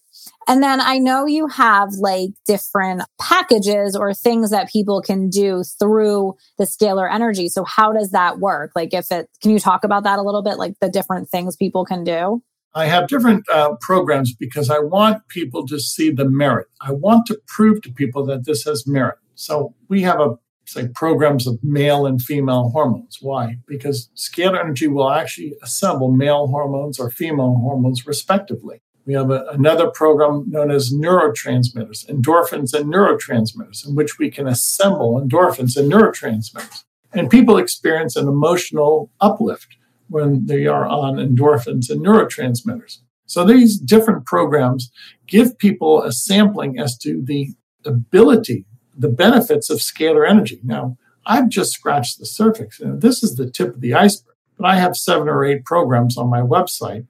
And 0.48 0.64
then 0.64 0.80
I 0.80 0.98
know 0.98 1.26
you 1.26 1.48
have 1.48 1.90
like 2.00 2.30
different 2.46 3.02
packages 3.20 3.98
or 3.98 4.14
things 4.14 4.50
that 4.52 4.70
people 4.70 5.02
can 5.02 5.30
do 5.30 5.64
through 5.78 6.36
the 6.58 6.64
scalar 6.64 7.14
energy. 7.14 7.50
So 7.50 7.66
how 7.66 7.92
does 7.92 8.12
that 8.12 8.40
work? 8.40 8.72
Like 8.76 8.94
if 8.94 9.12
it, 9.12 9.30
can 9.42 9.52
you 9.52 9.60
talk 9.60 9.84
about 9.84 10.04
that 10.04 10.20
a 10.20 10.22
little 10.22 10.42
bit? 10.42 10.58
Like 10.58 10.76
the 10.80 10.90
different 10.90 11.30
things 11.30 11.58
people 11.58 11.84
can 11.84 12.06
do? 12.06 12.42
I 12.74 12.86
have 12.86 13.08
different 13.08 13.44
uh, 13.50 13.76
programs 13.82 14.34
because 14.34 14.70
I 14.70 14.80
want 14.80 15.28
people 15.28 15.68
to 15.68 15.80
see 15.80 16.12
the 16.12 16.30
merit. 16.30 16.68
I 16.80 16.94
want 16.94 17.26
to 17.26 17.38
prove 17.48 17.82
to 17.82 17.92
people 17.92 18.26
that 18.28 18.46
this 18.46 18.64
has 18.64 18.88
merit. 18.88 19.18
So 19.36 19.74
we 19.90 20.02
have 20.04 20.22
a 20.22 20.38
say 20.68 20.88
programs 20.94 21.48
of 21.48 21.58
male 21.64 22.06
and 22.06 22.22
female 22.22 22.70
hormones. 22.70 23.18
Why? 23.22 23.58
Because 23.68 24.10
scalar 24.16 24.60
energy 24.60 24.88
will 24.88 25.10
actually 25.10 25.56
assemble 25.64 26.12
male 26.12 26.48
hormones 26.48 27.00
or 27.00 27.10
female 27.10 27.56
hormones 27.56 28.06
respectively. 28.06 28.82
We 29.06 29.14
have 29.14 29.32
a, 29.32 29.46
another 29.52 29.90
program 29.90 30.44
known 30.50 30.70
as 30.70 30.94
neurotransmitters, 30.94 32.06
endorphins 32.10 32.74
and 32.74 32.94
neurotransmitters, 32.94 33.88
in 33.88 33.96
which 33.96 34.20
we 34.20 34.30
can 34.30 34.48
assemble 34.48 35.22
endorphins 35.22 35.78
and 35.78 35.92
neurotransmitters. 35.92 36.84
And 37.14 37.30
people 37.30 37.58
experience 37.58 38.18
an 38.18 38.28
emotional 38.28 39.10
uplift 39.22 39.78
when 40.10 40.46
they 40.46 40.68
are 40.68 40.86
on 40.86 41.16
endorphins 41.16 41.90
and 41.90 42.06
neurotransmitters. 42.06 43.00
So 43.26 43.46
these 43.46 43.78
different 43.78 44.26
programs 44.26 44.92
give 45.26 45.58
people 45.58 46.02
a 46.02 46.12
sampling 46.12 46.78
as 46.78 46.98
to 47.00 47.22
the 47.24 47.54
ability 47.86 48.66
the 48.98 49.10
benefits 49.10 49.70
of 49.70 49.80
scalar 49.80 50.28
energy. 50.28 50.60
Now, 50.64 50.98
I've 51.26 51.50
just 51.50 51.74
scratched 51.74 52.20
the 52.20 52.26
surface. 52.26 52.80
Know, 52.80 52.98
this 52.98 53.24
is 53.24 53.36
the 53.36 53.50
tip 53.50 53.76
of 53.76 53.82
the 53.82 53.94
iceberg, 53.94 54.36
but 54.58 54.66
I 54.66 54.76
have 54.76 54.96
seven 54.96 55.28
or 55.28 55.46
eight 55.46 55.66
programs 55.66 56.18
on 56.18 56.30
my 56.30 56.42
website. 56.42 57.06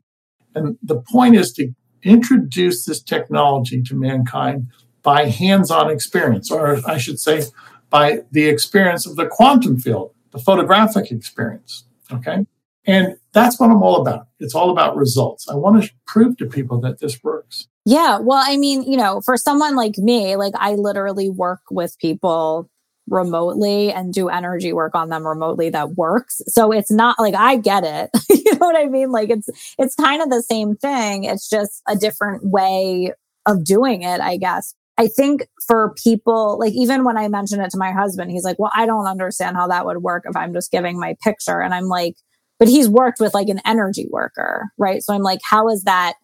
And 0.55 0.77
the 0.81 0.99
point 0.99 1.35
is 1.35 1.53
to 1.53 1.73
introduce 2.03 2.85
this 2.85 3.01
technology 3.01 3.81
to 3.83 3.95
mankind 3.95 4.67
by 5.03 5.25
hands 5.25 5.71
on 5.71 5.89
experience, 5.89 6.51
or 6.51 6.79
I 6.85 6.97
should 6.97 7.19
say, 7.19 7.43
by 7.89 8.19
the 8.31 8.47
experience 8.47 9.05
of 9.05 9.15
the 9.15 9.27
quantum 9.27 9.79
field, 9.79 10.13
the 10.31 10.39
photographic 10.39 11.11
experience. 11.11 11.85
Okay. 12.11 12.45
And 12.87 13.17
that's 13.33 13.59
what 13.59 13.69
I'm 13.69 13.83
all 13.83 14.01
about. 14.01 14.27
It's 14.39 14.55
all 14.55 14.71
about 14.71 14.95
results. 14.95 15.47
I 15.49 15.55
want 15.55 15.83
to 15.83 15.91
prove 16.07 16.37
to 16.37 16.45
people 16.45 16.79
that 16.81 16.99
this 16.99 17.21
works. 17.21 17.67
Yeah. 17.85 18.19
Well, 18.19 18.41
I 18.45 18.57
mean, 18.57 18.83
you 18.83 18.97
know, 18.97 19.21
for 19.21 19.37
someone 19.37 19.75
like 19.75 19.97
me, 19.97 20.37
like 20.37 20.53
I 20.57 20.73
literally 20.73 21.29
work 21.29 21.59
with 21.69 21.97
people 21.99 22.69
remotely 23.09 23.91
and 23.91 24.13
do 24.13 24.29
energy 24.29 24.73
work 24.73 24.95
on 24.95 25.09
them 25.09 25.25
remotely 25.25 25.69
that 25.69 25.91
works. 25.91 26.41
So 26.47 26.71
it's 26.71 26.91
not 26.91 27.17
like 27.19 27.35
I 27.35 27.57
get 27.57 27.83
it. 27.83 28.09
you 28.29 28.53
know 28.53 28.67
what 28.67 28.75
I 28.75 28.85
mean? 28.85 29.11
Like 29.11 29.29
it's 29.29 29.49
it's 29.77 29.95
kind 29.95 30.21
of 30.21 30.29
the 30.29 30.41
same 30.43 30.75
thing. 30.75 31.25
It's 31.25 31.49
just 31.49 31.81
a 31.87 31.95
different 31.95 32.45
way 32.45 33.13
of 33.45 33.63
doing 33.63 34.01
it, 34.01 34.21
I 34.21 34.37
guess. 34.37 34.73
I 34.97 35.07
think 35.07 35.47
for 35.67 35.93
people, 36.03 36.57
like 36.59 36.73
even 36.73 37.03
when 37.03 37.17
I 37.17 37.27
mentioned 37.27 37.61
it 37.61 37.69
to 37.71 37.77
my 37.77 37.91
husband, 37.91 38.31
he's 38.31 38.43
like, 38.43 38.57
well, 38.57 38.71
I 38.75 38.85
don't 38.85 39.05
understand 39.05 39.55
how 39.55 39.67
that 39.67 39.85
would 39.85 39.99
work 39.99 40.23
if 40.27 40.35
I'm 40.35 40.53
just 40.53 40.71
giving 40.71 40.99
my 40.99 41.15
picture. 41.23 41.61
And 41.61 41.73
I'm 41.73 41.85
like, 41.85 42.15
but 42.59 42.67
he's 42.67 42.89
worked 42.89 43.19
with 43.19 43.33
like 43.33 43.49
an 43.49 43.61
energy 43.65 44.07
worker, 44.09 44.69
right? 44.77 45.03
So 45.03 45.13
I'm 45.13 45.21
like, 45.21 45.39
how 45.43 45.69
is 45.69 45.83
that 45.83 46.15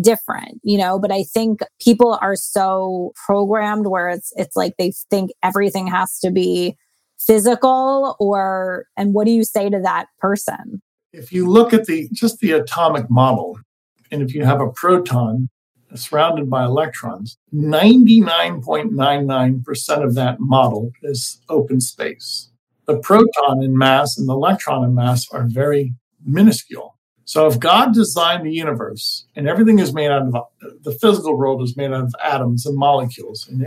different, 0.00 0.60
you 0.62 0.78
know? 0.78 0.98
But 0.98 1.12
I 1.12 1.24
think 1.24 1.60
people 1.80 2.18
are 2.20 2.36
so 2.36 3.12
programmed 3.26 3.86
where 3.86 4.08
it's, 4.08 4.32
it's 4.36 4.56
like 4.56 4.74
they 4.78 4.92
think 5.10 5.30
everything 5.42 5.86
has 5.88 6.18
to 6.20 6.30
be 6.30 6.76
physical 7.18 8.16
or, 8.20 8.86
and 8.96 9.12
what 9.12 9.26
do 9.26 9.32
you 9.32 9.44
say 9.44 9.68
to 9.70 9.80
that 9.80 10.06
person? 10.18 10.80
If 11.12 11.32
you 11.32 11.48
look 11.48 11.72
at 11.72 11.86
the, 11.86 12.08
just 12.12 12.38
the 12.38 12.52
atomic 12.52 13.10
model, 13.10 13.58
and 14.10 14.22
if 14.22 14.34
you 14.34 14.44
have 14.44 14.60
a 14.60 14.70
proton 14.70 15.48
surrounded 15.94 16.50
by 16.50 16.64
electrons, 16.64 17.38
99.99% 17.54 20.04
of 20.04 20.14
that 20.14 20.38
model 20.38 20.92
is 21.02 21.40
open 21.48 21.80
space. 21.80 22.50
The 22.88 22.98
proton 22.98 23.62
in 23.62 23.78
mass 23.78 24.18
and 24.18 24.28
the 24.28 24.32
electron 24.32 24.82
in 24.82 24.96
mass 24.96 25.28
are 25.30 25.46
very 25.46 25.94
minuscule. 26.24 26.96
So 27.24 27.46
if 27.46 27.60
God 27.60 27.94
designed 27.94 28.44
the 28.44 28.52
universe 28.52 29.26
and 29.36 29.46
everything 29.46 29.78
is 29.78 29.94
made 29.94 30.10
out 30.10 30.22
of 30.22 30.34
the 30.82 30.90
physical 30.92 31.38
world 31.38 31.62
is 31.62 31.76
made 31.76 31.92
out 31.92 32.02
of 32.04 32.12
atoms 32.24 32.66
and 32.66 32.76
molecules, 32.76 33.46
and 33.46 33.64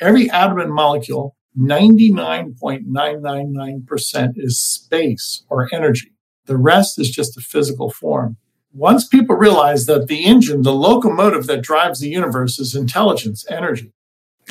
every 0.00 0.28
atom 0.30 0.58
and 0.58 0.72
molecule, 0.72 1.36
99.999% 1.56 4.32
is 4.36 4.60
space 4.60 5.44
or 5.48 5.68
energy. 5.72 6.10
The 6.46 6.56
rest 6.56 6.98
is 6.98 7.10
just 7.10 7.36
a 7.36 7.40
physical 7.40 7.90
form 7.90 8.38
once 8.72 9.06
people 9.06 9.36
realize 9.36 9.86
that 9.86 10.06
the 10.06 10.24
engine, 10.24 10.62
the 10.62 10.72
locomotive 10.72 11.46
that 11.46 11.62
drives 11.62 12.00
the 12.00 12.08
universe 12.08 12.58
is 12.58 12.74
intelligence, 12.74 13.44
energy, 13.50 13.92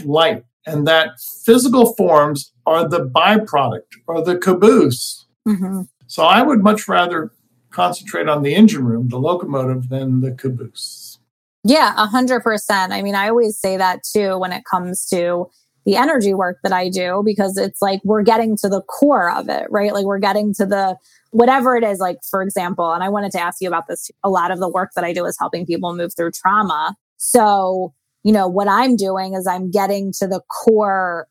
light, 0.03 0.43
and 0.65 0.87
that 0.87 1.19
physical 1.45 1.93
forms 1.95 2.53
are 2.65 2.87
the 2.87 3.05
byproduct 3.05 3.97
or 4.07 4.23
the 4.23 4.37
caboose. 4.37 5.25
Mm-hmm. 5.47 5.81
So 6.07 6.23
I 6.23 6.41
would 6.41 6.61
much 6.61 6.87
rather 6.87 7.31
concentrate 7.71 8.27
on 8.27 8.43
the 8.43 8.53
engine 8.53 8.85
room, 8.85 9.09
the 9.09 9.17
locomotive, 9.17 9.89
than 9.89 10.21
the 10.21 10.31
caboose. 10.31 11.19
Yeah, 11.63 11.93
a 11.95 12.07
hundred 12.07 12.41
percent. 12.41 12.91
I 12.91 13.01
mean, 13.01 13.15
I 13.15 13.29
always 13.29 13.57
say 13.57 13.77
that 13.77 14.03
too 14.03 14.37
when 14.37 14.51
it 14.51 14.63
comes 14.69 15.05
to 15.07 15.49
the 15.85 15.95
energy 15.95 16.33
work 16.33 16.59
that 16.63 16.73
I 16.73 16.89
do, 16.89 17.23
because 17.25 17.57
it's 17.57 17.81
like 17.81 18.01
we're 18.03 18.23
getting 18.23 18.55
to 18.57 18.69
the 18.69 18.81
core 18.81 19.31
of 19.31 19.49
it, 19.49 19.67
right? 19.69 19.93
Like 19.93 20.05
we're 20.05 20.19
getting 20.19 20.53
to 20.55 20.65
the 20.65 20.97
whatever 21.31 21.75
it 21.75 21.83
is, 21.83 21.99
like, 21.99 22.17
for 22.29 22.41
example, 22.41 22.91
and 22.91 23.03
I 23.03 23.09
wanted 23.09 23.31
to 23.33 23.39
ask 23.39 23.61
you 23.61 23.67
about 23.67 23.87
this. 23.87 24.11
A 24.23 24.29
lot 24.29 24.51
of 24.51 24.59
the 24.59 24.69
work 24.69 24.91
that 24.95 25.03
I 25.03 25.13
do 25.13 25.25
is 25.25 25.37
helping 25.39 25.65
people 25.65 25.95
move 25.95 26.13
through 26.15 26.31
trauma. 26.31 26.95
So, 27.17 27.93
you 28.23 28.31
know, 28.31 28.47
what 28.47 28.67
I'm 28.67 28.95
doing 28.95 29.33
is 29.33 29.47
I'm 29.47 29.71
getting 29.71 30.11
to 30.19 30.27
the 30.27 30.41
core 30.63 31.27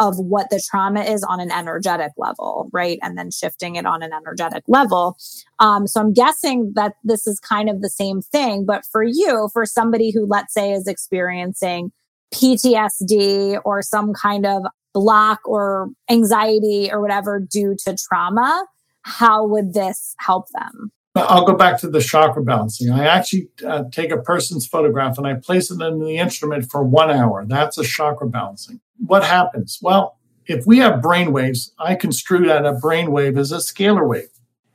of 0.00 0.18
what 0.18 0.48
the 0.48 0.62
trauma 0.70 1.02
is 1.02 1.22
on 1.22 1.40
an 1.40 1.52
energetic 1.52 2.12
level, 2.16 2.70
right? 2.72 2.98
And 3.02 3.18
then 3.18 3.30
shifting 3.30 3.76
it 3.76 3.84
on 3.84 4.02
an 4.02 4.12
energetic 4.14 4.64
level. 4.66 5.16
Um, 5.58 5.86
so 5.86 6.00
I'm 6.00 6.14
guessing 6.14 6.72
that 6.74 6.94
this 7.04 7.26
is 7.26 7.38
kind 7.38 7.68
of 7.68 7.82
the 7.82 7.90
same 7.90 8.22
thing. 8.22 8.64
But 8.64 8.84
for 8.90 9.02
you, 9.02 9.50
for 9.52 9.66
somebody 9.66 10.10
who, 10.10 10.26
let's 10.26 10.54
say, 10.54 10.72
is 10.72 10.86
experiencing 10.86 11.92
PTSD 12.32 13.60
or 13.62 13.82
some 13.82 14.14
kind 14.14 14.46
of 14.46 14.62
block 14.94 15.40
or 15.44 15.90
anxiety 16.08 16.90
or 16.90 17.02
whatever 17.02 17.38
due 17.38 17.76
to 17.84 17.94
trauma, 18.08 18.64
how 19.02 19.46
would 19.46 19.74
this 19.74 20.14
help 20.18 20.46
them? 20.54 20.92
I'll 21.16 21.44
go 21.44 21.54
back 21.54 21.80
to 21.80 21.88
the 21.88 22.00
chakra 22.00 22.42
balancing. 22.42 22.90
I 22.90 23.04
actually 23.04 23.48
uh, 23.66 23.84
take 23.90 24.12
a 24.12 24.22
person's 24.22 24.66
photograph 24.66 25.18
and 25.18 25.26
I 25.26 25.34
place 25.34 25.70
it 25.70 25.80
in 25.80 25.98
the 25.98 26.18
instrument 26.18 26.70
for 26.70 26.84
one 26.84 27.10
hour. 27.10 27.44
That's 27.46 27.78
a 27.78 27.84
chakra 27.84 28.28
balancing. 28.28 28.80
What 28.98 29.24
happens? 29.24 29.78
Well, 29.82 30.18
if 30.46 30.66
we 30.66 30.78
have 30.78 31.02
brain 31.02 31.32
waves, 31.32 31.72
I 31.78 31.96
construe 31.96 32.46
that 32.46 32.64
a 32.64 32.74
brain 32.74 33.10
wave 33.10 33.36
as 33.36 33.50
a 33.50 33.56
scalar 33.56 34.08
wave. 34.08 34.28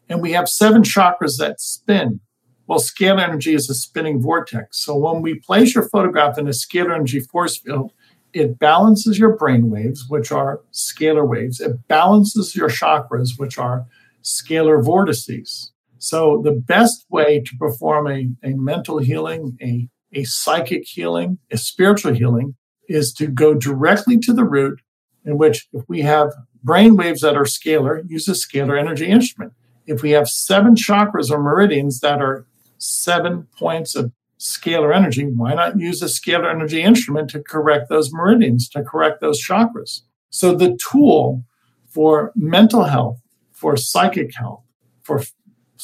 And 0.10 0.22
we 0.22 0.34
have 0.34 0.50
seven 0.50 0.84
chakras 0.84 1.38
that 1.40 1.62
spin. 1.62 2.20
Well, 2.68 2.80
scalar 2.80 3.22
energy 3.22 3.54
is 3.54 3.70
a 3.70 3.74
spinning 3.74 4.22
vortex. 4.22 4.80
So 4.80 4.96
when 4.98 5.22
we 5.22 5.40
place 5.40 5.74
your 5.74 5.88
photograph 5.88 6.38
in 6.38 6.48
a 6.48 6.52
scalar 6.52 6.96
energy 6.96 7.20
force 7.22 7.58
field, 7.58 7.92
it 8.34 8.60
balances 8.60 9.18
your 9.18 9.38
brain 9.38 9.70
waves, 9.70 10.06
which 10.10 10.32
are 10.32 10.62
scalar 10.74 11.28
waves. 11.28 11.62
It 11.62 11.88
balances 11.88 12.56
your 12.56 12.70
chakras, 12.70 13.38
which 13.38 13.58
are 13.58 13.86
scalar 14.24 14.84
vortices. 14.84 15.72
So 16.06 16.40
the 16.44 16.52
best 16.52 17.04
way 17.10 17.42
to 17.42 17.58
perform 17.58 18.06
a, 18.06 18.30
a 18.44 18.54
mental 18.54 19.00
healing, 19.00 19.58
a, 19.60 19.90
a 20.14 20.24
psychic 20.24 20.84
healing, 20.86 21.40
a 21.50 21.58
spiritual 21.58 22.14
healing 22.14 22.54
is 22.88 23.12
to 23.14 23.26
go 23.26 23.56
directly 23.56 24.20
to 24.20 24.32
the 24.32 24.44
root 24.44 24.82
in 25.26 25.40
which 25.40 25.68
if 25.74 25.84
we 25.88 26.02
have 26.02 26.32
brain 26.64 26.96
waves 26.96 27.22
that 27.22 27.36
are 27.36 27.46
scalar, 27.46 28.04
use 28.08 28.28
a 28.28 28.34
scalar 28.34 28.80
energy 28.80 29.08
instrument. 29.08 29.54
If 29.88 30.04
we 30.04 30.12
have 30.12 30.30
seven 30.30 30.76
chakras 30.76 31.32
or 31.32 31.42
meridians 31.42 32.02
that 32.02 32.22
are 32.22 32.46
seven 32.78 33.48
points 33.58 33.96
of 33.96 34.12
scalar 34.40 34.96
energy, 34.96 35.26
why 35.26 35.56
not 35.56 35.80
use 35.80 36.04
a 36.04 36.06
scalar 36.06 36.52
energy 36.52 36.84
instrument 36.84 37.32
to 37.32 37.42
correct 37.42 37.90
those 37.90 38.14
meridians, 38.14 38.70
to 38.70 38.84
correct 38.84 39.22
those 39.22 39.44
chakras? 39.44 40.02
So 40.30 40.54
the 40.54 40.78
tool 40.92 41.46
for 41.90 42.32
mental 42.36 42.84
health 42.84 43.18
for 43.54 43.76
psychic 43.76 44.36
health, 44.36 44.62
for 45.02 45.24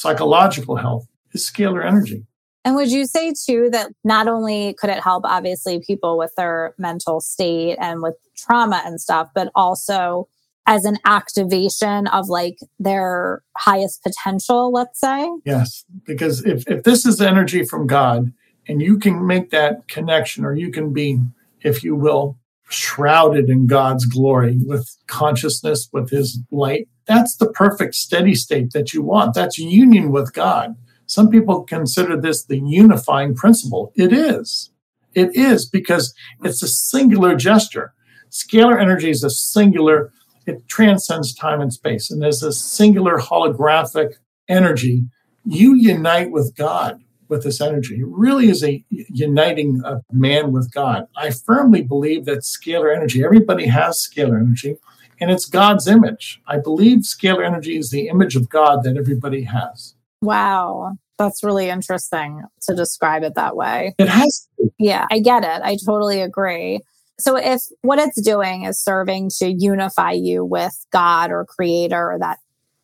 psychological 0.02 0.76
health 0.76 1.06
is 1.32 1.48
scalar 1.48 1.86
energy. 1.86 2.26
And 2.64 2.74
would 2.74 2.90
you 2.90 3.06
say 3.06 3.32
too 3.32 3.70
that 3.70 3.92
not 4.04 4.28
only 4.28 4.74
could 4.74 4.90
it 4.90 5.00
help 5.00 5.24
obviously 5.24 5.80
people 5.80 6.18
with 6.18 6.34
their 6.36 6.74
mental 6.76 7.20
state 7.20 7.76
and 7.80 8.02
with 8.02 8.16
trauma 8.36 8.82
and 8.84 9.00
stuff, 9.00 9.28
but 9.34 9.50
also 9.54 10.28
as 10.66 10.84
an 10.84 10.98
activation 11.04 12.06
of 12.08 12.28
like 12.28 12.58
their 12.78 13.42
highest 13.56 14.02
potential, 14.02 14.72
let's 14.72 15.00
say? 15.00 15.28
Yes, 15.44 15.84
because 16.04 16.44
if, 16.44 16.68
if 16.68 16.84
this 16.84 17.04
is 17.06 17.20
energy 17.20 17.64
from 17.64 17.86
God 17.86 18.32
and 18.68 18.80
you 18.80 18.98
can 18.98 19.26
make 19.26 19.50
that 19.50 19.88
connection 19.88 20.44
or 20.44 20.54
you 20.54 20.70
can 20.70 20.92
be, 20.92 21.20
if 21.62 21.82
you 21.82 21.96
will, 21.96 22.36
shrouded 22.72 23.48
in 23.48 23.66
God's 23.66 24.06
glory 24.06 24.58
with 24.64 24.96
consciousness, 25.06 25.88
with 25.92 26.10
his 26.10 26.40
light, 26.50 26.88
that's 27.06 27.36
the 27.36 27.50
perfect 27.50 27.94
steady 27.94 28.34
state 28.34 28.72
that 28.72 28.92
you 28.92 29.02
want. 29.02 29.34
That's 29.34 29.58
union 29.58 30.10
with 30.10 30.32
God. 30.32 30.76
Some 31.06 31.28
people 31.28 31.64
consider 31.64 32.20
this 32.20 32.44
the 32.44 32.58
unifying 32.58 33.34
principle. 33.34 33.92
It 33.96 34.12
is. 34.12 34.70
It 35.14 35.36
is 35.36 35.68
because 35.68 36.14
it's 36.42 36.62
a 36.62 36.68
singular 36.68 37.36
gesture. 37.36 37.92
Scalar 38.30 38.80
energy 38.80 39.10
is 39.10 39.22
a 39.22 39.30
singular, 39.30 40.10
it 40.46 40.66
transcends 40.68 41.34
time 41.34 41.60
and 41.60 41.72
space. 41.72 42.10
And 42.10 42.24
as 42.24 42.42
a 42.42 42.52
singular 42.52 43.18
holographic 43.18 44.14
energy, 44.48 45.04
you 45.44 45.74
unite 45.74 46.30
with 46.30 46.56
God 46.56 47.02
with 47.32 47.42
this 47.42 47.60
energy. 47.60 47.96
It 47.96 48.06
really 48.06 48.48
is 48.48 48.62
a 48.62 48.84
uniting 48.90 49.82
of 49.84 50.02
man 50.12 50.52
with 50.52 50.70
God. 50.72 51.08
I 51.16 51.30
firmly 51.30 51.82
believe 51.82 52.26
that 52.26 52.40
scalar 52.40 52.94
energy, 52.94 53.24
everybody 53.24 53.66
has 53.66 53.96
scalar 53.98 54.40
energy 54.40 54.76
and 55.20 55.30
it's 55.30 55.46
God's 55.46 55.88
image. 55.88 56.40
I 56.46 56.58
believe 56.58 56.98
scalar 56.98 57.44
energy 57.44 57.76
is 57.76 57.90
the 57.90 58.08
image 58.08 58.36
of 58.36 58.48
God 58.48 58.84
that 58.84 58.96
everybody 58.96 59.42
has. 59.44 59.94
Wow. 60.20 60.96
That's 61.18 61.42
really 61.42 61.68
interesting 61.68 62.42
to 62.62 62.74
describe 62.74 63.22
it 63.22 63.34
that 63.34 63.56
way. 63.56 63.94
It 63.98 64.08
has. 64.08 64.48
Yeah, 64.78 65.06
I 65.10 65.20
get 65.20 65.44
it. 65.44 65.62
I 65.62 65.76
totally 65.84 66.20
agree. 66.20 66.80
So 67.18 67.36
if 67.36 67.62
what 67.82 67.98
it's 67.98 68.20
doing 68.20 68.64
is 68.64 68.78
serving 68.78 69.30
to 69.38 69.46
unify 69.48 70.12
you 70.12 70.44
with 70.44 70.84
God 70.90 71.30
or 71.30 71.44
creator 71.44 72.12
or 72.12 72.18
that 72.18 72.38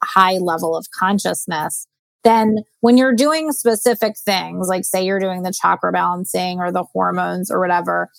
high 0.05 0.39
level 0.39 0.77
of 0.77 0.87
consciousness, 0.97 1.87
then 2.29 2.57
when 2.81 2.99
you're 2.99 3.15
doing 3.15 3.53
specific 3.53 4.19
things, 4.19 4.69
like 4.69 4.85
say 4.85 5.05
you're 5.05 5.19
doing 5.19 5.43
the 5.43 5.53
chakra 5.53 5.91
balancing 5.91 6.59
or 6.59 6.71
the 6.71 6.85
hormones 6.85 7.51
or 7.51 7.59
whatever, 7.59 8.11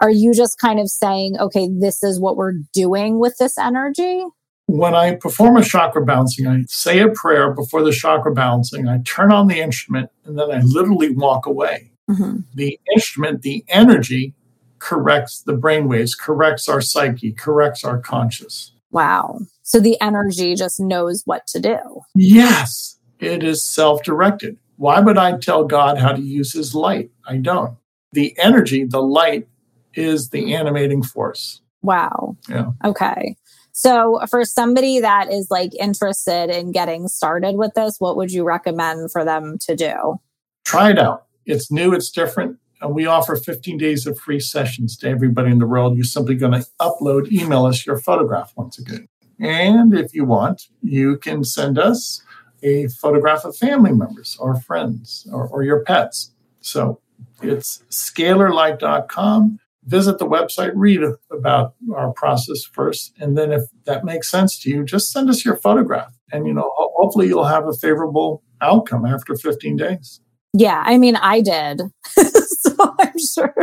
are 0.00 0.10
you 0.10 0.32
just 0.32 0.58
kind 0.58 0.78
of 0.78 0.88
saying, 0.88 1.36
okay, 1.40 1.68
this 1.80 2.02
is 2.02 2.20
what 2.20 2.36
we're 2.36 2.54
doing 2.72 3.18
with 3.18 3.36
this 3.38 3.58
energy? 3.58 4.24
When 4.66 4.94
I 4.94 5.16
perform 5.16 5.56
a 5.56 5.64
chakra 5.64 6.04
balancing, 6.04 6.46
I 6.46 6.62
say 6.68 7.00
a 7.00 7.08
prayer 7.08 7.52
before 7.52 7.82
the 7.82 7.90
chakra 7.90 8.32
balancing, 8.32 8.86
I 8.86 9.00
turn 9.04 9.32
on 9.32 9.48
the 9.48 9.60
instrument, 9.60 10.10
and 10.24 10.38
then 10.38 10.50
I 10.50 10.60
literally 10.60 11.10
walk 11.10 11.46
away. 11.46 11.90
Mm-hmm. 12.08 12.40
The 12.54 12.78
instrument, 12.94 13.42
the 13.42 13.64
energy, 13.68 14.34
corrects 14.78 15.42
the 15.42 15.54
brainwaves, 15.54 16.16
corrects 16.18 16.68
our 16.68 16.80
psyche, 16.80 17.32
corrects 17.32 17.82
our 17.82 17.98
conscious. 17.98 18.72
Wow. 18.90 19.40
So 19.62 19.80
the 19.80 20.00
energy 20.00 20.54
just 20.54 20.78
knows 20.78 21.22
what 21.24 21.46
to 21.48 21.60
do. 21.60 21.78
Yes. 22.14 22.97
It 23.20 23.42
is 23.42 23.64
self 23.64 24.02
directed. 24.02 24.58
Why 24.76 25.00
would 25.00 25.18
I 25.18 25.36
tell 25.38 25.64
God 25.64 25.98
how 25.98 26.12
to 26.12 26.20
use 26.20 26.52
his 26.52 26.74
light? 26.74 27.10
I 27.26 27.36
don't. 27.38 27.76
The 28.12 28.36
energy, 28.38 28.84
the 28.84 29.02
light, 29.02 29.48
is 29.94 30.30
the 30.30 30.54
animating 30.54 31.02
force. 31.02 31.60
Wow. 31.82 32.36
Yeah. 32.48 32.70
Okay. 32.84 33.36
So, 33.72 34.20
for 34.28 34.44
somebody 34.44 35.00
that 35.00 35.30
is 35.32 35.50
like 35.50 35.72
interested 35.78 36.50
in 36.50 36.72
getting 36.72 37.08
started 37.08 37.56
with 37.56 37.74
this, 37.74 37.96
what 37.98 38.16
would 38.16 38.32
you 38.32 38.44
recommend 38.44 39.12
for 39.12 39.24
them 39.24 39.56
to 39.66 39.76
do? 39.76 40.20
Try 40.64 40.90
it 40.90 40.98
out. 40.98 41.26
It's 41.46 41.70
new, 41.70 41.92
it's 41.92 42.10
different. 42.10 42.58
And 42.80 42.94
we 42.94 43.06
offer 43.06 43.34
15 43.36 43.78
days 43.78 44.06
of 44.06 44.18
free 44.18 44.40
sessions 44.40 44.96
to 44.98 45.08
everybody 45.08 45.50
in 45.50 45.58
the 45.58 45.66
world. 45.66 45.96
You're 45.96 46.04
simply 46.04 46.34
going 46.34 46.52
to 46.52 46.66
upload, 46.80 47.30
email 47.32 47.66
us 47.66 47.86
your 47.86 47.98
photograph 47.98 48.52
once 48.56 48.78
again. 48.78 49.08
And 49.40 49.94
if 49.94 50.14
you 50.14 50.24
want, 50.24 50.62
you 50.82 51.16
can 51.16 51.44
send 51.44 51.78
us 51.78 52.22
a 52.62 52.88
photograph 52.88 53.44
of 53.44 53.56
family 53.56 53.92
members 53.92 54.36
or 54.40 54.60
friends 54.60 55.26
or, 55.32 55.48
or 55.48 55.62
your 55.62 55.82
pets. 55.84 56.32
So 56.60 57.00
it's 57.42 57.82
scalarlight.com. 57.90 59.58
Visit 59.84 60.18
the 60.18 60.26
website, 60.26 60.72
read 60.74 61.00
about 61.30 61.74
our 61.94 62.12
process 62.12 62.62
first. 62.62 63.14
And 63.18 63.38
then 63.38 63.52
if 63.52 63.62
that 63.84 64.04
makes 64.04 64.30
sense 64.30 64.58
to 64.60 64.70
you, 64.70 64.84
just 64.84 65.10
send 65.10 65.30
us 65.30 65.44
your 65.44 65.56
photograph. 65.56 66.12
And, 66.30 66.46
you 66.46 66.52
know, 66.52 66.70
hopefully 66.76 67.26
you'll 67.26 67.44
have 67.44 67.66
a 67.66 67.72
favorable 67.72 68.42
outcome 68.60 69.06
after 69.06 69.34
15 69.34 69.76
days. 69.76 70.20
Yeah, 70.52 70.82
I 70.84 70.98
mean, 70.98 71.16
I 71.16 71.40
did. 71.40 71.82
so 72.06 72.76
I'm 73.00 73.18
sure 73.34 73.54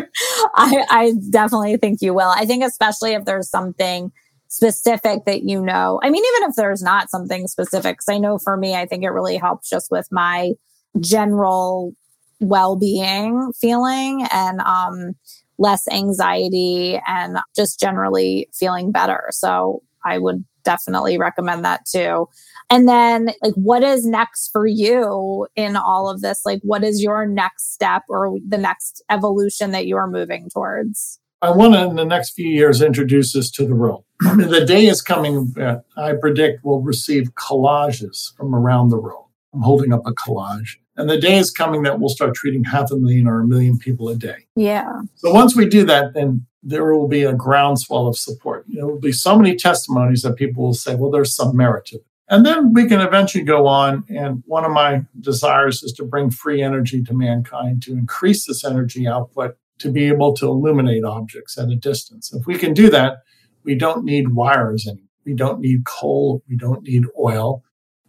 I, 0.55 0.85
I 0.89 1.13
definitely 1.29 1.77
think 1.77 2.01
you 2.01 2.13
will. 2.13 2.31
I 2.35 2.45
think, 2.45 2.63
especially 2.63 3.13
if 3.13 3.25
there's 3.25 3.49
something 3.49 4.11
specific 4.55 5.25
that 5.25 5.43
you 5.43 5.61
know. 5.61 5.99
I 6.01 6.09
mean, 6.09 6.23
even 6.23 6.49
if 6.49 6.55
there's 6.55 6.81
not 6.81 7.09
something 7.09 7.47
specific, 7.47 7.97
because 7.97 8.09
I 8.09 8.17
know 8.17 8.37
for 8.37 8.55
me, 8.55 8.73
I 8.73 8.85
think 8.85 9.03
it 9.03 9.09
really 9.09 9.35
helps 9.35 9.69
just 9.69 9.91
with 9.91 10.07
my 10.11 10.53
general 11.01 11.93
well 12.39 12.77
being 12.77 13.51
feeling 13.59 14.25
and 14.31 14.61
um, 14.61 15.15
less 15.57 15.87
anxiety 15.89 17.01
and 17.05 17.37
just 17.55 17.79
generally 17.81 18.47
feeling 18.53 18.93
better. 18.93 19.25
So 19.31 19.81
I 20.05 20.19
would 20.19 20.45
definitely 20.63 21.17
recommend 21.17 21.65
that 21.65 21.85
too. 21.85 22.27
And 22.69 22.87
then, 22.87 23.31
like, 23.43 23.53
what 23.55 23.83
is 23.83 24.05
next 24.05 24.49
for 24.51 24.65
you 24.65 25.47
in 25.55 25.75
all 25.75 26.09
of 26.09 26.21
this? 26.21 26.41
Like, 26.45 26.61
what 26.63 26.83
is 26.83 27.03
your 27.03 27.27
next 27.27 27.73
step 27.73 28.03
or 28.07 28.37
the 28.47 28.57
next 28.57 29.03
evolution 29.09 29.71
that 29.71 29.85
you 29.85 29.97
are 29.97 30.09
moving 30.09 30.49
towards? 30.49 31.19
I 31.41 31.51
want 31.51 31.73
to, 31.73 31.85
in 31.85 31.95
the 31.95 32.05
next 32.05 32.31
few 32.31 32.47
years, 32.47 32.81
introduce 32.81 33.33
this 33.33 33.51
to 33.51 33.65
the 33.65 33.75
world. 33.75 34.03
the 34.19 34.65
day 34.65 34.87
is 34.87 35.01
coming 35.01 35.51
that 35.55 35.83
I 35.97 36.13
predict 36.13 36.63
we'll 36.63 36.81
receive 36.81 37.33
collages 37.35 38.35
from 38.35 38.55
around 38.55 38.89
the 38.89 38.99
world. 38.99 39.25
I'm 39.53 39.61
holding 39.61 39.93
up 39.93 40.01
a 40.05 40.13
collage. 40.13 40.77
And 40.97 41.09
the 41.09 41.19
day 41.19 41.37
is 41.37 41.51
coming 41.51 41.83
that 41.83 41.99
we'll 41.99 42.09
start 42.09 42.35
treating 42.35 42.63
half 42.63 42.89
a 42.91 42.95
million 42.95 43.27
or 43.27 43.41
a 43.41 43.47
million 43.47 43.77
people 43.77 44.07
a 44.09 44.15
day. 44.15 44.47
Yeah. 44.55 45.01
So 45.15 45.33
once 45.33 45.55
we 45.55 45.67
do 45.67 45.83
that, 45.85 46.13
then 46.13 46.45
there 46.63 46.85
will 46.93 47.07
be 47.07 47.23
a 47.23 47.33
groundswell 47.33 48.07
of 48.07 48.17
support. 48.17 48.65
There 48.69 48.87
will 48.87 48.99
be 48.99 49.11
so 49.11 49.37
many 49.37 49.55
testimonies 49.55 50.21
that 50.21 50.35
people 50.35 50.63
will 50.63 50.73
say, 50.73 50.95
well, 50.95 51.11
there's 51.11 51.35
some 51.35 51.55
merit 51.55 51.85
to 51.87 51.97
it. 51.97 52.05
And 52.27 52.45
then 52.45 52.73
we 52.73 52.87
can 52.87 53.01
eventually 53.01 53.43
go 53.43 53.67
on. 53.67 54.03
And 54.09 54.41
one 54.47 54.65
of 54.65 54.71
my 54.71 55.05
desires 55.19 55.83
is 55.83 55.91
to 55.93 56.03
bring 56.03 56.31
free 56.31 56.61
energy 56.63 57.03
to 57.03 57.13
mankind, 57.13 57.83
to 57.83 57.91
increase 57.91 58.47
this 58.47 58.63
energy 58.63 59.07
output, 59.07 59.57
to 59.79 59.91
be 59.91 60.07
able 60.07 60.33
to 60.35 60.45
illuminate 60.45 61.03
objects 61.03 61.57
at 61.57 61.69
a 61.69 61.75
distance. 61.75 62.33
If 62.33 62.45
we 62.45 62.57
can 62.57 62.73
do 62.73 62.89
that, 62.89 63.17
we 63.63 63.75
don't 63.75 64.05
need 64.05 64.29
wires 64.29 64.87
anymore. 64.87 65.01
We 65.25 65.33
don't 65.33 65.59
need 65.59 65.85
coal. 65.85 66.43
We 66.47 66.55
don't 66.55 66.83
need 66.83 67.05
oil. 67.19 67.63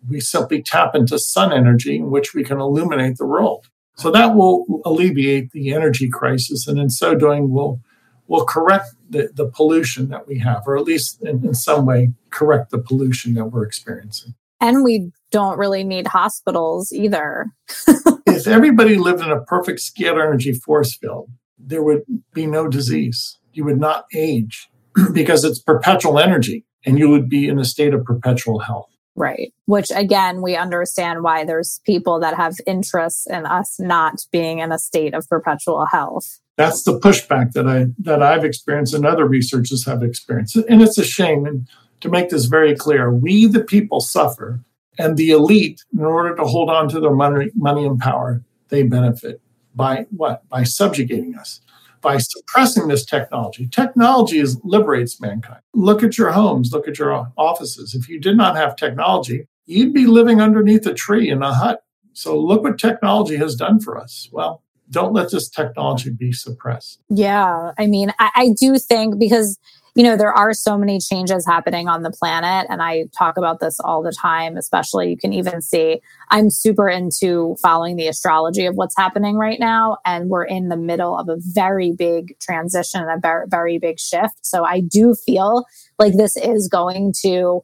We 0.09 0.21
simply 0.21 0.63
tap 0.63 0.95
into 0.95 1.19
sun 1.19 1.53
energy, 1.53 1.97
in 1.97 2.11
which 2.11 2.35
we 2.35 2.45
can 2.45 2.61
illuminate 2.61 3.17
the 3.17 3.27
world. 3.27 3.69
So 3.97 4.11
that 4.11 4.37
will 4.37 4.83
alleviate 4.85 5.53
the 5.53 5.73
energy 5.73 6.09
crisis. 6.11 6.69
And 6.69 6.79
in 6.79 6.91
so 6.91 7.15
doing, 7.15 7.51
we'll 7.51 7.81
will 8.29 8.45
correct 8.45 8.89
the, 9.09 9.31
the 9.35 9.47
pollution 9.47 10.09
that 10.09 10.27
we 10.27 10.39
have, 10.39 10.63
or 10.67 10.77
at 10.77 10.85
least 10.85 11.23
in, 11.23 11.45
in 11.47 11.55
some 11.55 11.87
way 11.87 12.13
correct 12.31 12.71
the 12.71 12.79
pollution 12.79 13.35
that 13.35 13.47
we're 13.47 13.65
experiencing. 13.65 14.35
And 14.61 14.83
we 14.83 15.13
don't 15.31 15.59
really 15.59 15.85
need 15.85 16.09
hospitals 16.09 16.91
either. 16.93 17.47
if 18.27 18.47
everybody 18.47 18.97
lived 18.97 19.23
in 19.23 19.31
a 19.31 19.43
perfect 19.43 19.81
scalar 19.81 20.27
energy 20.27 20.53
force 20.53 20.97
field, 20.97 21.31
there 21.67 21.83
would 21.83 22.03
be 22.33 22.47
no 22.47 22.69
disease. 22.69 23.39
You 23.53 23.65
would 23.65 23.81
not 23.81 24.07
age 24.15 24.69
because 25.13 25.45
it's 25.45 25.59
perpetual 25.59 26.19
energy 26.19 26.65
and 26.85 26.99
you 26.99 27.11
would 27.11 27.29
be 27.29 27.49
in 27.49 27.59
a 27.59 27.65
state 27.65 27.93
of 27.95 28.05
perpetual 28.05 28.61
health. 28.61 28.91
Right. 29.15 29.53
Which 29.65 29.91
again, 29.95 30.43
we 30.43 30.57
understand 30.57 31.23
why 31.23 31.45
there's 31.45 31.81
people 31.85 32.21
that 32.21 32.37
have 32.37 32.55
interests 32.67 33.27
in 33.27 33.47
us 33.47 33.81
not 33.81 34.27
being 34.31 34.59
in 34.59 34.73
a 34.73 34.79
state 34.79 35.15
of 35.15 35.29
perpetual 35.29 35.87
health 35.87 36.41
that's 36.57 36.83
the 36.83 36.99
pushback 36.99 37.53
that 37.53 37.69
I 37.69 37.87
that 37.99 38.23
I've 38.23 38.45
experienced 38.45 38.95
and 38.95 39.07
other 39.07 39.27
researchers 39.27 39.85
have 39.87 40.03
experienced. 40.03 40.57
And 40.57 40.83
it's 40.83 40.99
a 40.99 41.05
shame. 41.05 41.47
And 41.47 41.69
to 42.01 42.09
make 42.09 42.31
this 42.31 42.47
very 42.47 42.75
clear, 42.75 43.13
we 43.13 43.47
the 43.47 43.63
people 43.63 44.01
suffer, 44.01 44.61
and 44.99 45.17
the 45.17 45.31
elite, 45.31 45.85
in 45.93 46.05
order 46.05 46.35
to 46.35 46.45
hold 46.45 46.71
on 46.71 46.89
to 46.89 47.01
their 47.01 47.15
money, 47.15 47.51
money 47.55 47.85
and 47.85 47.99
power, 47.99 48.43
they 48.69 48.83
benefit 48.83 49.41
by 49.77 49.99
mm-hmm. 49.99 50.17
what? 50.17 50.49
By 50.49 50.65
subjugating 50.65 51.37
us, 51.37 51.61
by 52.01 52.19
suppressing 52.19 52.89
this 52.89 53.05
technology. 53.05 53.69
Technology 53.69 54.39
is 54.39 54.61
liberates 54.65 55.21
mankind. 55.21 55.61
Look 55.75 56.03
at 56.03 56.19
your 56.19 56.33
homes, 56.33 56.73
look 56.73 56.89
at 56.89 56.99
your 56.99 57.33
offices. 57.37 57.95
If 57.95 58.09
you 58.09 58.19
did 58.19 58.37
not 58.37 58.57
have 58.57 58.75
technology, 58.75 59.47
you'd 59.67 59.95
be 59.95 60.07
living 60.07 60.41
underneath 60.41 60.87
a 60.87 60.95
tree 60.95 61.31
in 61.31 61.43
a 61.43 61.53
hut. 61.53 61.83
So 62.15 62.39
look 62.39 62.63
what 62.63 62.79
technology 62.79 63.37
has 63.37 63.55
done 63.55 63.79
for 63.79 63.99
us. 63.99 64.29
Well, 64.33 64.63
don't 64.91 65.13
let 65.13 65.31
this 65.31 65.49
technology 65.49 66.11
be 66.11 66.33
suppressed. 66.33 67.01
Yeah. 67.09 67.73
I 67.79 67.87
mean, 67.87 68.13
I, 68.19 68.31
I, 68.35 68.51
do 68.59 68.79
think 68.79 69.19
because, 69.19 69.59
you 69.95 70.05
know, 70.05 70.17
there 70.17 70.33
are 70.33 70.53
so 70.53 70.79
many 70.79 71.01
changes 71.01 71.47
happening 71.47 71.89
on 71.89 72.03
the 72.03 72.11
planet. 72.11 72.67
And 72.71 72.81
I 72.81 73.07
talk 73.17 73.37
about 73.37 73.61
this 73.61 73.81
all 73.81 74.03
the 74.03 74.13
time, 74.13 74.57
especially 74.57 75.11
you 75.11 75.17
can 75.17 75.33
even 75.33 75.61
see 75.61 76.01
I'm 76.31 76.51
super 76.51 76.89
into 76.89 77.57
following 77.61 77.97
the 77.97 78.07
astrology 78.07 78.67
of 78.67 78.75
what's 78.75 78.97
happening 78.97 79.37
right 79.37 79.59
now. 79.59 79.99
And 80.05 80.29
we're 80.29 80.45
in 80.45 80.69
the 80.69 80.77
middle 80.77 81.19
of 81.19 81.29
a 81.29 81.37
very 81.39 81.93
big 81.93 82.39
transition, 82.41 83.03
a 83.03 83.19
very, 83.21 83.47
very 83.49 83.79
big 83.79 83.99
shift. 83.99 84.39
So 84.43 84.65
I 84.65 84.81
do 84.81 85.15
feel 85.15 85.65
like 85.99 86.17
this 86.17 86.37
is 86.37 86.69
going 86.69 87.15
to 87.23 87.63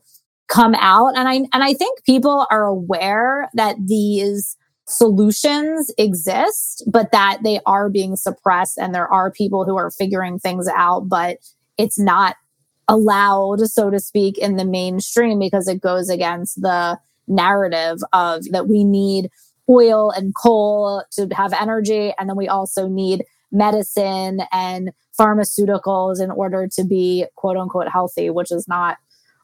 come 0.49 0.75
out. 0.75 1.17
And 1.17 1.29
I, 1.29 1.35
and 1.35 1.63
I 1.63 1.73
think 1.75 2.05
people 2.05 2.47
are 2.51 2.65
aware 2.65 3.49
that 3.55 3.77
these, 3.87 4.57
solutions 4.93 5.91
exist, 5.99 6.85
but 6.87 7.13
that 7.13 7.39
they 7.43 7.61
are 7.67 7.89
being 7.89 8.17
suppressed 8.17 8.79
and 8.79 8.95
there 8.95 9.13
are 9.13 9.31
people 9.31 9.65
who 9.65 9.77
are 9.77 9.91
figuring 9.91 10.39
things 10.39 10.69
out, 10.69 11.09
but 11.09 11.39
it's 11.79 11.99
not 11.99 12.37
allowed, 12.89 13.61
so 13.61 13.91
to 13.91 13.99
speak, 13.99 14.39
in 14.39 14.57
the 14.57 14.65
mainstream 14.65 15.39
because 15.39 15.69
it 15.69 15.81
goes 15.81 16.09
against 16.09 16.61
the 16.61 16.99
narrative 17.27 17.99
of 18.13 18.45
that 18.51 18.69
we 18.69 18.85
need 18.85 19.31
oil 19.69 20.11
and 20.11 20.35
coal 20.35 21.05
to 21.13 21.29
have 21.33 21.53
energy. 21.53 22.13
And 22.19 22.29
then 22.29 22.37
we 22.37 22.49
also 22.49 22.89
need 22.89 23.25
medicine 23.51 24.41
and 24.51 24.91
pharmaceuticals 25.19 26.23
in 26.23 26.31
order 26.31 26.69
to 26.73 26.85
be 26.85 27.27
quote 27.37 27.57
unquote 27.57 27.89
healthy, 27.89 28.31
which 28.31 28.51
is 28.51 28.67
not 28.67 28.97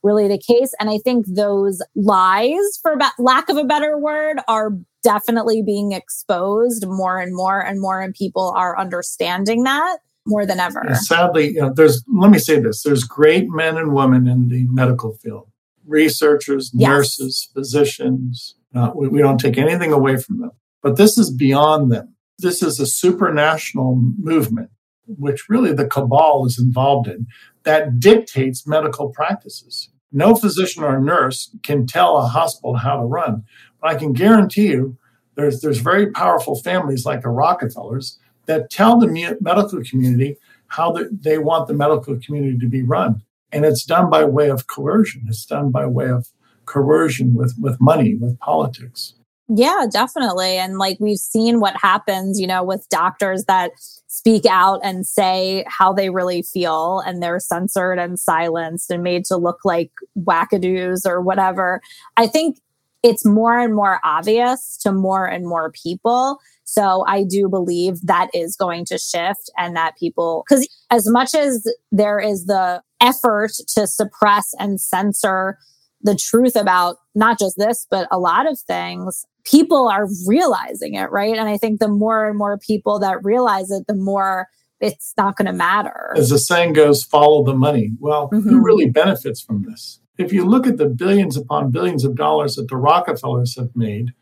really 0.02 0.28
the 0.28 0.38
case. 0.38 0.72
And 0.80 0.90
I 0.90 0.98
think 0.98 1.26
those 1.28 1.82
lies, 1.94 2.78
for 2.82 2.96
lack 3.18 3.48
of 3.48 3.56
a 3.56 3.64
better 3.64 3.98
word, 3.98 4.38
are 4.48 4.70
definitely 5.02 5.62
being 5.62 5.92
exposed 5.92 6.86
more 6.86 7.18
and 7.18 7.34
more 7.34 7.60
and 7.60 7.80
more, 7.80 8.00
and 8.00 8.14
people 8.14 8.52
are 8.56 8.78
understanding 8.78 9.64
that 9.64 9.98
more 10.26 10.44
than 10.44 10.60
ever. 10.60 10.80
And 10.80 10.96
sadly, 10.96 11.48
you 11.54 11.60
know, 11.60 11.72
there's 11.72 12.04
let 12.14 12.30
me 12.30 12.38
say 12.38 12.60
this: 12.60 12.82
there's 12.82 13.04
great 13.04 13.48
men 13.48 13.76
and 13.76 13.94
women 13.94 14.28
in 14.28 14.48
the 14.48 14.66
medical 14.68 15.14
field, 15.14 15.48
researchers, 15.86 16.70
yes. 16.74 16.88
nurses, 16.88 17.48
physicians. 17.54 18.54
Uh, 18.74 18.90
we, 18.94 19.08
we 19.08 19.18
don't 19.20 19.38
take 19.38 19.56
anything 19.56 19.92
away 19.92 20.16
from 20.16 20.40
them, 20.40 20.50
but 20.82 20.96
this 20.96 21.16
is 21.16 21.32
beyond 21.32 21.90
them. 21.90 22.14
This 22.38 22.62
is 22.62 22.78
a 22.78 22.84
supranational 22.84 23.98
movement, 24.18 24.70
which 25.08 25.48
really 25.48 25.72
the 25.72 25.86
cabal 25.86 26.44
is 26.46 26.58
involved 26.58 27.08
in, 27.08 27.26
that 27.64 27.98
dictates 27.98 28.66
medical 28.66 29.10
practices. 29.10 29.90
No 30.12 30.34
physician 30.34 30.84
or 30.84 31.00
nurse 31.00 31.54
can 31.62 31.86
tell 31.86 32.16
a 32.16 32.26
hospital 32.26 32.76
how 32.76 32.96
to 32.96 33.04
run. 33.04 33.44
But 33.80 33.90
I 33.90 33.94
can 33.96 34.12
guarantee 34.12 34.68
you 34.68 34.96
there's, 35.36 35.60
there's 35.60 35.78
very 35.78 36.10
powerful 36.10 36.60
families 36.60 37.04
like 37.04 37.22
the 37.22 37.28
Rockefellers 37.28 38.18
that 38.46 38.70
tell 38.70 38.98
the 38.98 39.36
medical 39.40 39.82
community 39.84 40.36
how 40.68 40.92
the, 40.92 41.08
they 41.12 41.38
want 41.38 41.68
the 41.68 41.74
medical 41.74 42.18
community 42.18 42.58
to 42.58 42.68
be 42.68 42.82
run. 42.82 43.22
And 43.52 43.64
it's 43.64 43.84
done 43.84 44.10
by 44.10 44.24
way 44.24 44.50
of 44.50 44.66
coercion. 44.66 45.24
It's 45.28 45.46
done 45.46 45.70
by 45.70 45.86
way 45.86 46.08
of 46.08 46.28
coercion 46.66 47.34
with, 47.34 47.54
with 47.60 47.80
money, 47.80 48.14
with 48.14 48.38
politics. 48.40 49.14
Yeah, 49.48 49.86
definitely. 49.90 50.58
And 50.58 50.76
like 50.78 50.98
we've 51.00 51.18
seen 51.18 51.58
what 51.60 51.74
happens, 51.80 52.38
you 52.38 52.46
know, 52.46 52.62
with 52.62 52.86
doctors 52.90 53.44
that 53.46 53.70
speak 54.06 54.44
out 54.44 54.80
and 54.84 55.06
say 55.06 55.64
how 55.68 55.92
they 55.92 56.10
really 56.10 56.42
feel 56.42 57.00
and 57.06 57.22
they're 57.22 57.40
censored 57.40 57.98
and 57.98 58.18
silenced 58.18 58.90
and 58.90 59.02
made 59.02 59.24
to 59.26 59.36
look 59.36 59.60
like 59.64 59.90
wackadoos 60.18 61.06
or 61.06 61.22
whatever. 61.22 61.80
I 62.16 62.26
think 62.26 62.58
it's 63.02 63.24
more 63.24 63.58
and 63.58 63.74
more 63.74 64.00
obvious 64.04 64.76
to 64.82 64.92
more 64.92 65.24
and 65.24 65.46
more 65.46 65.72
people. 65.72 66.38
So 66.64 67.04
I 67.06 67.24
do 67.24 67.48
believe 67.48 68.02
that 68.02 68.28
is 68.34 68.54
going 68.54 68.84
to 68.86 68.98
shift 68.98 69.50
and 69.56 69.74
that 69.76 69.96
people, 69.98 70.44
because 70.46 70.68
as 70.90 71.08
much 71.10 71.34
as 71.34 71.64
there 71.90 72.18
is 72.18 72.44
the 72.44 72.82
effort 73.00 73.52
to 73.68 73.86
suppress 73.86 74.52
and 74.58 74.78
censor 74.78 75.56
the 76.02 76.14
truth 76.14 76.54
about 76.54 76.96
not 77.14 77.38
just 77.38 77.56
this, 77.56 77.86
but 77.90 78.06
a 78.10 78.18
lot 78.18 78.50
of 78.50 78.58
things, 78.60 79.24
people 79.50 79.88
are 79.88 80.06
realizing 80.26 80.94
it, 80.94 81.10
right? 81.10 81.36
And 81.36 81.48
I 81.48 81.56
think 81.56 81.80
the 81.80 81.88
more 81.88 82.26
and 82.26 82.36
more 82.36 82.58
people 82.58 82.98
that 83.00 83.24
realize 83.24 83.70
it, 83.70 83.86
the 83.86 83.94
more 83.94 84.48
it's 84.80 85.14
not 85.16 85.36
going 85.36 85.46
to 85.46 85.52
matter. 85.52 86.14
As 86.16 86.28
the 86.28 86.38
saying 86.38 86.74
goes, 86.74 87.02
follow 87.02 87.44
the 87.44 87.54
money. 87.54 87.90
Well, 87.98 88.28
mm-hmm. 88.28 88.48
who 88.48 88.62
really 88.62 88.88
benefits 88.88 89.40
from 89.40 89.64
this? 89.64 90.00
If 90.18 90.32
you 90.32 90.44
look 90.44 90.66
at 90.66 90.76
the 90.76 90.88
billions 90.88 91.36
upon 91.36 91.70
billions 91.70 92.04
of 92.04 92.16
dollars 92.16 92.56
that 92.56 92.68
the 92.68 92.76
Rockefellers 92.76 93.56
have 93.56 93.70
made 93.74 94.12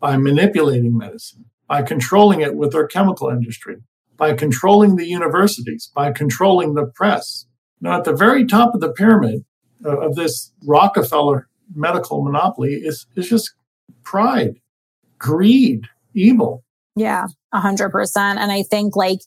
by 0.00 0.16
manipulating 0.16 0.96
medicine, 0.96 1.46
by 1.68 1.82
controlling 1.82 2.40
it 2.40 2.56
with 2.56 2.72
their 2.72 2.86
chemical 2.86 3.28
industry, 3.28 3.76
by 4.16 4.34
controlling 4.34 4.96
the 4.96 5.06
universities, 5.06 5.90
by 5.94 6.12
controlling 6.12 6.74
the 6.74 6.86
press. 6.86 7.46
Now, 7.80 7.98
at 7.98 8.04
the 8.04 8.14
very 8.14 8.46
top 8.46 8.74
of 8.74 8.80
the 8.80 8.92
pyramid 8.92 9.44
of 9.84 10.14
this 10.14 10.52
Rockefeller 10.64 11.48
medical 11.74 12.22
monopoly 12.22 12.74
is, 12.74 13.06
is 13.16 13.28
just 13.28 13.54
pride, 14.02 14.60
greed, 15.26 15.86
evil. 16.14 16.64
Yeah, 16.94 17.26
100%. 17.54 18.16
And 18.16 18.52
I 18.52 18.62
think 18.62 18.96
like 18.96 19.20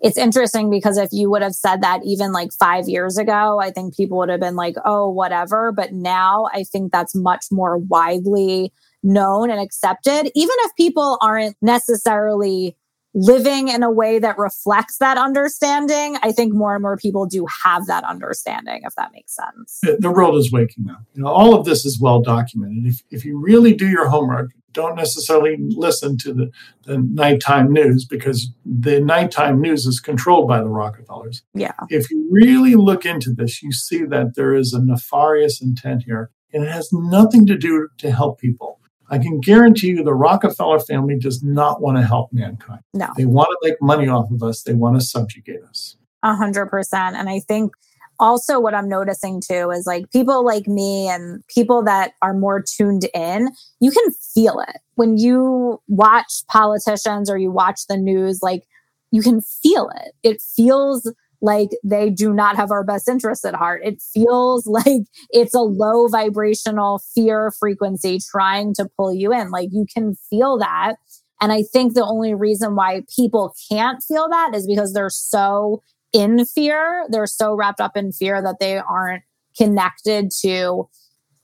it's 0.00 0.18
interesting 0.18 0.68
because 0.68 0.98
if 0.98 1.10
you 1.12 1.30
would 1.30 1.42
have 1.42 1.54
said 1.54 1.80
that 1.82 2.00
even 2.04 2.32
like 2.32 2.50
five 2.52 2.88
years 2.88 3.16
ago, 3.16 3.60
I 3.60 3.70
think 3.70 3.96
people 3.96 4.18
would 4.18 4.28
have 4.28 4.40
been 4.40 4.56
like, 4.56 4.74
oh, 4.84 5.08
whatever. 5.08 5.72
But 5.72 5.92
now 5.92 6.48
I 6.52 6.64
think 6.64 6.92
that's 6.92 7.14
much 7.14 7.46
more 7.50 7.78
widely 7.78 8.72
known 9.02 9.50
and 9.50 9.60
accepted, 9.60 10.30
even 10.34 10.54
if 10.60 10.76
people 10.76 11.18
aren't 11.22 11.56
necessarily 11.62 12.76
living 13.14 13.68
in 13.68 13.82
a 13.82 13.90
way 13.90 14.18
that 14.18 14.36
reflects 14.38 14.98
that 14.98 15.16
understanding, 15.16 16.18
I 16.22 16.32
think 16.32 16.52
more 16.52 16.74
and 16.74 16.82
more 16.82 16.96
people 16.96 17.26
do 17.26 17.46
have 17.62 17.86
that 17.86 18.02
understanding, 18.04 18.82
if 18.84 18.94
that 18.96 19.12
makes 19.12 19.36
sense. 19.36 19.80
The 20.00 20.10
world 20.10 20.36
is 20.36 20.50
waking 20.50 20.90
up. 20.90 21.02
You 21.14 21.22
know, 21.22 21.28
all 21.28 21.54
of 21.54 21.64
this 21.64 21.84
is 21.84 22.00
well 22.00 22.20
documented. 22.20 22.86
If, 22.86 23.02
if 23.10 23.24
you 23.24 23.38
really 23.38 23.72
do 23.72 23.88
your 23.88 24.08
homework, 24.08 24.50
don't 24.74 24.96
necessarily 24.96 25.56
listen 25.58 26.18
to 26.18 26.34
the, 26.34 26.50
the 26.82 26.98
nighttime 26.98 27.72
news 27.72 28.04
because 28.04 28.50
the 28.66 29.00
nighttime 29.00 29.60
news 29.60 29.86
is 29.86 30.00
controlled 30.00 30.46
by 30.46 30.60
the 30.60 30.68
Rockefellers. 30.68 31.42
Yeah. 31.54 31.72
If 31.88 32.10
you 32.10 32.28
really 32.30 32.74
look 32.74 33.06
into 33.06 33.32
this, 33.32 33.62
you 33.62 33.72
see 33.72 34.04
that 34.04 34.34
there 34.34 34.54
is 34.54 34.74
a 34.74 34.84
nefarious 34.84 35.62
intent 35.62 36.02
here, 36.02 36.30
and 36.52 36.64
it 36.64 36.70
has 36.70 36.92
nothing 36.92 37.46
to 37.46 37.56
do 37.56 37.88
to 37.98 38.10
help 38.10 38.38
people. 38.38 38.80
I 39.10 39.18
can 39.18 39.40
guarantee 39.40 39.88
you 39.88 40.02
the 40.02 40.14
Rockefeller 40.14 40.80
family 40.80 41.18
does 41.18 41.42
not 41.42 41.80
want 41.80 41.98
to 41.98 42.04
help 42.04 42.32
mankind. 42.32 42.80
No. 42.92 43.08
They 43.16 43.26
want 43.26 43.48
to 43.48 43.68
make 43.68 43.80
money 43.80 44.08
off 44.08 44.30
of 44.30 44.42
us. 44.42 44.62
They 44.62 44.74
want 44.74 44.98
to 44.98 45.04
subjugate 45.04 45.62
us. 45.62 45.96
A 46.22 46.34
hundred 46.34 46.66
percent. 46.66 47.16
And 47.16 47.28
I 47.28 47.40
think 47.40 47.74
also 48.18 48.60
what 48.60 48.74
I'm 48.74 48.88
noticing 48.88 49.40
too 49.40 49.70
is 49.70 49.86
like 49.86 50.10
people 50.10 50.44
like 50.44 50.66
me 50.66 51.08
and 51.08 51.42
people 51.48 51.82
that 51.84 52.12
are 52.22 52.34
more 52.34 52.62
tuned 52.62 53.08
in, 53.14 53.50
you 53.80 53.90
can 53.90 54.12
feel 54.34 54.60
it. 54.60 54.80
When 54.94 55.18
you 55.18 55.80
watch 55.88 56.42
politicians 56.48 57.30
or 57.30 57.38
you 57.38 57.50
watch 57.50 57.86
the 57.88 57.96
news, 57.96 58.40
like 58.42 58.64
you 59.10 59.22
can 59.22 59.40
feel 59.40 59.90
it. 59.96 60.12
It 60.22 60.42
feels 60.56 61.12
like 61.40 61.68
they 61.84 62.08
do 62.08 62.32
not 62.32 62.56
have 62.56 62.70
our 62.70 62.82
best 62.82 63.08
interests 63.08 63.44
at 63.44 63.54
heart. 63.54 63.82
It 63.84 64.02
feels 64.02 64.66
like 64.66 65.02
it's 65.30 65.54
a 65.54 65.60
low 65.60 66.08
vibrational 66.08 67.00
fear 67.14 67.52
frequency 67.58 68.18
trying 68.18 68.74
to 68.74 68.88
pull 68.96 69.12
you 69.12 69.32
in. 69.32 69.50
Like 69.50 69.68
you 69.72 69.86
can 69.92 70.14
feel 70.30 70.58
that. 70.58 70.94
And 71.40 71.52
I 71.52 71.62
think 71.62 71.94
the 71.94 72.04
only 72.04 72.32
reason 72.34 72.74
why 72.74 73.02
people 73.14 73.54
can't 73.70 74.02
feel 74.02 74.28
that 74.30 74.54
is 74.54 74.66
because 74.66 74.94
they're 74.94 75.10
so 75.10 75.82
in 76.14 76.46
fear. 76.46 77.06
They're 77.10 77.26
so 77.26 77.54
wrapped 77.54 77.80
up 77.80 77.96
in 77.96 78.12
fear 78.12 78.40
that 78.40 78.56
they 78.60 78.78
aren't 78.78 79.22
connected 79.58 80.30
to 80.40 80.88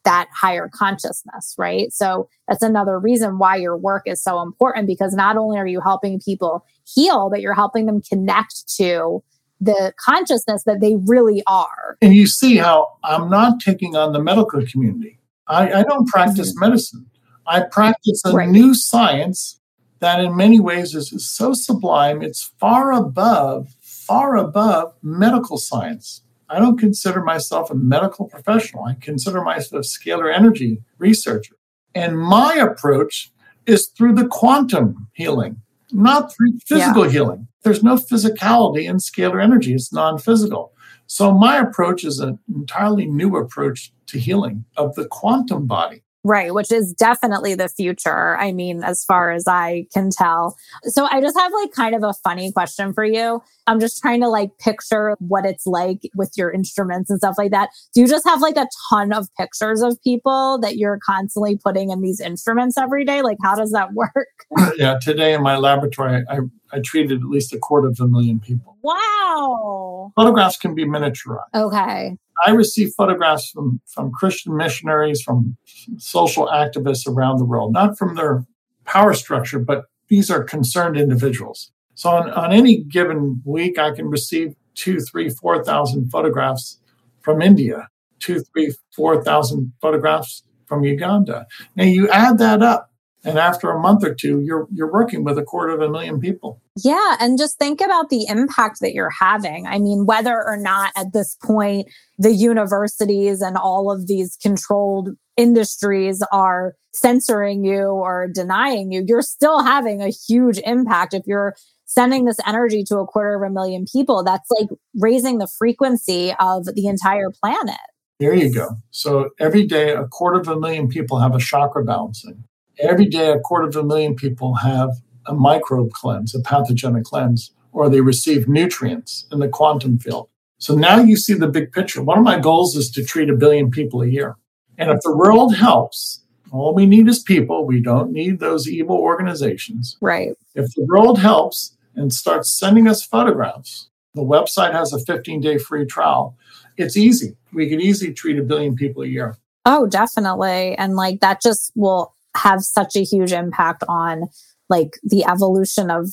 that 0.05 0.29
higher 0.35 0.71
consciousness, 0.73 1.55
right? 1.59 1.93
So 1.93 2.29
that's 2.49 2.63
another 2.63 2.99
reason 2.99 3.39
why 3.39 3.57
your 3.57 3.77
work 3.77 4.05
is 4.07 4.23
so 4.23 4.41
important 4.41 4.87
because 4.87 5.13
not 5.13 5.37
only 5.37 5.59
are 5.59 5.67
you 5.67 5.81
helping 5.81 6.19
people 6.19 6.65
heal, 6.87 7.29
but 7.29 7.43
you're 7.43 7.55
helping 7.55 7.85
them 7.85 8.01
connect 8.01 8.67
to 8.77 9.23
the 9.61 9.93
consciousness 10.03 10.65
that 10.65 10.81
they 10.81 10.97
really 11.05 11.43
are. 11.47 11.99
And 12.01 12.15
you 12.15 12.27
see 12.27 12.57
how 12.57 12.89
I'm 13.05 13.29
not 13.29 13.61
taking 13.61 13.95
on 13.95 14.13
the 14.13 14.23
medical 14.23 14.65
community. 14.67 15.19
I, 15.47 15.81
I 15.81 15.83
don't 15.83 16.09
practice 16.09 16.53
mm-hmm. 16.53 16.61
medicine. 16.61 17.07
I 17.47 17.65
practice 17.71 18.23
a 18.25 18.33
right. 18.33 18.49
new 18.49 18.75
science 18.75 19.61
that 19.99 20.21
in 20.21 20.35
many 20.35 20.61
ways 20.61 20.95
is, 20.95 21.13
is 21.13 21.29
so 21.29 21.53
sublime, 21.53 22.23
it's 22.23 22.53
far 22.59 22.93
above, 22.93 23.77
far 24.11 24.37
above 24.37 24.93
medical 25.05 25.57
science. 25.57 26.23
I 26.49 26.59
don't 26.59 26.77
consider 26.77 27.23
myself 27.23 27.71
a 27.71 27.77
medical 27.77 28.27
professional. 28.27 28.83
I 28.83 28.95
consider 28.95 29.41
myself 29.41 29.85
a 29.85 29.87
scalar 29.87 30.35
energy 30.35 30.83
researcher. 30.99 31.55
And 31.95 32.19
my 32.19 32.55
approach 32.55 33.31
is 33.67 33.87
through 33.87 34.15
the 34.15 34.27
quantum 34.27 35.07
healing, 35.13 35.63
not 35.93 36.35
through 36.35 36.59
physical 36.67 37.05
yeah. 37.05 37.13
healing. 37.13 37.47
There's 37.63 37.85
no 37.85 37.95
physicality 37.95 38.89
in 38.91 38.97
scalar 38.97 39.41
energy, 39.41 39.75
it's 39.75 39.93
non 39.93 40.19
physical. 40.19 40.73
So, 41.07 41.33
my 41.33 41.59
approach 41.59 42.03
is 42.03 42.19
an 42.19 42.41
entirely 42.53 43.07
new 43.07 43.37
approach 43.37 43.93
to 44.07 44.19
healing 44.19 44.65
of 44.77 44.97
the 44.97 45.07
quantum 45.07 45.69
body. 45.69 46.03
Right, 46.23 46.53
which 46.53 46.71
is 46.71 46.93
definitely 46.93 47.55
the 47.55 47.69
future. 47.69 48.37
I 48.37 48.53
mean, 48.53 48.85
as 48.85 49.05
far 49.05 49.31
as 49.31 49.45
I 49.49 49.87
can 49.93 50.11
tell. 50.11 50.55
So 50.85 51.09
I 51.11 51.23
just 51.23 51.39
have 51.39 51.51
like 51.53 51.73
kind 51.73 51.95
of 51.95 52.03
a 52.03 52.13
funny 52.13 52.53
question 52.53 52.93
for 52.93 53.05
you. 53.05 53.43
I'm 53.67 53.81
just 53.81 54.03
trying 54.03 54.21
to 54.21 54.29
like 54.29 54.51
picture 54.59 55.17
what 55.21 55.47
it's 55.47 55.67
like 55.67 56.01
with 56.15 56.33
your 56.37 56.51
instruments 56.51 57.09
and 57.09 57.19
stuff 57.19 57.37
like 57.39 57.53
that. 57.53 57.71
Do 57.95 58.03
you 58.03 58.07
just 58.07 58.29
have 58.29 58.43
like 58.43 58.59
a 58.59 58.67
ton 58.91 59.15
of 59.15 59.29
pictures 59.39 59.81
of 59.81 59.97
people 60.03 60.59
that 60.61 60.77
you're 60.77 60.99
constantly 61.05 61.57
putting 61.57 61.89
in 61.91 62.03
these 62.03 62.21
instruments 62.21 62.77
every 62.77 63.07
day? 63.07 63.23
Like, 63.23 63.39
how 63.43 63.55
does 63.55 63.71
that 63.73 63.93
work? 63.95 64.29
yeah, 64.77 64.99
today 65.01 65.33
in 65.33 65.43
my 65.43 65.57
laboratory, 65.57 66.23
I, 66.29 66.41
I 66.73 66.81
treated 66.81 67.21
at 67.23 67.29
least 67.29 67.55
a 67.55 67.59
quarter 67.59 67.89
of 67.89 67.99
a 67.99 68.07
million 68.07 68.41
people. 68.41 68.77
Wow. 68.83 70.13
Photographs 70.17 70.57
can 70.57 70.75
be 70.75 70.85
miniaturized. 70.85 71.45
Okay. 71.55 72.17
I 72.47 72.51
receive 72.51 72.93
photographs 72.97 73.51
from, 73.51 73.81
from 73.87 74.11
Christian 74.13 74.57
missionaries, 74.57 75.23
from 75.23 75.57
social 75.99 76.47
activists 76.47 77.07
around 77.07 77.39
the 77.39 77.45
world, 77.45 77.73
not 77.73 77.99
from 77.99 78.15
their 78.15 78.47
power 78.85 79.15
structure, 79.15 79.59
but 79.59 79.85
these 80.09 80.31
are 80.31 80.45
concerned 80.45 80.97
individuals. 80.97 81.71
So 81.95 82.11
on, 82.11 82.31
on 82.31 82.53
any 82.53 82.83
given 82.83 83.43
week, 83.45 83.79
I 83.79 83.93
can 83.93 84.07
receive 84.07 84.55
two, 84.75 85.01
three, 85.01 85.01
two, 85.01 85.05
three, 85.05 85.31
four 85.31 85.65
thousand 85.65 86.11
photographs 86.11 86.81
from 87.21 87.43
India, 87.43 87.89
two, 88.19 88.35
three, 88.35 88.67
two, 88.67 88.73
three, 88.73 88.77
four 88.95 89.23
thousand 89.25 89.73
photographs 89.81 90.43
from 90.67 90.85
Uganda. 90.85 91.47
Now 91.77 91.85
you 91.85 92.09
add 92.09 92.39
that 92.39 92.63
up, 92.63 92.90
and 93.25 93.39
after 93.39 93.71
a 93.71 93.79
month 93.79 94.05
or 94.05 94.15
two 94.15 94.41
you're 94.41 94.67
you're 94.73 94.91
working 94.91 95.25
with 95.25 95.39
a 95.39 95.43
quarter 95.43 95.73
of 95.73 95.81
a 95.81 95.91
million 95.91 96.21
people. 96.21 96.61
Yeah 96.77 97.17
and 97.21 97.39
just 97.39 97.59
think 97.59 97.81
about 97.81 98.11
the 98.11 98.27
impact 98.29 98.81
that 98.81 98.95
you're 98.95 99.13
having. 99.21 99.67
I 99.67 99.79
mean 99.79 100.07
whether 100.07 100.35
or 100.35 100.57
not 100.57 100.93
at 100.97 101.13
this 101.13 101.37
point 101.43 101.89
the 102.19 102.33
universities 102.33 103.41
and 103.41 103.57
all 103.57 103.91
of 103.91 104.07
these 104.07 104.37
controlled 104.37 105.11
industries 105.37 106.23
are 106.33 106.75
censoring 106.93 107.65
you 107.65 107.87
or 107.87 108.29
denying 108.33 108.93
you 108.93 109.05
you're 109.07 109.23
still 109.23 109.63
having 109.63 110.03
a 110.03 110.11
huge 110.11 110.59
impact. 110.65 111.15
If 111.15 111.23
you're 111.27 111.55
sending 111.87 112.25
this 112.25 112.39
energy 112.47 112.85
to 112.85 112.99
a 112.99 113.07
quarter 113.07 113.35
of 113.35 113.43
a 113.43 113.53
million 113.53 113.85
people 113.93 114.23
that's 114.23 114.49
like 114.51 114.69
raising 115.01 115.39
the 115.39 115.49
frequency 115.59 116.33
of 116.39 116.65
the 116.77 116.87
entire 116.87 117.31
planet. 117.43 117.81
There 118.21 118.35
you 118.35 118.55
go. 118.55 118.77
So 118.91 119.31
every 119.41 119.67
day 119.67 119.91
a 119.91 120.07
quarter 120.07 120.39
of 120.41 120.47
a 120.47 120.61
million 120.61 120.89
people 120.89 121.19
have 121.19 121.35
a 121.35 121.41
chakra 121.41 121.85
balancing 121.85 122.45
Every 122.83 123.07
day, 123.07 123.31
a 123.31 123.39
quarter 123.39 123.69
of 123.69 123.77
a 123.77 123.83
million 123.83 124.15
people 124.15 124.55
have 124.55 124.91
a 125.27 125.35
microbe 125.35 125.93
cleanse, 125.93 126.35
a 126.35 126.41
pathogenic 126.41 127.05
cleanse, 127.05 127.53
or 127.73 127.89
they 127.89 128.01
receive 128.01 128.49
nutrients 128.49 129.27
in 129.31 129.39
the 129.39 129.49
quantum 129.49 129.99
field. 129.99 130.29
So 130.59 130.75
now 130.75 130.99
you 130.99 131.17
see 131.17 131.35
the 131.35 131.49
big 131.49 131.73
picture. 131.73 132.03
One 132.03 132.19
of 132.19 132.25
my 132.25 132.39
goals 132.39 132.77
is 132.77 132.91
to 132.93 133.05
treat 133.05 133.31
a 133.31 133.37
billion 133.37 133.71
people 133.71 134.03
a 134.03 134.07
year. 134.07 134.37
And 134.79 134.91
if 134.91 135.01
the 135.03 135.15
world 135.15 135.55
helps, 135.55 136.23
all 136.53 136.75
we 136.75 136.87
need 136.87 137.09
is 137.09 137.21
people. 137.21 137.67
We 137.67 137.81
don't 137.81 138.13
need 138.13 138.41
those 138.41 138.69
evil 138.69 138.97
organizations. 138.97 139.97
Right. 140.01 140.35
If 140.55 140.67
the 140.75 140.85
world 140.85 141.19
helps 141.19 141.77
and 141.95 142.13
starts 142.13 142.51
sending 142.51 142.89
us 142.89 143.05
photographs, 143.05 143.89
the 144.15 144.23
website 144.23 144.73
has 144.73 144.93
a 144.93 144.99
15 144.99 145.41
day 145.41 145.59
free 145.59 145.87
trial. 145.87 146.37
It's 146.77 146.97
easy. 146.97 147.37
We 147.53 147.69
can 147.69 147.81
easily 147.81 148.13
treat 148.13 148.39
a 148.39 148.43
billion 148.43 148.75
people 148.75 149.03
a 149.03 149.07
year. 149.07 149.37
Oh, 149.67 149.87
definitely. 149.87 150.77
And 150.77 150.97
like 150.97 151.21
that 151.21 151.43
just 151.43 151.73
will 151.75 152.15
have 152.37 152.63
such 152.63 152.97
a 152.97 153.03
huge 153.03 153.33
impact 153.33 153.85
on 153.89 154.29
like 154.69 154.99
the 155.03 155.25
evolution 155.25 155.91
of 155.91 156.09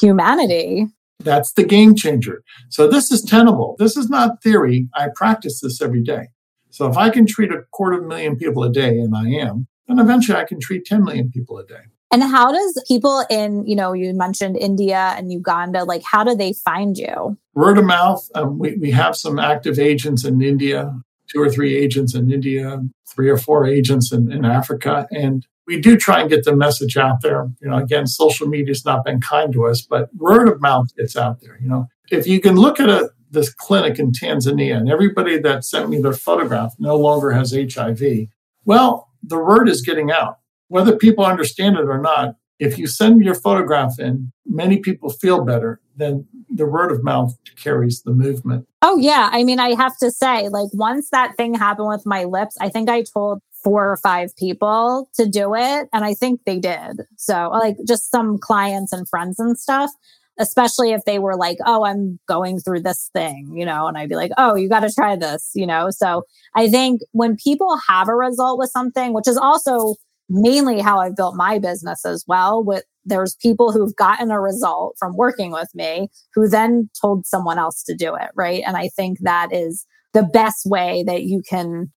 humanity. 0.00 0.86
That's 1.20 1.52
the 1.52 1.64
game 1.64 1.94
changer. 1.94 2.42
So 2.68 2.88
this 2.88 3.10
is 3.10 3.22
tenable. 3.22 3.76
This 3.78 3.96
is 3.96 4.10
not 4.10 4.42
theory. 4.42 4.88
I 4.94 5.08
practice 5.14 5.60
this 5.60 5.80
every 5.80 6.02
day. 6.02 6.28
So 6.70 6.86
if 6.86 6.96
I 6.96 7.08
can 7.08 7.26
treat 7.26 7.50
a 7.50 7.62
quarter 7.72 7.98
of 7.98 8.04
a 8.04 8.08
million 8.08 8.36
people 8.36 8.62
a 8.62 8.70
day, 8.70 8.98
and 8.98 9.16
I 9.16 9.28
am, 9.28 9.66
then 9.88 9.98
eventually 9.98 10.38
I 10.38 10.44
can 10.44 10.60
treat 10.60 10.84
10 10.84 11.04
million 11.04 11.30
people 11.30 11.56
a 11.58 11.64
day. 11.64 11.84
And 12.12 12.22
how 12.22 12.52
does 12.52 12.84
people 12.86 13.24
in, 13.30 13.66
you 13.66 13.74
know, 13.74 13.92
you 13.92 14.12
mentioned 14.14 14.56
India 14.56 15.14
and 15.16 15.32
Uganda, 15.32 15.84
like 15.84 16.02
how 16.04 16.22
do 16.22 16.36
they 16.36 16.52
find 16.52 16.96
you? 16.96 17.36
Word 17.54 17.78
of 17.78 17.84
mouth. 17.84 18.28
Um, 18.34 18.58
we, 18.58 18.76
we 18.76 18.90
have 18.92 19.16
some 19.16 19.38
active 19.38 19.78
agents 19.78 20.24
in 20.24 20.40
India, 20.40 20.92
two 21.36 21.42
or 21.42 21.50
three 21.50 21.76
agents 21.76 22.14
in 22.14 22.32
India, 22.32 22.80
three 23.14 23.28
or 23.28 23.36
four 23.36 23.66
agents 23.66 24.10
in, 24.10 24.32
in 24.32 24.46
Africa. 24.46 25.06
And 25.10 25.46
we 25.66 25.78
do 25.78 25.96
try 25.96 26.20
and 26.20 26.30
get 26.30 26.44
the 26.44 26.56
message 26.56 26.96
out 26.96 27.20
there. 27.20 27.46
You 27.60 27.68
know, 27.68 27.76
again, 27.76 28.06
social 28.06 28.48
media 28.48 28.70
has 28.70 28.86
not 28.86 29.04
been 29.04 29.20
kind 29.20 29.52
to 29.52 29.66
us, 29.66 29.82
but 29.82 30.08
word 30.16 30.48
of 30.48 30.62
mouth 30.62 30.94
gets 30.96 31.14
out 31.14 31.42
there. 31.42 31.58
You 31.60 31.68
know, 31.68 31.86
if 32.10 32.26
you 32.26 32.40
can 32.40 32.56
look 32.56 32.80
at 32.80 32.88
a, 32.88 33.10
this 33.30 33.52
clinic 33.52 33.98
in 33.98 34.12
Tanzania 34.12 34.78
and 34.78 34.90
everybody 34.90 35.38
that 35.38 35.64
sent 35.64 35.90
me 35.90 36.00
their 36.00 36.14
photograph 36.14 36.74
no 36.78 36.96
longer 36.96 37.32
has 37.32 37.52
HIV, 37.52 38.28
well, 38.64 39.10
the 39.22 39.38
word 39.38 39.68
is 39.68 39.82
getting 39.82 40.10
out. 40.10 40.38
Whether 40.68 40.96
people 40.96 41.26
understand 41.26 41.76
it 41.76 41.86
or 41.86 42.00
not, 42.00 42.36
if 42.58 42.78
you 42.78 42.86
send 42.86 43.22
your 43.22 43.34
photograph 43.34 43.98
in, 43.98 44.32
many 44.46 44.78
people 44.78 45.10
feel 45.10 45.44
better, 45.44 45.80
then 45.96 46.26
the 46.48 46.66
word 46.66 46.90
of 46.90 47.02
mouth 47.02 47.36
carries 47.56 48.02
the 48.02 48.12
movement. 48.12 48.66
Oh, 48.82 48.96
yeah. 48.98 49.28
I 49.32 49.44
mean, 49.44 49.60
I 49.60 49.74
have 49.74 49.96
to 49.98 50.10
say, 50.10 50.48
like, 50.48 50.68
once 50.72 51.10
that 51.10 51.36
thing 51.36 51.54
happened 51.54 51.88
with 51.88 52.06
my 52.06 52.24
lips, 52.24 52.56
I 52.60 52.68
think 52.68 52.88
I 52.88 53.02
told 53.02 53.42
four 53.62 53.90
or 53.90 53.96
five 53.96 54.34
people 54.36 55.10
to 55.16 55.26
do 55.26 55.54
it. 55.54 55.88
And 55.92 56.04
I 56.04 56.14
think 56.14 56.40
they 56.46 56.58
did. 56.58 57.02
So, 57.16 57.50
like, 57.52 57.76
just 57.86 58.10
some 58.10 58.38
clients 58.38 58.92
and 58.92 59.08
friends 59.08 59.38
and 59.38 59.58
stuff, 59.58 59.90
especially 60.38 60.92
if 60.92 61.04
they 61.04 61.18
were 61.18 61.36
like, 61.36 61.58
oh, 61.66 61.84
I'm 61.84 62.18
going 62.26 62.60
through 62.60 62.82
this 62.82 63.10
thing, 63.12 63.52
you 63.54 63.66
know, 63.66 63.86
and 63.86 63.98
I'd 63.98 64.08
be 64.08 64.16
like, 64.16 64.32
oh, 64.38 64.54
you 64.54 64.68
got 64.68 64.80
to 64.80 64.92
try 64.92 65.16
this, 65.16 65.50
you 65.54 65.66
know. 65.66 65.90
So, 65.90 66.22
I 66.54 66.68
think 66.68 67.00
when 67.12 67.36
people 67.36 67.76
have 67.88 68.08
a 68.08 68.14
result 68.14 68.58
with 68.58 68.70
something, 68.70 69.12
which 69.12 69.28
is 69.28 69.36
also 69.36 69.96
mainly 70.28 70.80
how 70.80 70.98
I've 71.00 71.16
built 71.16 71.36
my 71.36 71.58
business 71.58 72.04
as 72.04 72.24
well. 72.26 72.64
With 72.64 72.84
there's 73.04 73.36
people 73.36 73.72
who've 73.72 73.94
gotten 73.96 74.30
a 74.30 74.40
result 74.40 74.96
from 74.98 75.16
working 75.16 75.52
with 75.52 75.68
me 75.74 76.08
who 76.34 76.48
then 76.48 76.90
told 77.00 77.26
someone 77.26 77.58
else 77.58 77.82
to 77.84 77.94
do 77.94 78.14
it. 78.14 78.30
Right. 78.34 78.62
And 78.66 78.76
I 78.76 78.88
think 78.88 79.18
that 79.20 79.52
is 79.52 79.86
the 80.12 80.24
best 80.24 80.66
way 80.66 81.04
that 81.06 81.22
you 81.22 81.42
can 81.48 81.92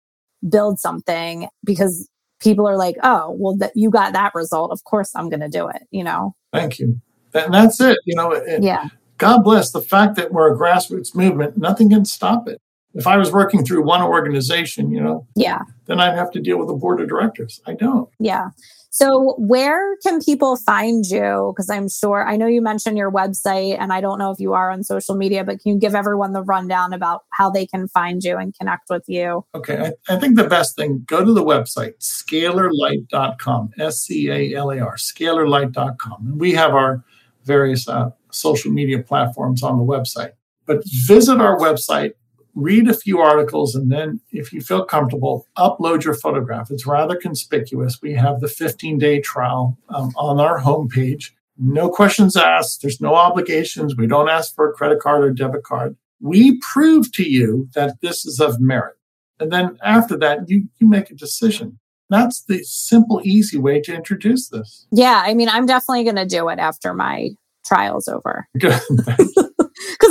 build 0.49 0.79
something 0.79 1.47
because 1.63 2.09
people 2.39 2.67
are 2.67 2.77
like, 2.77 2.95
oh, 3.03 3.35
well, 3.39 3.55
that 3.57 3.71
you 3.75 3.89
got 3.89 4.13
that 4.13 4.35
result. 4.35 4.71
Of 4.71 4.83
course 4.83 5.11
I'm 5.15 5.29
going 5.29 5.39
to 5.39 5.49
do 5.49 5.67
it, 5.67 5.83
you 5.91 6.03
know? 6.03 6.35
Thank 6.53 6.79
you. 6.79 7.01
And 7.33 7.53
that's 7.53 7.79
it. 7.79 7.97
You 8.05 8.15
know, 8.15 8.31
it, 8.31 8.63
yeah. 8.63 8.89
God 9.17 9.43
bless 9.43 9.71
the 9.71 9.81
fact 9.81 10.15
that 10.15 10.31
we're 10.31 10.53
a 10.53 10.57
grassroots 10.57 11.15
movement, 11.15 11.57
nothing 11.57 11.89
can 11.89 12.05
stop 12.05 12.47
it 12.47 12.61
if 12.97 13.07
I 13.07 13.17
was 13.17 13.31
working 13.31 13.63
through 13.63 13.83
one 13.83 14.01
organization, 14.01 14.91
you 14.91 15.01
know, 15.01 15.27
yeah, 15.35 15.59
then 15.85 15.99
I'd 15.99 16.15
have 16.15 16.31
to 16.31 16.39
deal 16.39 16.57
with 16.57 16.69
a 16.69 16.73
board 16.73 16.99
of 16.99 17.07
directors. 17.07 17.61
I 17.65 17.73
don't. 17.73 18.09
Yeah. 18.19 18.49
So 18.89 19.35
where 19.37 19.95
can 19.97 20.21
people 20.23 20.57
find 20.57 21.05
you? 21.05 21.53
Because 21.53 21.69
I'm 21.69 21.87
sure 21.87 22.27
I 22.27 22.35
know 22.35 22.47
you 22.47 22.63
mentioned 22.63 22.97
your 22.97 23.11
website, 23.11 23.79
and 23.79 23.93
I 23.93 24.01
don't 24.01 24.17
know 24.17 24.31
if 24.31 24.39
you 24.39 24.53
are 24.53 24.71
on 24.71 24.83
social 24.83 25.15
media, 25.15 25.43
but 25.43 25.61
can 25.61 25.73
you 25.73 25.79
give 25.79 25.93
everyone 25.93 26.33
the 26.33 26.41
rundown 26.41 26.93
about 26.93 27.25
how 27.29 27.51
they 27.51 27.67
can 27.67 27.87
find 27.89 28.23
you 28.23 28.37
and 28.37 28.57
connect 28.57 28.89
with 28.89 29.03
you? 29.05 29.45
Okay. 29.53 29.93
I, 30.09 30.15
I 30.15 30.19
think 30.19 30.35
the 30.35 30.47
best 30.47 30.75
thing, 30.75 31.03
go 31.05 31.23
to 31.23 31.31
the 31.31 31.43
website, 31.43 31.93
scalarlight.com, 31.99 33.69
S 33.77 33.99
C 33.99 34.31
A 34.31 34.55
L 34.55 34.71
A 34.71 34.79
R, 34.79 34.95
scalarlight.com. 34.95 36.27
And 36.27 36.39
we 36.39 36.53
have 36.53 36.73
our 36.73 37.03
various 37.45 37.87
uh, 37.87 38.09
social 38.31 38.71
media 38.71 39.03
platforms 39.03 39.61
on 39.61 39.77
the 39.77 39.83
website. 39.83 40.31
But 40.65 40.81
visit 41.05 41.39
our 41.39 41.59
website, 41.59 42.13
read 42.57 42.89
a 42.89 42.93
few 42.93 43.19
articles, 43.19 43.75
and 43.75 43.91
then, 43.91 44.19
if 44.31 44.51
you 44.51 44.59
feel 44.61 44.83
comfortable, 44.83 45.47
upload 45.57 46.03
your 46.03 46.15
photograph. 46.15 46.71
It's 46.71 46.87
rather 46.87 47.15
conspicuous. 47.15 48.01
We 48.01 48.13
have 48.13 48.41
the 48.41 48.47
15 48.47 48.97
day 48.97 49.21
trial 49.21 49.77
um, 49.89 50.11
on 50.17 50.39
our 50.39 50.59
homepage. 50.59 51.31
No 51.57 51.89
questions 51.89 52.35
asked. 52.35 52.81
There's 52.81 52.99
no 52.99 53.15
obligations. 53.15 53.95
We 53.95 54.07
don't 54.07 54.29
ask 54.29 54.53
for 54.55 54.69
a 54.69 54.73
credit 54.73 54.99
card 54.99 55.23
or 55.23 55.31
debit 55.31 55.63
card. 55.63 55.95
We 56.19 56.59
prove 56.59 57.11
to 57.13 57.29
you 57.29 57.69
that 57.75 58.01
this 58.01 58.25
is 58.25 58.39
of 58.39 58.59
merit. 58.59 58.95
And 59.39 59.51
then 59.51 59.77
after 59.83 60.17
that, 60.17 60.49
you, 60.49 60.67
you 60.79 60.87
make 60.87 61.11
a 61.11 61.15
decision. 61.15 61.79
That's 62.09 62.43
the 62.43 62.63
simple, 62.63 63.21
easy 63.23 63.57
way 63.57 63.81
to 63.81 63.93
introduce 63.93 64.49
this. 64.49 64.87
Yeah. 64.91 65.21
I 65.25 65.33
mean, 65.33 65.49
I'm 65.49 65.65
definitely 65.65 66.05
going 66.05 66.15
to 66.15 66.25
do 66.25 66.49
it 66.49 66.57
after 66.57 66.93
my 66.93 67.29
trial's 67.65 68.07
over. 68.07 68.47
Good. 68.57 68.79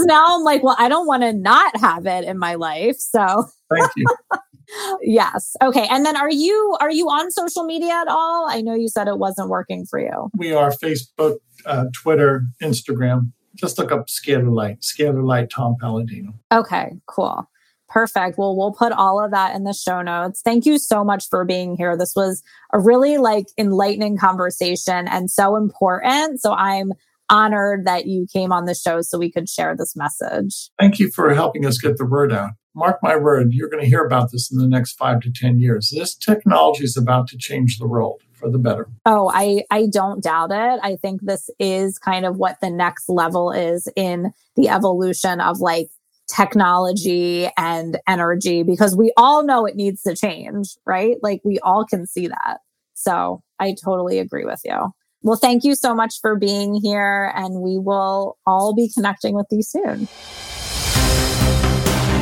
Now 0.07 0.37
I'm 0.37 0.43
like, 0.43 0.63
well, 0.63 0.77
I 0.79 0.89
don't 0.89 1.07
want 1.07 1.23
to 1.23 1.33
not 1.33 1.77
have 1.79 2.07
it 2.07 2.25
in 2.25 2.39
my 2.39 2.55
life. 2.55 2.97
So 2.99 3.47
thank 3.71 3.91
you. 3.97 4.07
yes. 5.03 5.57
Okay. 5.63 5.87
And 5.91 6.05
then 6.05 6.17
are 6.17 6.31
you 6.31 6.77
are 6.81 6.91
you 6.91 7.07
on 7.09 7.31
social 7.31 7.65
media 7.65 7.93
at 7.93 8.09
all? 8.09 8.49
I 8.49 8.61
know 8.61 8.75
you 8.75 8.89
said 8.89 9.09
it 9.09 9.19
wasn't 9.19 9.49
working 9.49 9.87
for 9.87 9.99
you. 9.99 10.31
We 10.37 10.53
are 10.53 10.71
Facebook, 10.71 11.37
uh, 11.65 11.87
Twitter, 11.93 12.47
Instagram. 12.63 13.33
Just 13.55 13.79
look 13.79 13.91
up 13.91 14.07
Scalar 14.09 14.55
Light, 14.55 14.81
Scalar 14.81 15.25
Light 15.25 15.51
Tom 15.51 15.77
Paladino. 15.81 16.35
Okay, 16.53 16.93
cool. 17.07 17.49
Perfect. 17.89 18.37
Well, 18.37 18.57
we'll 18.57 18.73
put 18.73 18.93
all 18.93 19.25
of 19.25 19.31
that 19.31 19.55
in 19.55 19.65
the 19.65 19.73
show 19.73 20.03
notes. 20.03 20.43
Thank 20.43 20.67
you 20.67 20.79
so 20.79 21.05
much 21.05 21.29
for 21.29 21.45
being 21.45 21.77
here. 21.77 21.97
This 21.97 22.15
was 22.17 22.43
a 22.73 22.81
really 22.81 23.17
like 23.17 23.47
enlightening 23.57 24.19
conversation 24.19 25.07
and 25.09 25.31
so 25.31 25.57
important. 25.57 26.41
So 26.41 26.53
I'm 26.53 26.93
honored 27.31 27.87
that 27.87 28.07
you 28.07 28.27
came 28.33 28.53
on 28.53 28.65
the 28.65 28.75
show 28.75 29.01
so 29.03 29.19
we 29.19 29.31
could 29.31 29.49
share 29.49 29.77
this 29.77 29.95
message. 29.97 30.71
Thank 30.79 30.99
you 30.99 31.11
for 31.11 31.33
helping 31.35 31.67
us 31.67 31.79
get 31.79 31.97
the 31.97 32.07
word 32.07 32.33
out. 32.33 32.51
Mark 32.75 32.99
my 33.03 33.17
word, 33.17 33.49
you're 33.53 33.71
going 33.71 33.83
to 33.83 33.89
hear 33.89 34.05
about 34.05 34.31
this 34.33 34.53
in 34.53 34.59
the 34.59 34.69
next 34.69 34.95
five 34.95 35.21
to 35.21 35.33
10 35.33 35.59
years. 35.59 35.91
This 35.95 36.15
technology 36.15 36.85
is 36.85 36.97
about 36.97 37.27
to 37.29 37.39
change 37.39 37.79
the 37.79 37.87
world 37.87 38.21
for 38.35 38.51
the 38.51 38.59
better. 38.59 38.87
Oh, 39.07 39.31
I, 39.33 39.65
I 39.71 39.87
don't 39.87 40.23
doubt 40.23 40.51
it. 40.53 40.81
I 40.83 40.97
think 40.97 41.23
this 41.23 41.49
is 41.59 41.99
kind 41.99 42.27
of 42.27 42.37
what 42.37 42.59
the 42.61 42.69
next 42.69 43.09
level 43.09 43.51
is 43.51 43.89
in 43.97 44.33
the 44.57 44.69
evolution 44.69 45.41
of 45.41 45.61
like 45.61 45.89
technology 46.29 47.49
and 47.57 47.99
energy 48.07 48.63
because 48.63 48.95
we 48.97 49.13
all 49.17 49.45
know 49.45 49.65
it 49.65 49.77
needs 49.77 50.03
to 50.03 50.15
change, 50.15 50.77
right? 50.85 51.17
Like 51.23 51.41
we 51.45 51.59
all 51.61 51.87
can 51.87 52.07
see 52.07 52.29
that. 52.29 52.59
So 52.95 53.43
I 53.59 53.75
totally 53.83 54.19
agree 54.19 54.45
with 54.45 54.61
you. 54.65 54.93
Well, 55.27 55.37
thank 55.37 55.65
you 55.65 55.75
so 55.75 55.93
much 55.93 56.21
for 56.21 56.37
being 56.37 56.81
here, 56.81 57.33
and 57.35 57.61
we 57.61 57.79
will 57.79 58.39
all 58.47 58.73
be 58.77 58.89
connecting 58.95 59.35
with 59.35 59.49
you 59.51 59.61
soon. 59.61 60.07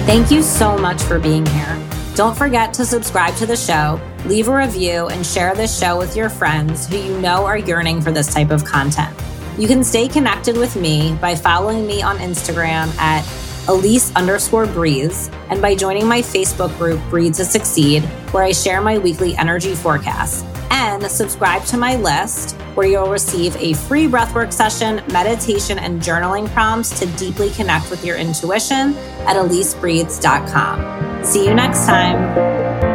Thank 0.07 0.31
you 0.31 0.43
so 0.43 0.79
much 0.79 1.03
for 1.03 1.19
being 1.19 1.45
here. 1.45 1.79
Don't 2.15 2.35
forget 2.35 2.73
to 2.73 2.87
subscribe 2.87 3.37
to 3.37 3.45
the 3.45 3.59
show, 3.59 4.01
leave 4.25 4.49
a 4.49 4.57
review, 4.57 5.09
and 5.09 5.27
share 5.27 5.55
this 5.55 5.79
show 5.79 5.99
with 5.99 6.17
your 6.17 6.31
friends 6.31 6.87
who 6.87 6.97
you 6.97 7.21
know 7.21 7.45
are 7.45 7.59
yearning 7.59 8.01
for 8.01 8.11
this 8.11 8.33
type 8.33 8.51
of 8.51 8.65
content. 8.65 9.15
You 9.59 9.69
can 9.69 9.85
stay 9.85 10.09
connected 10.09 10.57
with 10.57 10.75
me 10.75 11.15
by 11.21 11.35
following 11.35 11.87
me 11.87 12.01
on 12.01 12.17
Instagram 12.17 12.89
at 12.97 13.23
Elise 13.69 14.17
underscore 14.17 14.65
breathes 14.65 15.31
and 15.51 15.61
by 15.61 15.75
joining 15.75 16.07
my 16.07 16.23
Facebook 16.23 16.75
group 16.79 17.03
Breathe 17.11 17.35
to 17.35 17.45
Succeed, 17.45 18.03
where 18.33 18.45
I 18.45 18.53
share 18.53 18.81
my 18.81 18.97
weekly 18.97 19.37
energy 19.37 19.75
forecast. 19.75 20.47
And 20.75 21.05
subscribe 21.05 21.64
to 21.66 21.77
my 21.77 21.95
list 21.95 22.57
where 22.75 22.89
you'll 22.89 23.09
receive 23.09 23.55
a 23.57 23.75
free 23.75 24.07
breathwork 24.09 24.53
session, 24.53 25.03
meditation, 25.12 25.79
and 25.79 26.03
journaling 26.03 26.49
prompts 26.49 26.99
to 26.99 27.07
deeply 27.16 27.51
connect 27.51 27.91
with 27.91 28.05
your 28.05 28.16
intuition 28.16 28.97
at 29.29 29.37
elisebreathes.com. 29.37 31.25
See 31.25 31.47
you 31.47 31.55
next 31.55 31.87
time. 31.87 32.94